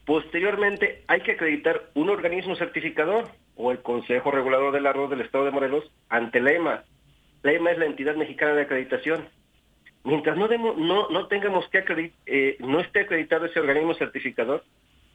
[0.06, 5.46] Posteriormente, hay que acreditar un organismo certificador o el Consejo Regulador del Arroz del Estado
[5.46, 6.84] de Morelos ante la EMA.
[7.44, 9.28] La EMA es la entidad mexicana de acreditación.
[10.04, 14.64] Mientras no, demos, no, no tengamos que acreditar, eh, no esté acreditado ese organismo certificador,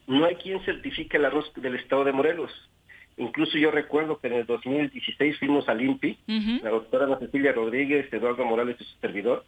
[0.07, 2.51] no hay quien certifique el arroz del Estado de Morelos.
[3.19, 6.19] Incluso yo recuerdo que en el 2016 fuimos al INPI,
[6.63, 9.45] la doctora Ana Cecilia Rodríguez, Eduardo Morales y su servidor,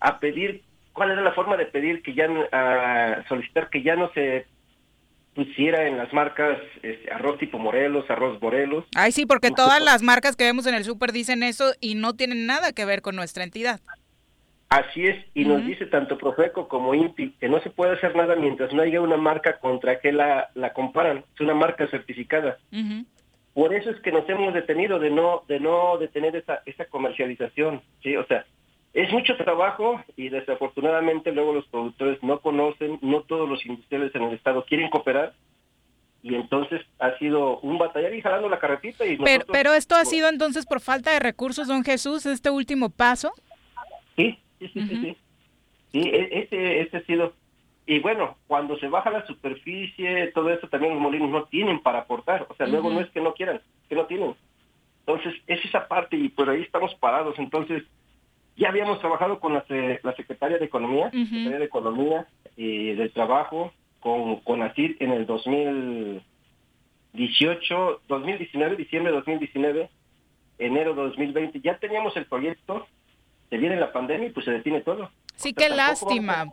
[0.00, 0.62] a pedir
[0.92, 4.46] cuál era la forma de pedir que ya, a solicitar que ya no se
[5.34, 8.84] pusiera en las marcas este, arroz tipo Morelos, arroz Morelos.
[8.96, 12.14] Ay, sí, porque todas las marcas que vemos en el súper dicen eso y no
[12.14, 13.80] tienen nada que ver con nuestra entidad.
[14.68, 18.34] Así es, y nos dice tanto Profeco como INPI que no se puede hacer nada
[18.34, 22.58] mientras no haya una marca contra que la, la comparan, es una marca certificada.
[23.54, 27.80] Por eso es que nos hemos detenido de no de no detener esa, esa comercialización,
[28.02, 28.16] ¿sí?
[28.16, 28.44] O sea,
[28.92, 34.24] es mucho trabajo y desafortunadamente luego los productores no conocen, no todos los industriales en
[34.24, 35.32] el estado quieren cooperar
[36.22, 39.06] y entonces ha sido un batallar y jalando la carretita.
[39.06, 42.90] Y pero, pero esto ha sido entonces por falta de recursos, don Jesús, este último
[42.90, 43.32] paso.
[44.58, 45.16] Sí, sí, sí, sí,
[45.92, 45.98] sí.
[45.98, 47.34] E, ese, ese ha sido.
[47.86, 52.00] Y bueno, cuando se baja la superficie, todo eso también los molinos no tienen para
[52.00, 52.46] aportar.
[52.48, 54.34] O sea, luego no es que no quieran, que no tienen.
[55.06, 57.38] Entonces, es esa parte y por ahí estamos parados.
[57.38, 57.84] Entonces,
[58.56, 59.64] ya habíamos trabajado con la,
[60.02, 62.26] la Secretaria de Economía, Secretaria de Economía
[62.56, 69.90] y del Trabajo, con, con ACID en el 2018, 2019, diciembre de 2019,
[70.58, 71.60] enero de 2020.
[71.60, 72.88] Ya teníamos el proyecto
[73.50, 75.10] se viene la pandemia y pues se detiene todo.
[75.36, 76.46] Sí, qué lástima.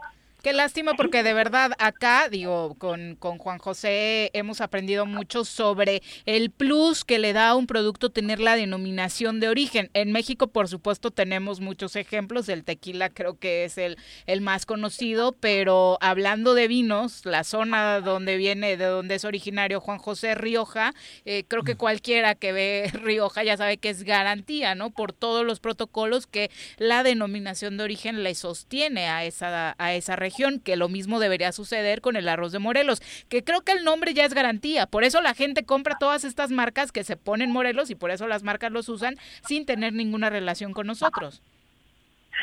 [0.43, 6.01] Qué lástima porque de verdad acá, digo, con, con Juan José hemos aprendido mucho sobre
[6.25, 9.89] el plus que le da a un producto tener la denominación de origen.
[9.93, 12.49] En México, por supuesto, tenemos muchos ejemplos.
[12.49, 18.01] El tequila creo que es el, el más conocido, pero hablando de vinos, la zona
[18.01, 20.93] donde viene, de donde es originario Juan José Rioja,
[21.23, 24.89] eh, creo que cualquiera que ve Rioja ya sabe que es garantía, ¿no?
[24.89, 30.17] Por todos los protocolos que la denominación de origen le sostiene a esa, a esa
[30.17, 30.32] región
[30.63, 34.13] que lo mismo debería suceder con el arroz de Morelos, que creo que el nombre
[34.13, 37.89] ya es garantía, por eso la gente compra todas estas marcas que se ponen Morelos
[37.89, 39.15] y por eso las marcas los usan
[39.47, 41.41] sin tener ninguna relación con nosotros.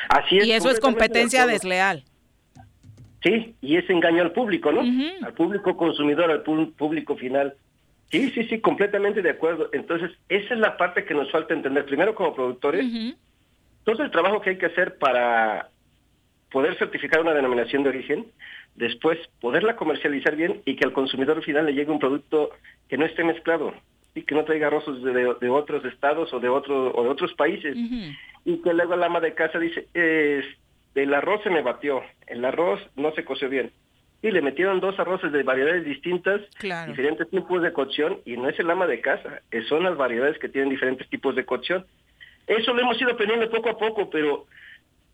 [0.08, 0.46] Así es.
[0.46, 2.04] Y eso es competencia desleal.
[3.22, 4.80] Sí, y es engaño al público, ¿no?
[5.26, 7.54] Al público consumidor, al público final.
[8.10, 9.68] Sí, sí, sí, completamente de acuerdo.
[9.72, 11.84] Entonces, esa es la parte que nos falta entender.
[11.84, 12.86] Primero, como productores,
[13.84, 15.68] todo el trabajo que hay que hacer para
[16.50, 18.26] poder certificar una denominación de origen,
[18.74, 22.50] después poderla comercializar bien y que al consumidor final le llegue un producto
[22.88, 23.74] que no esté mezclado
[24.14, 27.76] y que no traiga arrozos de, otros estados o de otro o de otros países.
[28.44, 29.86] Y que luego la ama de casa dice
[30.94, 33.70] el arroz se me batió el arroz no se coció bien
[34.22, 38.58] y le metieron dos arroces de variedades distintas diferentes tipos de cocción y no es
[38.58, 41.86] el ama de casa son las variedades que tienen diferentes tipos de cocción.
[42.46, 44.46] Eso lo hemos ido aprendiendo poco a poco pero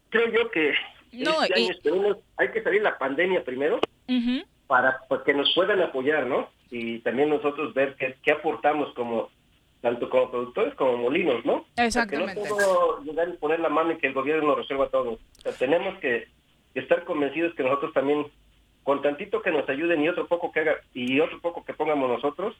[0.09, 0.73] creo yo que
[1.13, 1.91] no, este
[2.37, 3.81] hay que salir la pandemia primero
[4.67, 6.49] para, que nos puedan apoyar, ¿no?
[6.71, 9.31] Y también nosotros ver qué, qué aportamos como
[9.81, 11.65] tanto como productores como molinos, ¿no?
[11.77, 12.43] Exactamente.
[12.43, 15.13] que no puedo llegar y poner la mano y que el gobierno nos resuelva todo.
[15.13, 16.27] O sea, tenemos que
[16.75, 18.27] estar convencidos que nosotros también,
[18.83, 22.09] con tantito que nos ayuden y otro poco que haga y otro poco que pongamos
[22.11, 22.57] nosotros,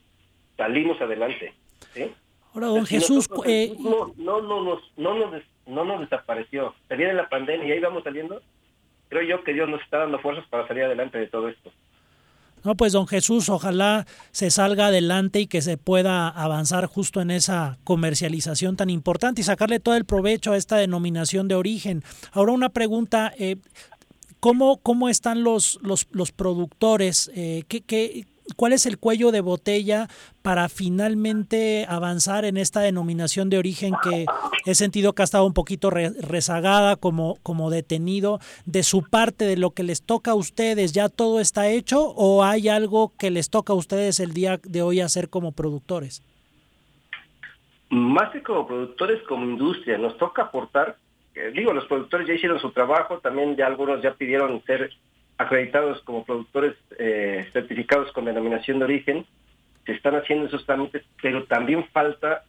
[0.55, 1.53] salimos adelante.
[1.93, 2.11] ¿sí?
[2.53, 3.27] Ahora, don Jesús...
[3.45, 6.73] Eh, no, no, no, nos, no, nos, no nos desapareció.
[6.87, 8.41] Se viene la pandemia y ahí vamos saliendo.
[9.09, 11.71] Creo yo que Dios nos está dando fuerzas para salir adelante de todo esto.
[12.63, 17.31] No, pues don Jesús, ojalá se salga adelante y que se pueda avanzar justo en
[17.31, 22.03] esa comercialización tan importante y sacarle todo el provecho a esta denominación de origen.
[22.31, 23.57] Ahora una pregunta, eh,
[24.39, 27.31] ¿cómo, cómo están los, los, los productores?
[27.35, 28.25] Eh, ¿qué, qué,
[28.55, 30.07] ¿Cuál es el cuello de botella
[30.41, 34.25] para finalmente avanzar en esta denominación de origen que
[34.65, 38.39] he sentido que ha estado un poquito rezagada, como, como detenido?
[38.65, 42.43] De su parte, de lo que les toca a ustedes, ¿ya todo está hecho o
[42.43, 46.23] hay algo que les toca a ustedes el día de hoy hacer como productores?
[47.89, 50.97] Más que como productores, como industria, nos toca aportar,
[51.35, 54.89] eh, digo, los productores ya hicieron su trabajo, también ya algunos ya pidieron ser
[55.37, 59.25] acreditados como productores eh, certificados con denominación de origen,
[59.85, 62.43] se están haciendo esos trámites, pero también falta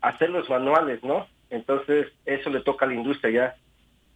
[0.00, 1.26] hacer los manuales, ¿no?
[1.50, 3.56] Entonces, eso le toca a la industria ya,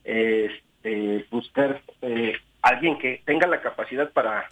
[0.04, 4.48] este, buscar eh, alguien que tenga la capacidad para,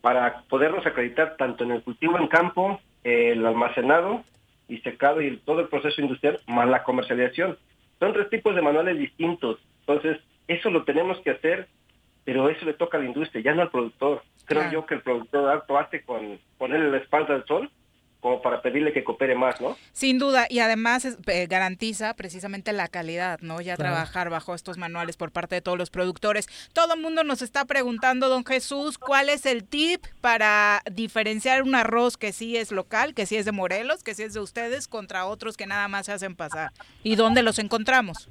[0.00, 4.24] para podernos acreditar tanto en el cultivo en campo, el almacenado
[4.68, 7.58] y secado y todo el proceso industrial, más la comercialización.
[7.98, 9.58] Son tres tipos de manuales distintos.
[9.80, 11.68] Entonces, eso lo tenemos que hacer
[12.28, 14.22] pero eso le toca a la industria, ya no al productor.
[14.44, 17.70] Creo yo que el productor alto hace con ponerle la espalda al sol
[18.20, 19.78] como para pedirle que coopere más, ¿no?
[19.92, 23.62] Sin duda, y además eh, garantiza precisamente la calidad, ¿no?
[23.62, 26.48] Ya trabajar bajo estos manuales por parte de todos los productores.
[26.74, 31.74] Todo el mundo nos está preguntando, don Jesús, ¿cuál es el tip para diferenciar un
[31.74, 34.86] arroz que sí es local, que sí es de Morelos, que sí es de ustedes,
[34.86, 36.72] contra otros que nada más se hacen pasar?
[37.02, 38.28] ¿Y dónde los encontramos?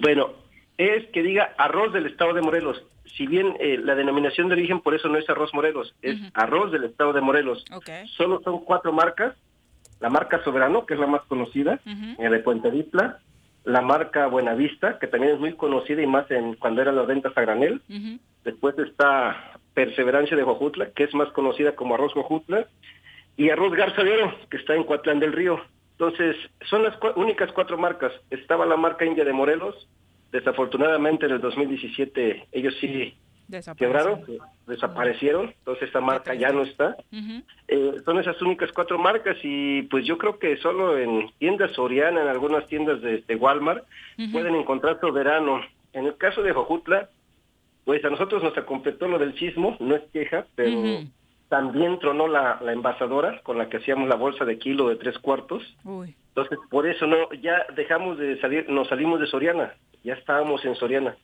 [0.00, 0.34] Bueno,
[0.80, 2.82] es que diga arroz del estado de Morelos.
[3.04, 6.72] Si bien eh, la denominación de origen por eso no es arroz Morelos, es arroz
[6.72, 7.64] del estado de Morelos.
[8.16, 9.36] Solo son cuatro marcas.
[10.00, 13.18] La marca Soberano, que es la más conocida, eh, de Puente Dipla.
[13.64, 17.36] La marca Buenavista, que también es muy conocida y más en cuando eran las ventas
[17.36, 17.82] a granel.
[18.42, 22.66] Después está Perseverancia de Jojutla, que es más conocida como arroz Jojutla.
[23.36, 25.60] Y arroz Garza de Oro, que está en Coatlán del Río.
[25.92, 26.36] Entonces,
[26.70, 28.12] son las únicas cuatro marcas.
[28.30, 29.86] Estaba la marca India de Morelos,
[30.32, 33.14] Desafortunadamente en el 2017 ellos sí
[33.76, 34.20] quebraron,
[34.66, 36.96] desaparecieron, entonces esta marca ya no está.
[37.68, 42.22] Eh, son esas únicas cuatro marcas y pues yo creo que solo en tiendas Soriana,
[42.22, 43.84] en algunas tiendas de, Walmart,
[44.32, 45.60] pueden encontrar Soberano.
[45.92, 47.08] En el caso de Jojutla,
[47.84, 51.00] pues a nosotros nos completó lo del chismo, no es queja, pero
[51.48, 55.18] también tronó la, la, envasadora con la que hacíamos la bolsa de kilo de tres
[55.18, 55.62] cuartos.
[56.42, 60.74] Entonces, por eso no, ya dejamos de salir, nos salimos de Soriana ya estábamos en
[60.76, 61.16] Soriana.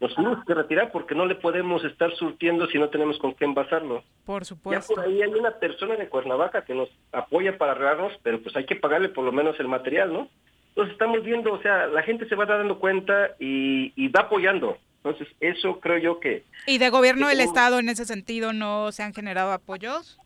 [0.00, 3.44] Nos tuvimos que retirar porque no le podemos estar surtiendo si no tenemos con qué
[3.44, 4.04] envasarlo.
[4.24, 4.94] Por supuesto.
[4.94, 8.54] Ya por ahí hay una persona de Cuernavaca que nos apoya para arreglarnos, pero pues
[8.56, 10.28] hay que pagarle por lo menos el material, ¿no?
[10.68, 14.78] Entonces estamos viendo, o sea, la gente se va dando cuenta y, y va apoyando.
[15.02, 16.44] Entonces eso creo yo que...
[16.66, 20.20] ¿Y de gobierno del Estado en ese sentido no se han generado apoyos?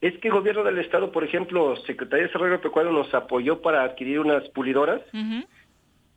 [0.00, 3.82] Es que el gobierno del Estado, por ejemplo, Secretaría de Desarrollo Pecuario nos apoyó para
[3.82, 5.00] adquirir unas pulidoras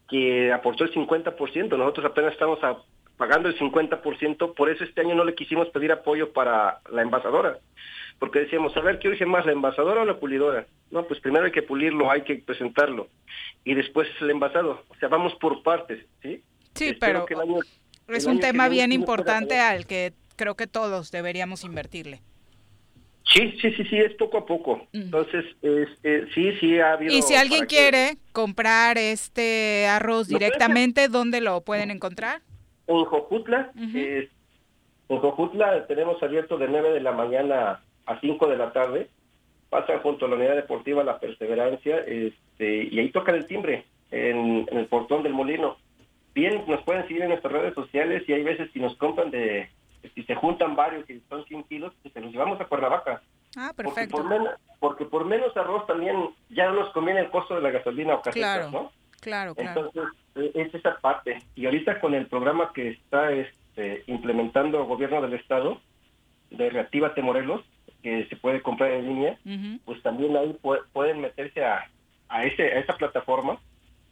[0.09, 2.59] que aportó el 50%, nosotros apenas estamos
[3.15, 7.59] pagando el 50%, por eso este año no le quisimos pedir apoyo para la envasadora,
[8.17, 10.65] porque decíamos, a ver, ¿qué urge más, la envasadora o la pulidora?
[10.89, 13.07] No, pues primero hay que pulirlo, hay que presentarlo,
[13.63, 16.41] y después el envasado, o sea, vamos por partes, ¿sí?
[16.73, 17.25] Sí, pero
[18.07, 22.21] es un tema bien importante al que creo que todos deberíamos invertirle.
[23.31, 24.77] Sí, sí, sí, sí, es poco a poco.
[24.91, 25.01] Mm.
[25.01, 27.13] Entonces, eh, sí, sí ha habido...
[27.13, 32.41] Y si alguien quiere comprar este arroz directamente, ¿dónde lo pueden encontrar?
[32.87, 33.71] En Jojutla.
[33.75, 34.29] en
[35.07, 39.09] Jojutla tenemos abierto de 9 de la mañana a 5 de la tarde.
[39.69, 44.67] Pasa junto a la unidad deportiva La Perseverancia este, y ahí tocan el timbre en,
[44.71, 45.77] en el portón del molino.
[46.33, 49.69] Bien, nos pueden seguir en nuestras redes sociales y hay veces si nos compran de
[50.15, 53.21] si se juntan varios y son 100 kilos, pues se los llevamos a Cuernavaca.
[53.57, 54.17] Ah, perfecto.
[54.79, 58.21] Porque por, menos, arroz también ya no nos conviene el costo de la gasolina o
[58.21, 58.91] casetas, ¿no?
[59.19, 59.91] Claro, claro.
[59.91, 60.03] Entonces,
[60.35, 61.41] e, es esa parte.
[61.55, 65.81] Y ahorita con el programa que está este, implementando el gobierno del estado,
[66.51, 67.61] de Reactívate Morelos,
[68.01, 69.37] que se puede comprar en línea,
[69.83, 70.57] pues también ahí
[70.93, 71.89] pueden meterse a,
[72.29, 73.59] a, ese, a esa plataforma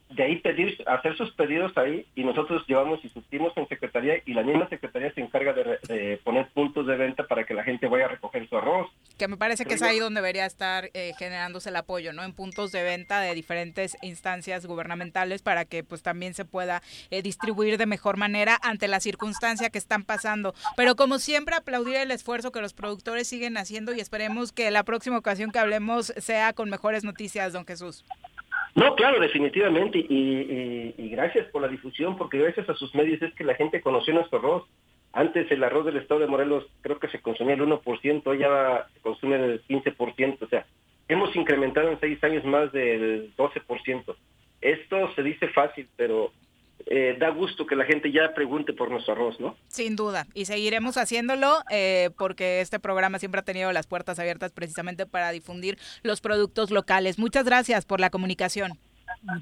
[0.10, 4.34] de ahí pedir, hacer sus pedidos ahí y nosotros llevamos y surtimos en secretaría y
[4.34, 8.06] la misma secretaría se encarga de, poner puntos de venta para que la gente vaya
[8.06, 8.90] a recoger su arroz.
[9.18, 12.24] Que me parece que es ahí donde debería estar eh, generándose el apoyo, ¿no?
[12.24, 16.82] En puntos de venta de diferentes instancias gubernamentales para que pues también se pueda
[17.12, 20.54] eh, distribuir de mejor manera ante la circunstancia que están pasando.
[20.76, 24.84] Pero como siempre aplaudir el esfuerzo que los productores siguen haciendo y esperemos que la
[24.84, 28.06] próxima ocasión que hablemos sea con mejores noticias, don Jesús.
[28.78, 29.98] No, claro, definitivamente.
[29.98, 34.14] Y, gracias por la difusión, porque gracias a sus medios es que la gente conoció
[34.14, 34.66] nuestro arroz.
[35.14, 38.86] Antes el arroz del estado de Morelos creo que se consumía el 1%, hoy ya
[38.94, 40.38] se consume el 15%.
[40.44, 40.68] O sea,
[41.08, 44.16] hemos incrementado en seis años más del 12%.
[44.62, 46.32] Esto se dice fácil, pero
[46.86, 49.58] eh, da gusto que la gente ya pregunte por nuestro arroz, ¿no?
[49.68, 54.52] Sin duda, y seguiremos haciéndolo eh, porque este programa siempre ha tenido las puertas abiertas
[54.52, 57.20] precisamente para difundir los productos locales.
[57.20, 58.78] Muchas gracias por la comunicación.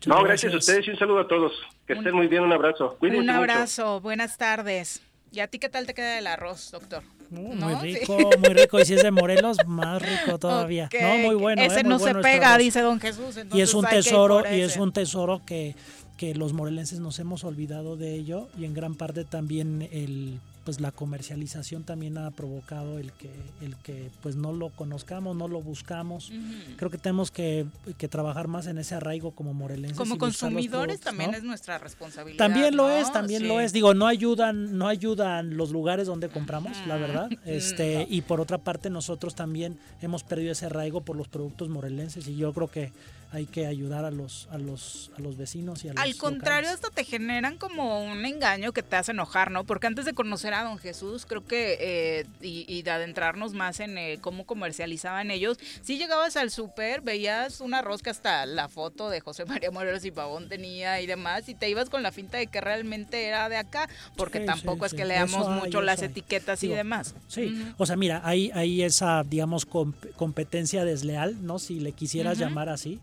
[0.06, 0.54] no, gracias.
[0.54, 1.54] a ustedes y un saludo a todos.
[1.86, 2.98] Que estén muy bien, un abrazo.
[3.02, 5.02] un abrazo, buenas tardes.
[5.32, 7.04] ¿Y a ti qué tal te queda el arroz, doctor?
[7.30, 8.80] muy rico, muy rico.
[8.80, 10.90] Y si es de Morelos, más rico todavía.
[11.02, 11.62] No, muy bueno.
[11.62, 11.84] Ese ¿eh?
[11.84, 13.40] no se pega, dice don Jesús.
[13.54, 15.76] Y es un tesoro, y es un tesoro que,
[16.18, 20.82] que los morelenses nos hemos olvidado de ello y en gran parte también el pues
[20.82, 23.30] la comercialización también ha provocado el que
[23.62, 26.32] el que pues no lo conozcamos, no lo buscamos.
[26.76, 27.68] Creo que tenemos que,
[28.10, 29.98] trabajar más en ese arraigo como morelenses.
[29.98, 32.38] Como consumidores también es nuestra responsabilidad.
[32.38, 33.74] También lo es, también lo es.
[33.74, 37.30] Digo, no ayudan, no ayudan los lugares donde compramos, la verdad.
[37.46, 42.28] Este, y por otra parte nosotros también hemos perdido ese arraigo por los productos morelenses
[42.28, 42.92] y yo creo que
[43.32, 46.70] hay que ayudar a los a los a los vecinos y a los Al contrario,
[46.70, 49.64] esto te generan como un engaño que te hace enojar, ¿no?
[49.64, 53.98] Porque antes de conocer a Don Jesús, creo que eh, y, de adentrarnos más en
[53.98, 59.10] eh, cómo comercializaban ellos, si llegabas al súper, veías un arroz que hasta la foto
[59.10, 62.38] de José María Morelos y Pavón tenía y demás, y te ibas con la finta
[62.38, 66.68] de que realmente era de acá, porque tampoco es que leamos mucho las etiquetas y
[66.68, 67.16] demás.
[67.28, 71.60] Sí, o sea, mira, hay, hay esa, digamos, competencia desleal, ¿no?
[71.60, 73.00] Si le quisieras llamar así.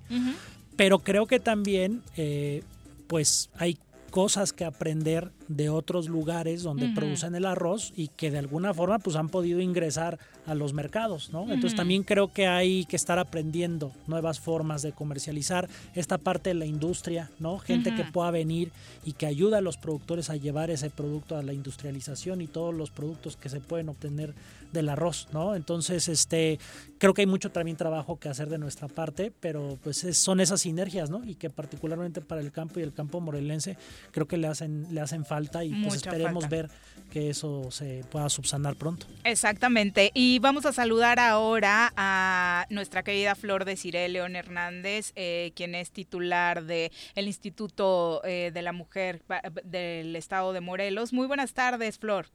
[0.76, 2.62] Pero creo que también, eh,
[3.06, 3.78] pues hay
[4.10, 8.98] cosas que aprender de otros lugares donde producen el arroz y que de alguna forma
[8.98, 11.42] pues han podido ingresar a los mercados, ¿no?
[11.42, 16.54] Entonces también creo que hay que estar aprendiendo nuevas formas de comercializar esta parte de
[16.54, 17.58] la industria, ¿no?
[17.58, 18.72] Gente que pueda venir
[19.04, 22.74] y que ayuda a los productores a llevar ese producto a la industrialización y todos
[22.74, 24.34] los productos que se pueden obtener
[24.72, 25.54] del arroz, ¿no?
[25.54, 26.58] Entonces, este,
[26.98, 30.62] creo que hay mucho también trabajo que hacer de nuestra parte, pero pues son esas
[30.62, 31.22] sinergias, ¿no?
[31.24, 33.76] Y que particularmente para el campo y el campo morelense
[34.12, 36.68] creo que le hacen le hacen falta y pues esperemos ver
[37.12, 39.06] que eso se pueda subsanar pronto.
[39.24, 40.10] Exactamente.
[40.14, 45.74] Y vamos a saludar ahora a nuestra querida Flor de Cire León Hernández, eh, quien
[45.74, 49.20] es titular del el Instituto eh, de la Mujer
[49.64, 51.12] del Estado de Morelos.
[51.12, 52.26] Muy buenas tardes, Flor.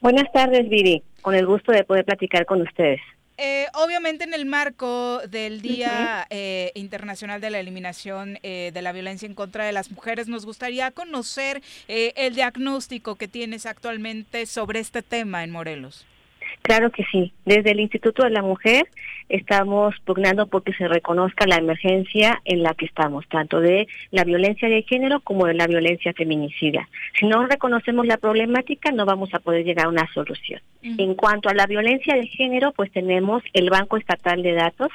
[0.00, 1.02] Buenas tardes, Viri.
[1.22, 3.00] Con el gusto de poder platicar con ustedes.
[3.36, 8.92] Eh, obviamente en el marco del Día eh, Internacional de la Eliminación eh, de la
[8.92, 14.80] Violencia en contra de las Mujeres, nos gustaría conocer el diagnóstico que tienes actualmente sobre
[14.80, 16.06] este tema en Morelos.
[16.62, 17.32] Claro que sí.
[17.44, 18.86] Desde el Instituto de la Mujer
[19.28, 24.68] estamos pugnando porque se reconozca la emergencia en la que estamos, tanto de la violencia
[24.68, 26.88] de género como de la violencia feminicida.
[27.18, 30.60] Si no reconocemos la problemática, no vamos a poder llegar a una solución.
[30.82, 34.90] En cuanto a la violencia de género, pues tenemos el Banco Estatal de Datos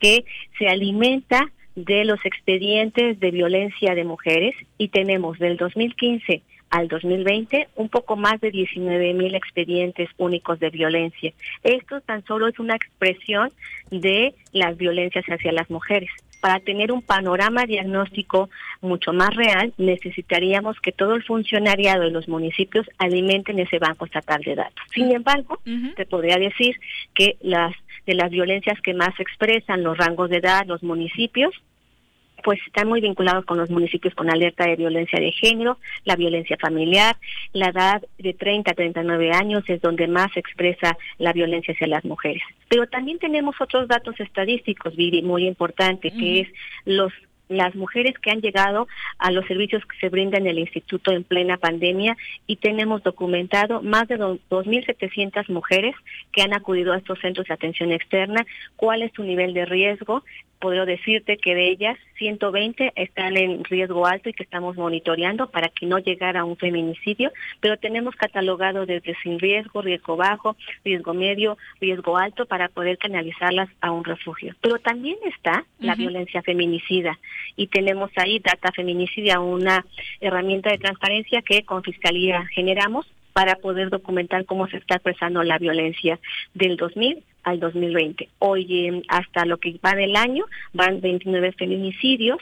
[0.00, 0.24] que
[0.58, 7.68] se alimenta de los expedientes de violencia de mujeres y tenemos del 2015 al 2020
[7.76, 11.32] un poco más de 19 mil expedientes únicos de violencia.
[11.62, 13.52] Esto tan solo es una expresión
[13.90, 16.10] de las violencias hacia las mujeres.
[16.40, 22.28] Para tener un panorama diagnóstico mucho más real, necesitaríamos que todo el funcionariado de los
[22.28, 24.84] municipios alimenten ese banco estatal de datos.
[24.92, 25.58] Sin embargo,
[25.96, 26.76] te podría decir
[27.14, 27.74] que las
[28.06, 31.52] de las violencias que más expresan los rangos de edad, los municipios,
[32.42, 36.56] pues están muy vinculados con los municipios con alerta de violencia de género, la violencia
[36.60, 37.16] familiar,
[37.52, 41.86] la edad de 30 a 39 años es donde más se expresa la violencia hacia
[41.86, 42.42] las mujeres.
[42.68, 46.48] Pero también tenemos otros datos estadísticos, muy importante, que es
[46.84, 47.12] los
[47.48, 48.88] las mujeres que han llegado
[49.18, 53.82] a los servicios que se brindan en el instituto en plena pandemia y tenemos documentado
[53.82, 55.94] más de 2.700 mujeres
[56.32, 58.44] que han acudido a estos centros de atención externa,
[58.76, 60.24] cuál es su nivel de riesgo.
[60.66, 65.68] Puedo decirte que de ellas 120 están en riesgo alto y que estamos monitoreando para
[65.68, 67.30] que no llegara a un feminicidio,
[67.60, 73.68] pero tenemos catalogado desde sin riesgo, riesgo bajo, riesgo medio, riesgo alto para poder canalizarlas
[73.80, 74.56] a un refugio.
[74.60, 77.16] Pero también está la violencia feminicida
[77.54, 79.86] y tenemos ahí Data Feminicidia, una
[80.20, 85.58] herramienta de transparencia que con Fiscalía generamos para poder documentar cómo se está expresando la
[85.58, 86.18] violencia
[86.54, 88.28] del 2000 al 2020.
[88.40, 90.44] Hoy, hasta lo que va del año,
[90.74, 92.38] van 29 feminicidios,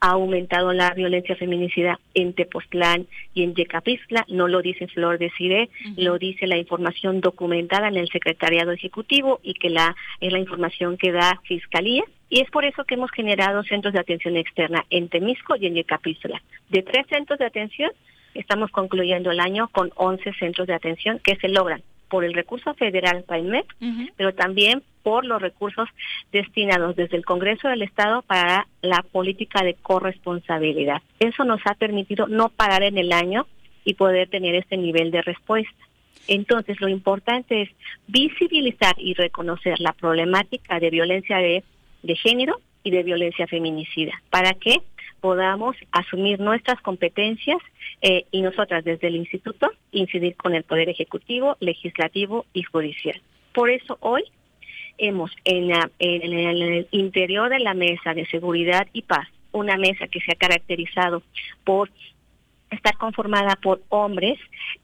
[0.00, 5.32] ha aumentado la violencia feminicida en Tepoztlán y en Yecapistla, no lo dice Flor de
[5.36, 10.38] Cire, lo dice la información documentada en el Secretariado Ejecutivo y que la es la
[10.38, 12.04] información que da Fiscalía.
[12.28, 15.74] Y es por eso que hemos generado centros de atención externa en Temisco y en
[15.74, 16.40] Yecapistla.
[16.68, 17.90] De tres centros de atención,
[18.34, 22.74] estamos concluyendo el año con 11 centros de atención que se logran por el recurso
[22.74, 23.66] federal PAIMEC,
[24.16, 25.88] pero también por los recursos
[26.32, 31.02] destinados desde el Congreso del Estado para la política de corresponsabilidad.
[31.20, 33.46] Eso nos ha permitido no parar en el año
[33.84, 35.72] y poder tener este nivel de respuesta.
[36.28, 37.70] Entonces, lo importante es
[38.08, 41.62] visibilizar y reconocer la problemática de violencia de,
[42.02, 44.12] de género y de violencia feminicida.
[44.30, 44.82] ¿Para que
[45.26, 47.58] podamos asumir nuestras competencias
[48.00, 53.20] eh, y nosotras desde el instituto incidir con el Poder Ejecutivo, Legislativo y Judicial.
[53.52, 54.22] Por eso hoy
[54.98, 60.20] hemos en, en, el interior de la mesa de seguridad y paz, una mesa que
[60.20, 61.24] se ha caracterizado
[61.64, 61.90] por
[62.70, 64.38] estar conformada por hombres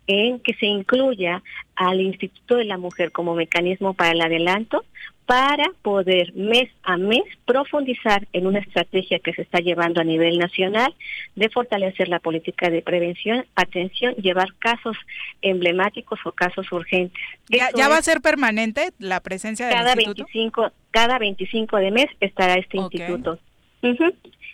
[0.06, 1.42] en que se incluya
[1.74, 4.84] al Instituto de la Mujer como mecanismo para el adelanto
[5.26, 10.38] para poder mes a mes profundizar en una estrategia que se está llevando a nivel
[10.38, 10.94] nacional
[11.36, 14.96] de fortalecer la política de prevención, atención, llevar casos
[15.40, 17.22] emblemáticos o casos urgentes.
[17.48, 20.24] ¿Ya, va a ser permanente la presencia del cada instituto?
[20.34, 23.38] 25, cada 25 de mes estará este instituto.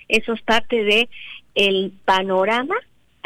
[0.09, 1.09] Eso es parte de
[1.55, 2.77] el panorama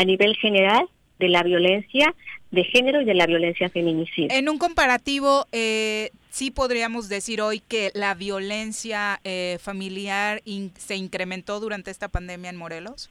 [0.03, 0.89] a nivel general
[1.19, 2.15] de la violencia
[2.51, 4.35] de género y de la violencia feminicida.
[4.35, 10.43] En un comparativo, eh, sí podríamos decir hoy que la violencia eh, familiar
[10.77, 13.09] se incrementó durante esta pandemia en Morelos.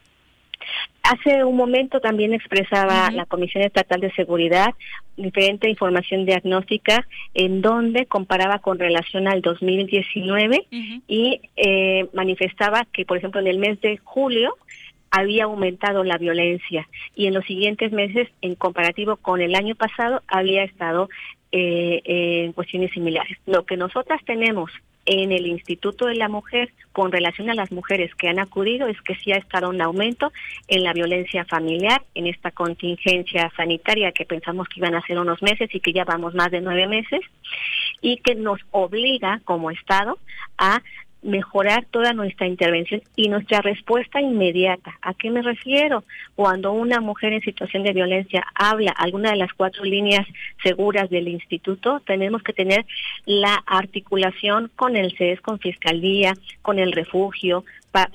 [1.02, 4.76] Hace un momento también expresaba la Comisión Estatal de Seguridad
[5.18, 10.68] diferente información diagnóstica en donde comparaba con relación al 2019
[11.08, 14.56] y eh, manifestaba que, por ejemplo, en el mes de julio
[15.12, 20.24] había aumentado la violencia y en los siguientes meses, en comparativo con el año pasado,
[20.28, 21.10] había estado
[21.52, 23.38] eh, en cuestiones similares.
[23.46, 24.72] Lo que nosotras tenemos
[25.06, 29.02] en el Instituto de la Mujer con relación a las mujeres que han acudido es
[29.02, 30.32] que sí ha estado un aumento
[30.68, 35.42] en la violencia familiar, en esta contingencia sanitaria que pensamos que iban a ser unos
[35.42, 37.22] meses y que ya vamos más de nueve meses,
[38.02, 40.18] y que nos obliga como Estado
[40.58, 40.82] a
[41.22, 44.98] mejorar toda nuestra intervención y nuestra respuesta inmediata.
[45.02, 46.04] ¿A qué me refiero?
[46.36, 50.26] Cuando una mujer en situación de violencia habla alguna de las cuatro líneas
[50.64, 52.86] seguras del instituto, tenemos que tener
[53.26, 57.64] la articulación con el CES, con Fiscalía, con el refugio,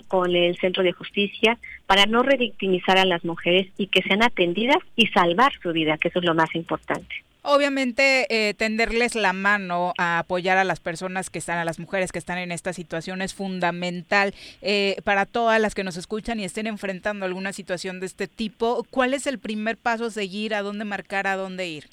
[0.09, 4.79] con el Centro de Justicia, para no revictimizar a las mujeres y que sean atendidas
[4.97, 7.15] y salvar su vida, que eso es lo más importante.
[7.49, 12.11] Obviamente, eh, tenderles la mano a apoyar a las personas que están, a las mujeres
[12.11, 16.45] que están en esta situación es fundamental eh, para todas las que nos escuchan y
[16.45, 18.85] estén enfrentando alguna situación de este tipo.
[18.91, 20.55] ¿Cuál es el primer paso a seguir?
[20.55, 21.29] ¿A dónde marcar?
[21.29, 21.85] ¿A dónde ir?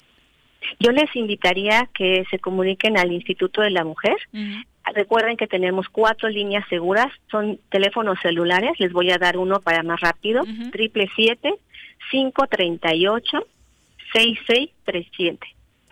[0.80, 4.16] Yo les invitaría que se comuniquen al Instituto de la Mujer.
[4.92, 9.82] Recuerden que tenemos cuatro líneas seguras, son teléfonos celulares, les voy a dar uno para
[9.82, 11.54] más rápido, triple siete
[12.10, 13.46] cinco treinta y ocho
[14.14, 15.46] 6637.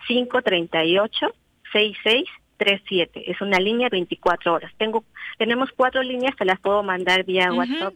[0.07, 1.33] 538
[1.71, 3.31] 6637.
[3.31, 4.71] Es una línea 24 horas.
[4.77, 5.03] Tengo
[5.37, 7.95] tenemos cuatro líneas, te las puedo mandar vía WhatsApp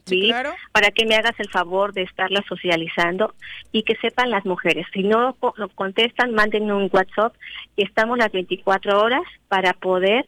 [0.72, 3.34] para que me hagas el favor de estarlas socializando
[3.72, 4.86] y que sepan las mujeres.
[4.92, 7.34] Si no lo contestan, manden un WhatsApp
[7.76, 10.26] y estamos las 24 horas para poder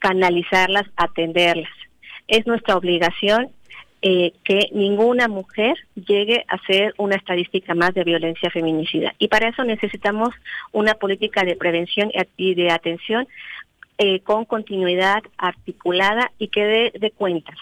[0.00, 1.70] canalizarlas, atenderlas.
[2.26, 3.50] Es nuestra obligación
[4.02, 9.14] eh, que ninguna mujer llegue a ser una estadística más de violencia feminicida.
[9.18, 10.30] Y para eso necesitamos
[10.72, 13.28] una política de prevención y de atención
[13.98, 17.58] eh, con continuidad articulada y que dé de cuentas.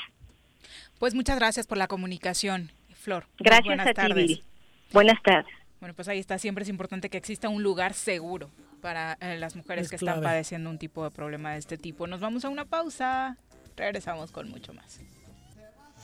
[1.00, 3.24] Pues muchas gracias por la comunicación, Flor.
[3.40, 4.42] Gracias a ti,
[4.92, 5.46] Buenas tardes.
[5.80, 6.38] Bueno, pues ahí está.
[6.38, 8.48] Siempre es importante que exista un lugar seguro
[8.80, 12.06] para eh, las mujeres que están padeciendo un tipo de problema de este tipo.
[12.06, 13.36] Nos vamos a una pausa.
[13.76, 15.00] Regresamos con mucho más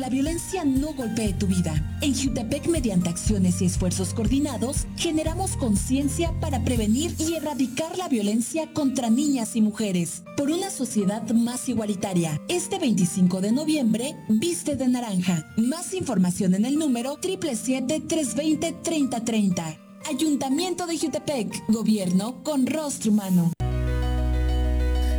[0.00, 1.74] La violencia no golpee tu vida.
[2.00, 8.72] En Jutepec, mediante acciones y esfuerzos coordinados, generamos conciencia para prevenir y erradicar la violencia
[8.72, 10.22] contra niñas y mujeres.
[10.38, 12.40] Por una sociedad más igualitaria.
[12.48, 15.44] Este 25 de noviembre, viste de naranja.
[15.58, 19.78] Más información en el número 777-320-3030.
[20.08, 21.62] Ayuntamiento de Jutepec.
[21.68, 23.52] Gobierno con rostro humano.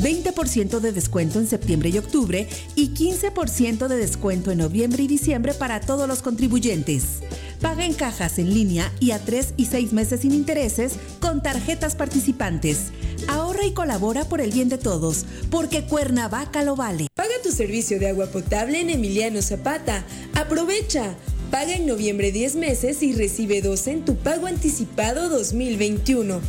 [0.00, 5.54] 20% de descuento en septiembre y octubre y 15% de descuento en noviembre y diciembre
[5.54, 7.20] para todos los contribuyentes.
[7.60, 11.96] Paga en cajas en línea y a 3 y 6 meses sin intereses con tarjetas
[11.96, 12.92] participantes.
[13.26, 17.08] Ahorra y colabora por el bien de todos, porque Cuernavaca lo vale.
[17.14, 20.04] Paga tu servicio de agua potable en Emiliano Zapata.
[20.34, 21.16] Aprovecha.
[21.50, 26.40] Paga en noviembre 10 meses y recibe 12 en tu pago anticipado 2021.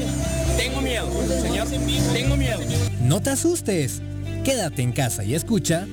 [0.58, 1.10] tengo miedo,
[1.42, 1.68] señor,
[2.14, 2.60] tengo miedo.
[3.02, 4.02] No te asustes,
[4.44, 5.88] quédate en casa y escucha.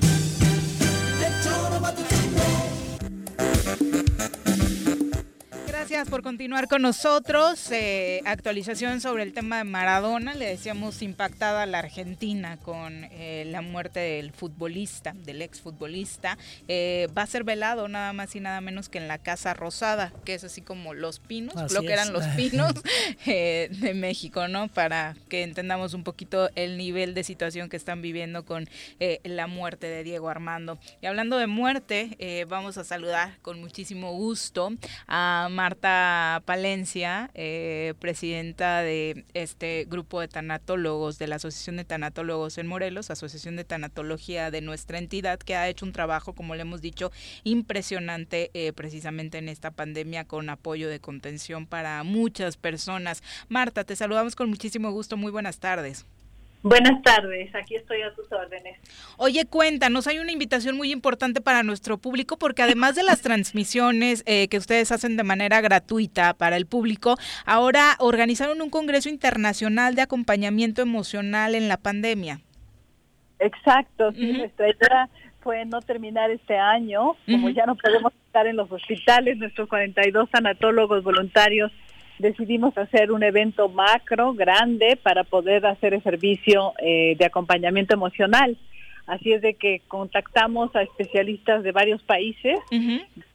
[5.89, 7.71] Gracias por continuar con nosotros.
[7.71, 10.35] Eh, actualización sobre el tema de Maradona.
[10.35, 16.37] Le decíamos impactada a la Argentina con eh, la muerte del futbolista, del exfutbolista.
[16.67, 20.13] Eh, va a ser velado nada más y nada menos que en la Casa Rosada,
[20.25, 22.13] que es así como Los Pinos, Así lo que eran es.
[22.13, 22.71] los pinos
[23.25, 24.67] eh, de México, ¿no?
[24.67, 28.69] Para que entendamos un poquito el nivel de situación que están viviendo con
[29.23, 30.77] la muerte de Diego Armando.
[31.01, 34.71] Y hablando de muerte, vamos a saludar con muchísimo gusto
[35.07, 42.57] a Marta Palencia, eh, presidenta de este grupo de tanatólogos de la Asociación de Tanatólogos
[42.57, 46.61] en Morelos, Asociación de Tanatología de nuestra entidad, que ha hecho un trabajo, como le
[46.61, 47.11] hemos dicho,
[47.43, 53.23] impresionante eh, precisamente en esta pandemia con apoyo de contención para muchas personas.
[53.47, 55.17] Marta, te saludamos con muchísimo gusto.
[55.17, 56.05] Muy buenas tardes.
[56.61, 58.77] Buenas tardes, aquí estoy a tus órdenes.
[59.17, 64.23] Oye, cuéntanos, hay una invitación muy importante para nuestro público porque además de las transmisiones
[64.25, 67.15] eh, que ustedes hacen de manera gratuita para el público,
[67.45, 72.41] ahora organizaron un Congreso Internacional de Acompañamiento Emocional en la Pandemia.
[73.39, 75.09] Exacto, sí, nuestra idea
[75.39, 80.29] fue no terminar este año, como ya no podemos estar en los hospitales, nuestros 42
[80.29, 81.71] tanatólogos voluntarios
[82.19, 88.57] decidimos hacer un evento macro, grande, para poder hacer el servicio eh, de acompañamiento emocional.
[89.07, 92.59] Así es de que contactamos a especialistas de varios países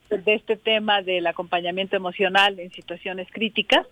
[0.08, 3.86] de este tema del acompañamiento emocional en situaciones críticas.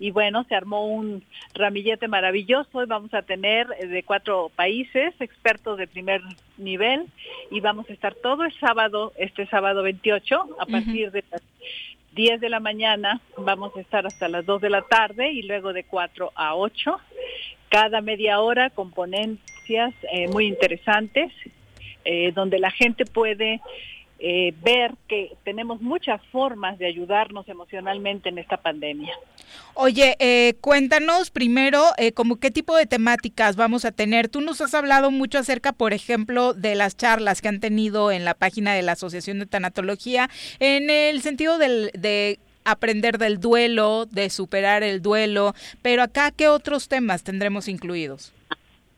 [0.00, 2.82] Y bueno, se armó un ramillete maravilloso.
[2.82, 6.22] Y vamos a tener eh, de cuatro países expertos de primer
[6.56, 7.06] nivel.
[7.50, 11.42] Y vamos a estar todo el sábado, este sábado 28, a partir de las
[12.18, 15.72] 10 de la mañana, vamos a estar hasta las 2 de la tarde y luego
[15.72, 16.98] de 4 a 8,
[17.68, 21.30] cada media hora con ponencias eh, muy interesantes,
[22.04, 23.60] eh, donde la gente puede
[24.18, 29.14] eh, ver que tenemos muchas formas de ayudarnos emocionalmente en esta pandemia.
[29.74, 34.28] Oye, eh, cuéntanos primero eh, como qué tipo de temáticas vamos a tener.
[34.28, 38.24] Tú nos has hablado mucho acerca, por ejemplo, de las charlas que han tenido en
[38.24, 40.28] la página de la Asociación de Tanatología,
[40.58, 46.48] en el sentido del, de aprender del duelo, de superar el duelo, pero acá, ¿qué
[46.48, 48.32] otros temas tendremos incluidos?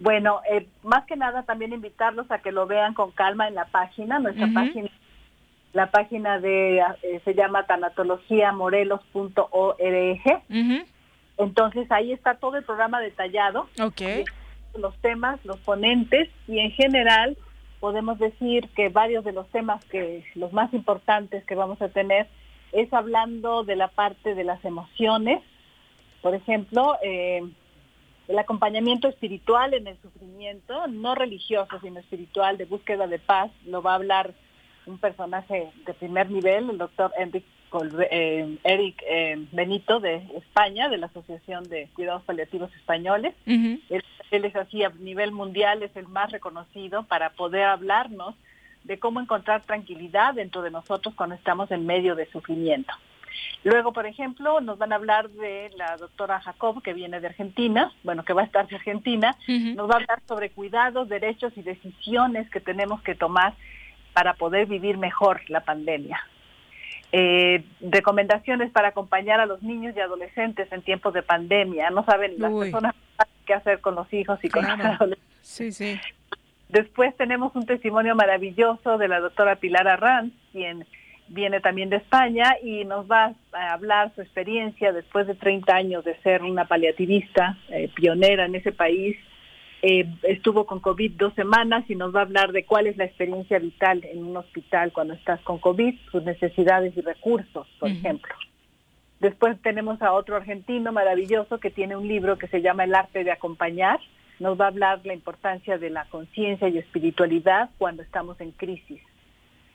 [0.01, 3.67] Bueno, eh, más que nada también invitarlos a que lo vean con calma en la
[3.67, 4.89] página, nuestra página,
[5.73, 10.43] la página de eh, se llama tanatologiamorelos.org.
[11.39, 13.69] Entonces ahí está todo el programa detallado.
[13.83, 14.03] Ok.
[14.77, 17.37] Los temas, los ponentes y en general
[17.81, 22.29] podemos decir que varios de los temas que los más importantes que vamos a tener
[22.73, 25.43] es hablando de la parte de las emociones,
[26.23, 27.43] por ejemplo, eh,
[28.29, 33.83] el acompañamiento espiritual en el sufrimiento, no religioso, sino espiritual, de búsqueda de paz, lo
[33.83, 34.35] va a hablar
[34.87, 37.45] un personaje de primer nivel, el doctor Enric,
[38.11, 43.35] eh, Eric eh, Benito de España, de la Asociación de Cuidados Paliativos Españoles.
[43.47, 48.35] él, él, es así a nivel mundial, es el más reconocido para poder hablarnos
[48.85, 52.93] de cómo encontrar tranquilidad dentro de nosotros cuando estamos en medio de sufrimiento.
[53.63, 57.93] Luego, por ejemplo, nos van a hablar de la doctora Jacob, que viene de Argentina,
[58.03, 61.63] bueno, que va a estar de Argentina, nos va a hablar sobre cuidados, derechos y
[61.63, 63.55] decisiones que tenemos que tomar
[64.13, 66.21] para poder vivir mejor la pandemia.
[67.13, 71.91] Eh, recomendaciones para acompañar a los niños y adolescentes en tiempos de pandemia.
[71.91, 72.95] No saben las personas
[73.45, 75.19] qué hacer con los hijos y con los adolescentes.
[75.43, 75.99] Sí, sí.
[76.69, 80.87] Después tenemos un testimonio maravilloso de la doctora Pilar Arranz, quien
[81.27, 86.05] viene también de España y nos va a hablar su experiencia después de 30 años
[86.05, 89.17] de ser una paliativista eh, pionera en ese país.
[89.83, 93.05] Eh, estuvo con COVID dos semanas y nos va a hablar de cuál es la
[93.05, 97.93] experiencia vital en un hospital cuando estás con COVID, sus necesidades y recursos, por uh
[97.93, 97.97] -huh.
[97.97, 98.35] ejemplo.
[99.21, 103.25] Después tenemos a otro argentino maravilloso que tiene un libro que se llama El arte
[103.25, 104.01] de acompañar,
[104.39, 109.01] nos va a hablar la importancia de la conciencia y espiritualidad cuando estamos en crisis,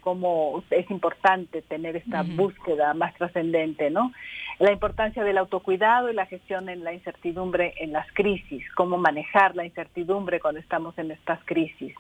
[0.06, 2.36] cómo es importante tener esta uh -huh.
[2.36, 4.14] búsqueda más trascendente, ¿no?
[4.60, 9.56] La importancia del autocuidado y la gestión en la incertidumbre en las crisis, cómo manejar
[9.56, 11.96] la incertidumbre cuando estamos en estas crisis.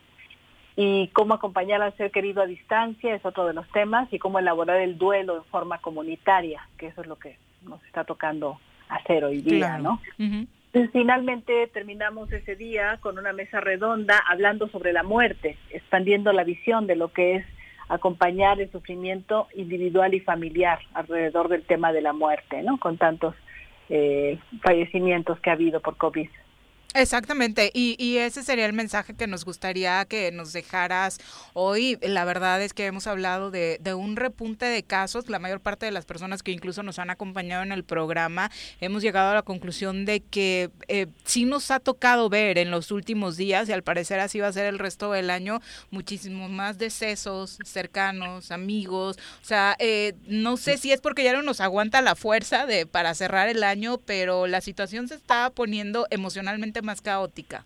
[0.76, 4.38] Y cómo acompañar al ser querido a distancia es otro de los temas y cómo
[4.38, 9.26] elaborar el duelo en forma comunitaria, que eso es lo que nos está tocando hacer
[9.26, 9.84] hoy día, claro.
[9.84, 9.94] ¿no?
[10.19, 10.48] Uh -huh.
[10.91, 16.86] Finalmente terminamos ese día con una mesa redonda hablando sobre la muerte, expandiendo la visión
[16.86, 17.45] de lo que es
[17.89, 22.77] acompañar el sufrimiento individual y familiar alrededor del tema de la muerte, ¿no?
[22.79, 23.35] Con tantos
[23.89, 26.29] eh, fallecimientos que ha habido por COVID.
[26.97, 31.19] Exactamente, y, y, ese sería el mensaje que nos gustaría que nos dejaras
[31.51, 31.97] hoy.
[32.01, 35.27] La verdad es que hemos hablado de, de, un repunte de casos.
[35.27, 38.49] La mayor parte de las personas que incluso nos han acompañado en el programa
[38.80, 42.91] hemos llegado a la conclusión de que eh, sí nos ha tocado ver en los
[42.91, 45.59] últimos días, y al parecer así va a ser el resto del año,
[45.89, 49.17] muchísimo más decesos cercanos, amigos.
[49.41, 52.85] O sea, eh, no sé si es porque ya no nos aguanta la fuerza de
[52.85, 57.65] para cerrar el año, pero la situación se está poniendo emocionalmente más caótica.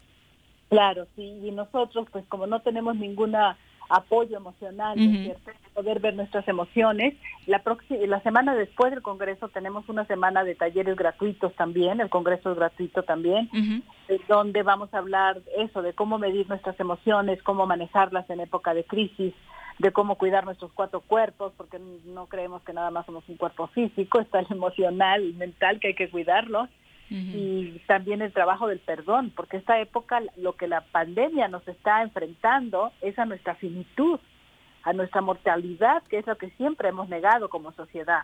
[0.70, 3.58] Claro, sí, y nosotros, pues como no tenemos ninguna
[3.90, 5.24] apoyo emocional, uh -huh.
[5.24, 5.52] ¿cierto?
[5.74, 7.16] poder ver nuestras emociones.
[7.48, 12.52] La, la semana después del Congreso tenemos una semana de talleres gratuitos también, el Congreso
[12.52, 13.82] es gratuito también, uh -huh.
[14.28, 18.84] donde vamos a hablar eso, de cómo medir nuestras emociones, cómo manejarlas en época de
[18.84, 19.34] crisis,
[19.80, 23.68] de cómo cuidar nuestros cuatro cuerpos, porque no creemos que nada más somos un cuerpo
[23.68, 26.68] físico, está el emocional, el mental, que hay que cuidarlo.
[27.12, 32.04] Y también el trabajo del perdón, porque esta época lo que la pandemia nos está
[32.04, 34.20] enfrentando es a nuestra finitud,
[34.84, 38.24] a nuestra mortalidad, que es lo que siempre hemos negado como sociedad.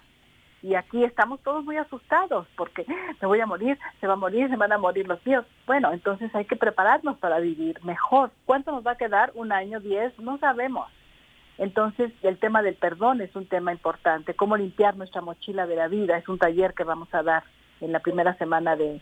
[0.62, 2.86] Y aquí estamos todos muy asustados porque
[3.22, 5.46] me voy a morir, se va a morir, se van a morir los míos.
[5.68, 8.32] Bueno, entonces hay que prepararnos para vivir mejor.
[8.46, 9.32] ¿Cuánto nos va a quedar?
[9.36, 10.18] ¿Un año, diez?
[10.20, 10.90] No sabemos.
[11.58, 14.34] Entonces, el tema del perdón es un tema importante.
[14.34, 17.44] Cómo limpiar nuestra mochila de la vida es un taller que vamos a dar
[17.82, 19.02] en la primera semana de,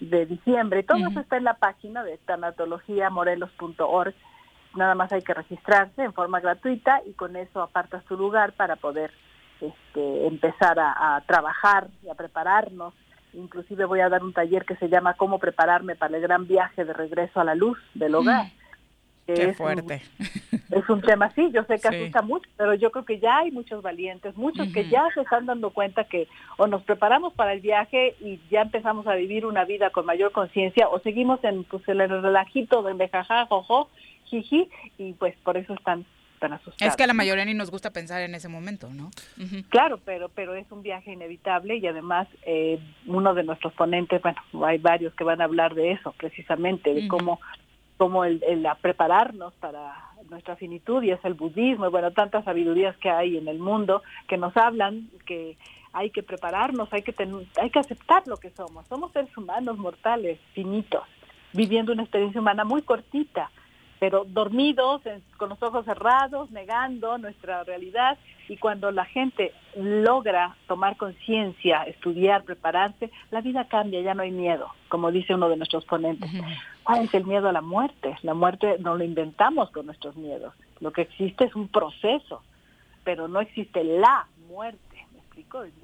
[0.00, 0.82] de diciembre.
[0.82, 1.10] Todo uh -huh.
[1.10, 4.14] eso está en la página de tanatologiamorelos.org.
[4.74, 8.76] Nada más hay que registrarse en forma gratuita y con eso apartas tu lugar para
[8.76, 9.10] poder
[9.60, 12.94] este, empezar a, a, trabajar y a prepararnos.
[13.32, 16.84] Inclusive voy a dar un taller que se llama Cómo prepararme para el gran viaje
[16.84, 18.46] de regreso a la luz del hogar.
[19.26, 20.02] Qué fuerte.
[20.18, 21.96] Un, es un tema así, yo sé que sí.
[21.96, 24.74] asusta mucho, pero yo creo que ya hay muchos valientes, muchos uh -huh.
[24.74, 28.62] que ya se están dando cuenta que o nos preparamos para el viaje y ya
[28.62, 33.08] empezamos a vivir una vida con mayor conciencia o seguimos en pues, el relajito de
[33.08, 33.88] jajaja, jojo,
[34.24, 34.68] jiji,
[34.98, 36.04] y pues por eso están
[36.40, 36.90] tan asustados.
[36.90, 39.10] Es que a la mayoría ni nos gusta pensar en ese momento, ¿no?
[39.38, 39.64] Uh -huh.
[39.68, 44.40] Claro, pero pero es un viaje inevitable y además eh, uno de nuestros ponentes, bueno,
[44.64, 47.08] hay varios que van a hablar de eso precisamente, de uh -huh.
[47.08, 47.40] cómo
[48.00, 49.92] como el, el a prepararnos para
[50.30, 54.02] nuestra finitud y es el budismo y bueno tantas sabidurías que hay en el mundo
[54.26, 55.58] que nos hablan que
[55.92, 57.14] hay que prepararnos hay que
[57.60, 58.86] hay que aceptar lo que somos.
[58.86, 61.02] Somos seres humanos mortales finitos
[61.52, 63.50] viviendo una experiencia humana muy cortita
[64.00, 65.02] pero dormidos,
[65.36, 68.18] con los ojos cerrados, negando nuestra realidad.
[68.48, 74.32] Y cuando la gente logra tomar conciencia, estudiar, prepararse, la vida cambia, ya no hay
[74.32, 76.30] miedo, como dice uno de nuestros ponentes.
[76.82, 78.16] ¿Cuál es el miedo a la muerte?
[78.22, 80.54] La muerte no lo inventamos con nuestros miedos.
[80.80, 82.42] Lo que existe es un proceso,
[83.04, 84.89] pero no existe la muerte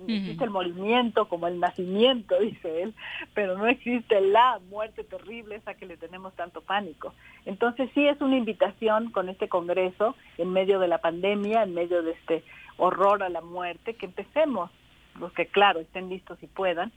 [0.06, 2.94] Existe el movimiento como el nacimiento, dice él,
[3.34, 7.14] pero no existe la muerte terrible esa que le tenemos tanto pánico.
[7.44, 12.02] Entonces sí es una invitación con este Congreso, en medio de la pandemia, en medio
[12.02, 12.44] de este
[12.76, 14.70] horror a la muerte, que empecemos,
[15.18, 16.92] los que claro estén listos y puedan,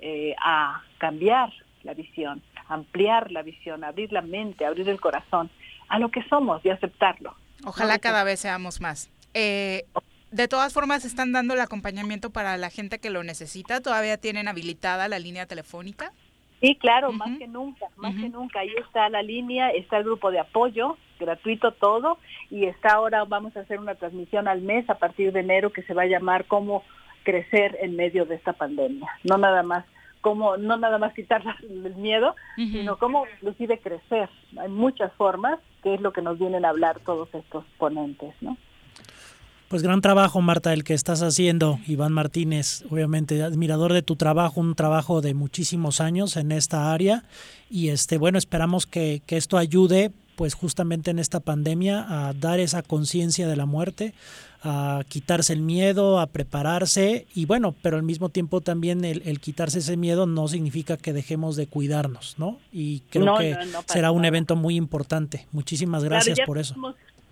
[0.00, 1.52] eh, a cambiar
[1.82, 5.50] la visión, ampliar la visión, abrir la mente, abrir el corazón
[5.88, 7.34] a lo que somos y aceptarlo.
[7.64, 9.10] Ojalá cada vez seamos más.
[9.34, 9.84] Eh,
[10.30, 13.80] de todas formas, están dando el acompañamiento para la gente que lo necesita.
[13.80, 16.12] ¿Todavía tienen habilitada la línea telefónica?
[16.60, 18.60] Sí, claro, más que nunca, más que nunca.
[18.60, 22.18] Ahí está la línea, está el grupo de apoyo, gratuito todo,
[22.50, 25.82] y está ahora, vamos a hacer una transmisión al mes a partir de enero que
[25.82, 26.82] se va a llamar Cómo
[27.24, 29.10] crecer en medio de esta pandemia.
[29.24, 29.84] No nada más
[30.22, 34.28] cómo, no nada más quitar el miedo, sino cómo inclusive crecer.
[34.58, 38.56] Hay muchas formas, que es lo que nos vienen a hablar todos estos ponentes, ¿no?
[39.68, 41.80] Pues gran trabajo, Marta, el que estás haciendo.
[41.88, 47.24] Iván Martínez, obviamente, admirador de tu trabajo, un trabajo de muchísimos años en esta área.
[47.68, 52.60] Y este, bueno, esperamos que, que esto ayude, pues justamente en esta pandemia, a dar
[52.60, 54.14] esa conciencia de la muerte,
[54.62, 57.26] a quitarse el miedo, a prepararse.
[57.34, 61.56] Y bueno, pero al mismo tiempo también el, quitarse ese miedo no significa que dejemos
[61.56, 62.60] de cuidarnos, ¿no?
[62.70, 63.56] Y creo que
[63.86, 65.48] será un evento muy importante.
[65.50, 66.76] Muchísimas gracias por eso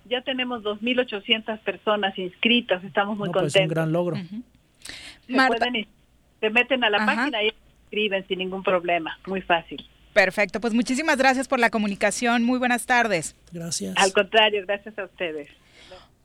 [0.04, 3.56] ya tenemos 2.800 personas inscritas, estamos muy contentos.
[3.56, 4.16] Es un gran logro.
[5.26, 7.52] se, meten a la página y
[7.84, 9.84] escriben sin ningún problema, muy fácil.
[10.12, 13.34] Perfecto, pues muchísimas gracias por la comunicación, muy buenas tardes.
[13.52, 13.94] Gracias.
[13.96, 15.48] Al contrario, gracias a ustedes.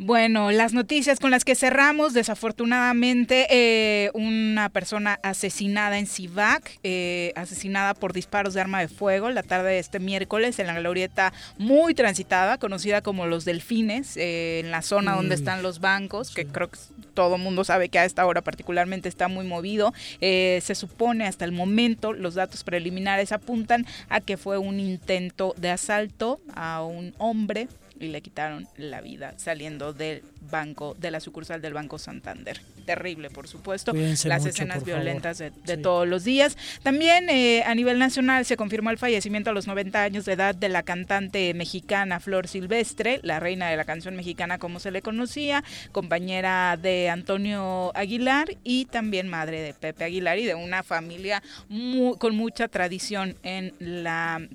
[0.02, 7.34] Bueno, las noticias con las que cerramos, desafortunadamente, eh, una persona asesinada en Civac, eh,
[7.36, 11.34] asesinada por disparos de arma de fuego la tarde de este miércoles en la glorieta
[11.58, 16.46] muy transitada, conocida como Los Delfines, eh, en la zona donde están los bancos, que
[16.46, 16.80] creo que
[17.14, 19.94] todo el mundo sabe que a esta hora particularmente está muy movido.
[20.22, 25.72] se supone hasta el momento, los datos preliminares apuntan a que fue un intento de
[25.72, 27.68] asalto a un hombre
[28.00, 32.62] y le quitaron la vida saliendo del banco, de la sucursal del Banco Santander.
[32.86, 36.58] Terrible, por supuesto, las escenas violentas de, todos los días.
[36.82, 40.56] También eh, a nivel nacional se confirmó el fallecimiento a los 90 años de edad
[40.56, 45.02] de la cantante mexicana Flor Silvestre, la reina de la canción mexicana como se le
[45.02, 51.44] conocía, compañera de Antonio Aguilar y también madre de Pepe Aguilar y de una familia
[52.18, 54.48] con mucha tradición en la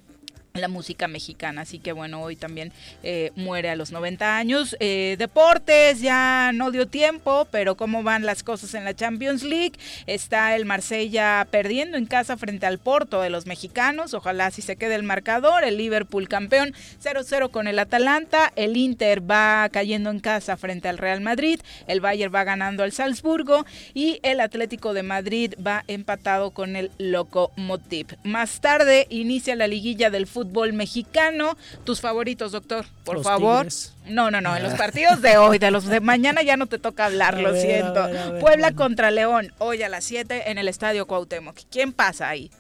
[0.60, 1.62] la música mexicana.
[1.62, 2.70] Así que bueno, hoy también
[3.02, 4.76] eh, muere a los 90 años.
[4.78, 9.72] Eh, deportes, ya no dio tiempo, pero cómo van las cosas en la Champions League.
[10.06, 14.14] Está el Marsella perdiendo en casa frente al Porto de los mexicanos.
[14.14, 15.64] Ojalá si se quede el marcador.
[15.64, 16.72] El Liverpool campeón
[17.02, 18.52] 0-0 con el Atalanta.
[18.55, 21.59] El Inter va cayendo en casa frente al Real Madrid.
[21.89, 23.66] El Bayern va ganando al Salzburgo.
[23.93, 28.18] Y el Atlético de Madrid va empatado con el Lokomotiv.
[28.22, 31.56] Más tarde inicia la liguilla del fútbol fútbol mexicano.
[31.84, 33.66] Tus favoritos, doctor, por favor.
[34.06, 36.78] No, no, no, en los partidos de hoy, de los de mañana ya no te
[36.78, 38.08] toca hablar, lo siento.
[38.40, 41.56] Puebla contra León, hoy a las 7 en el Estadio Cuauhtémoc.
[41.70, 42.50] ¿Quién pasa ahí?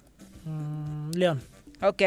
[0.44, 1.42] Mm, León.
[1.82, 2.02] Ok,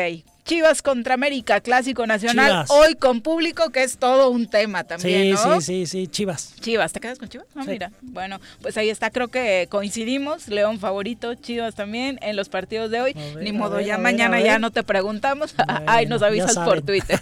[0.48, 5.44] Chivas contra América, clásico nacional, hoy con público, que es todo un tema también, sí,
[5.60, 6.56] Sí, sí, sí, Chivas.
[6.61, 7.48] Chivas, ¿te quedas con Chivas?
[7.53, 7.91] No, mira.
[8.02, 13.02] Bueno, pues ahí está, creo que coincidimos, León favorito, Chivas también en los partidos de
[13.02, 13.14] hoy.
[13.41, 15.53] Ni modo, ya mañana ya no te preguntamos,
[15.86, 17.19] ahí nos avisas por Twitter.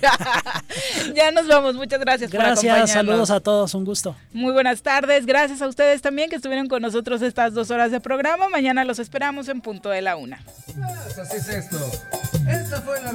[1.16, 4.16] ya nos vamos, muchas gracias, gracias por Gracias, saludos a todos, un gusto.
[4.34, 8.00] Muy buenas tardes, gracias a ustedes también que estuvieron con nosotros estas dos horas de
[8.00, 8.50] programa.
[8.50, 10.44] Mañana los esperamos en punto de la una.
[11.20, 11.80] Así es esto.
[12.48, 13.15] Esta fue la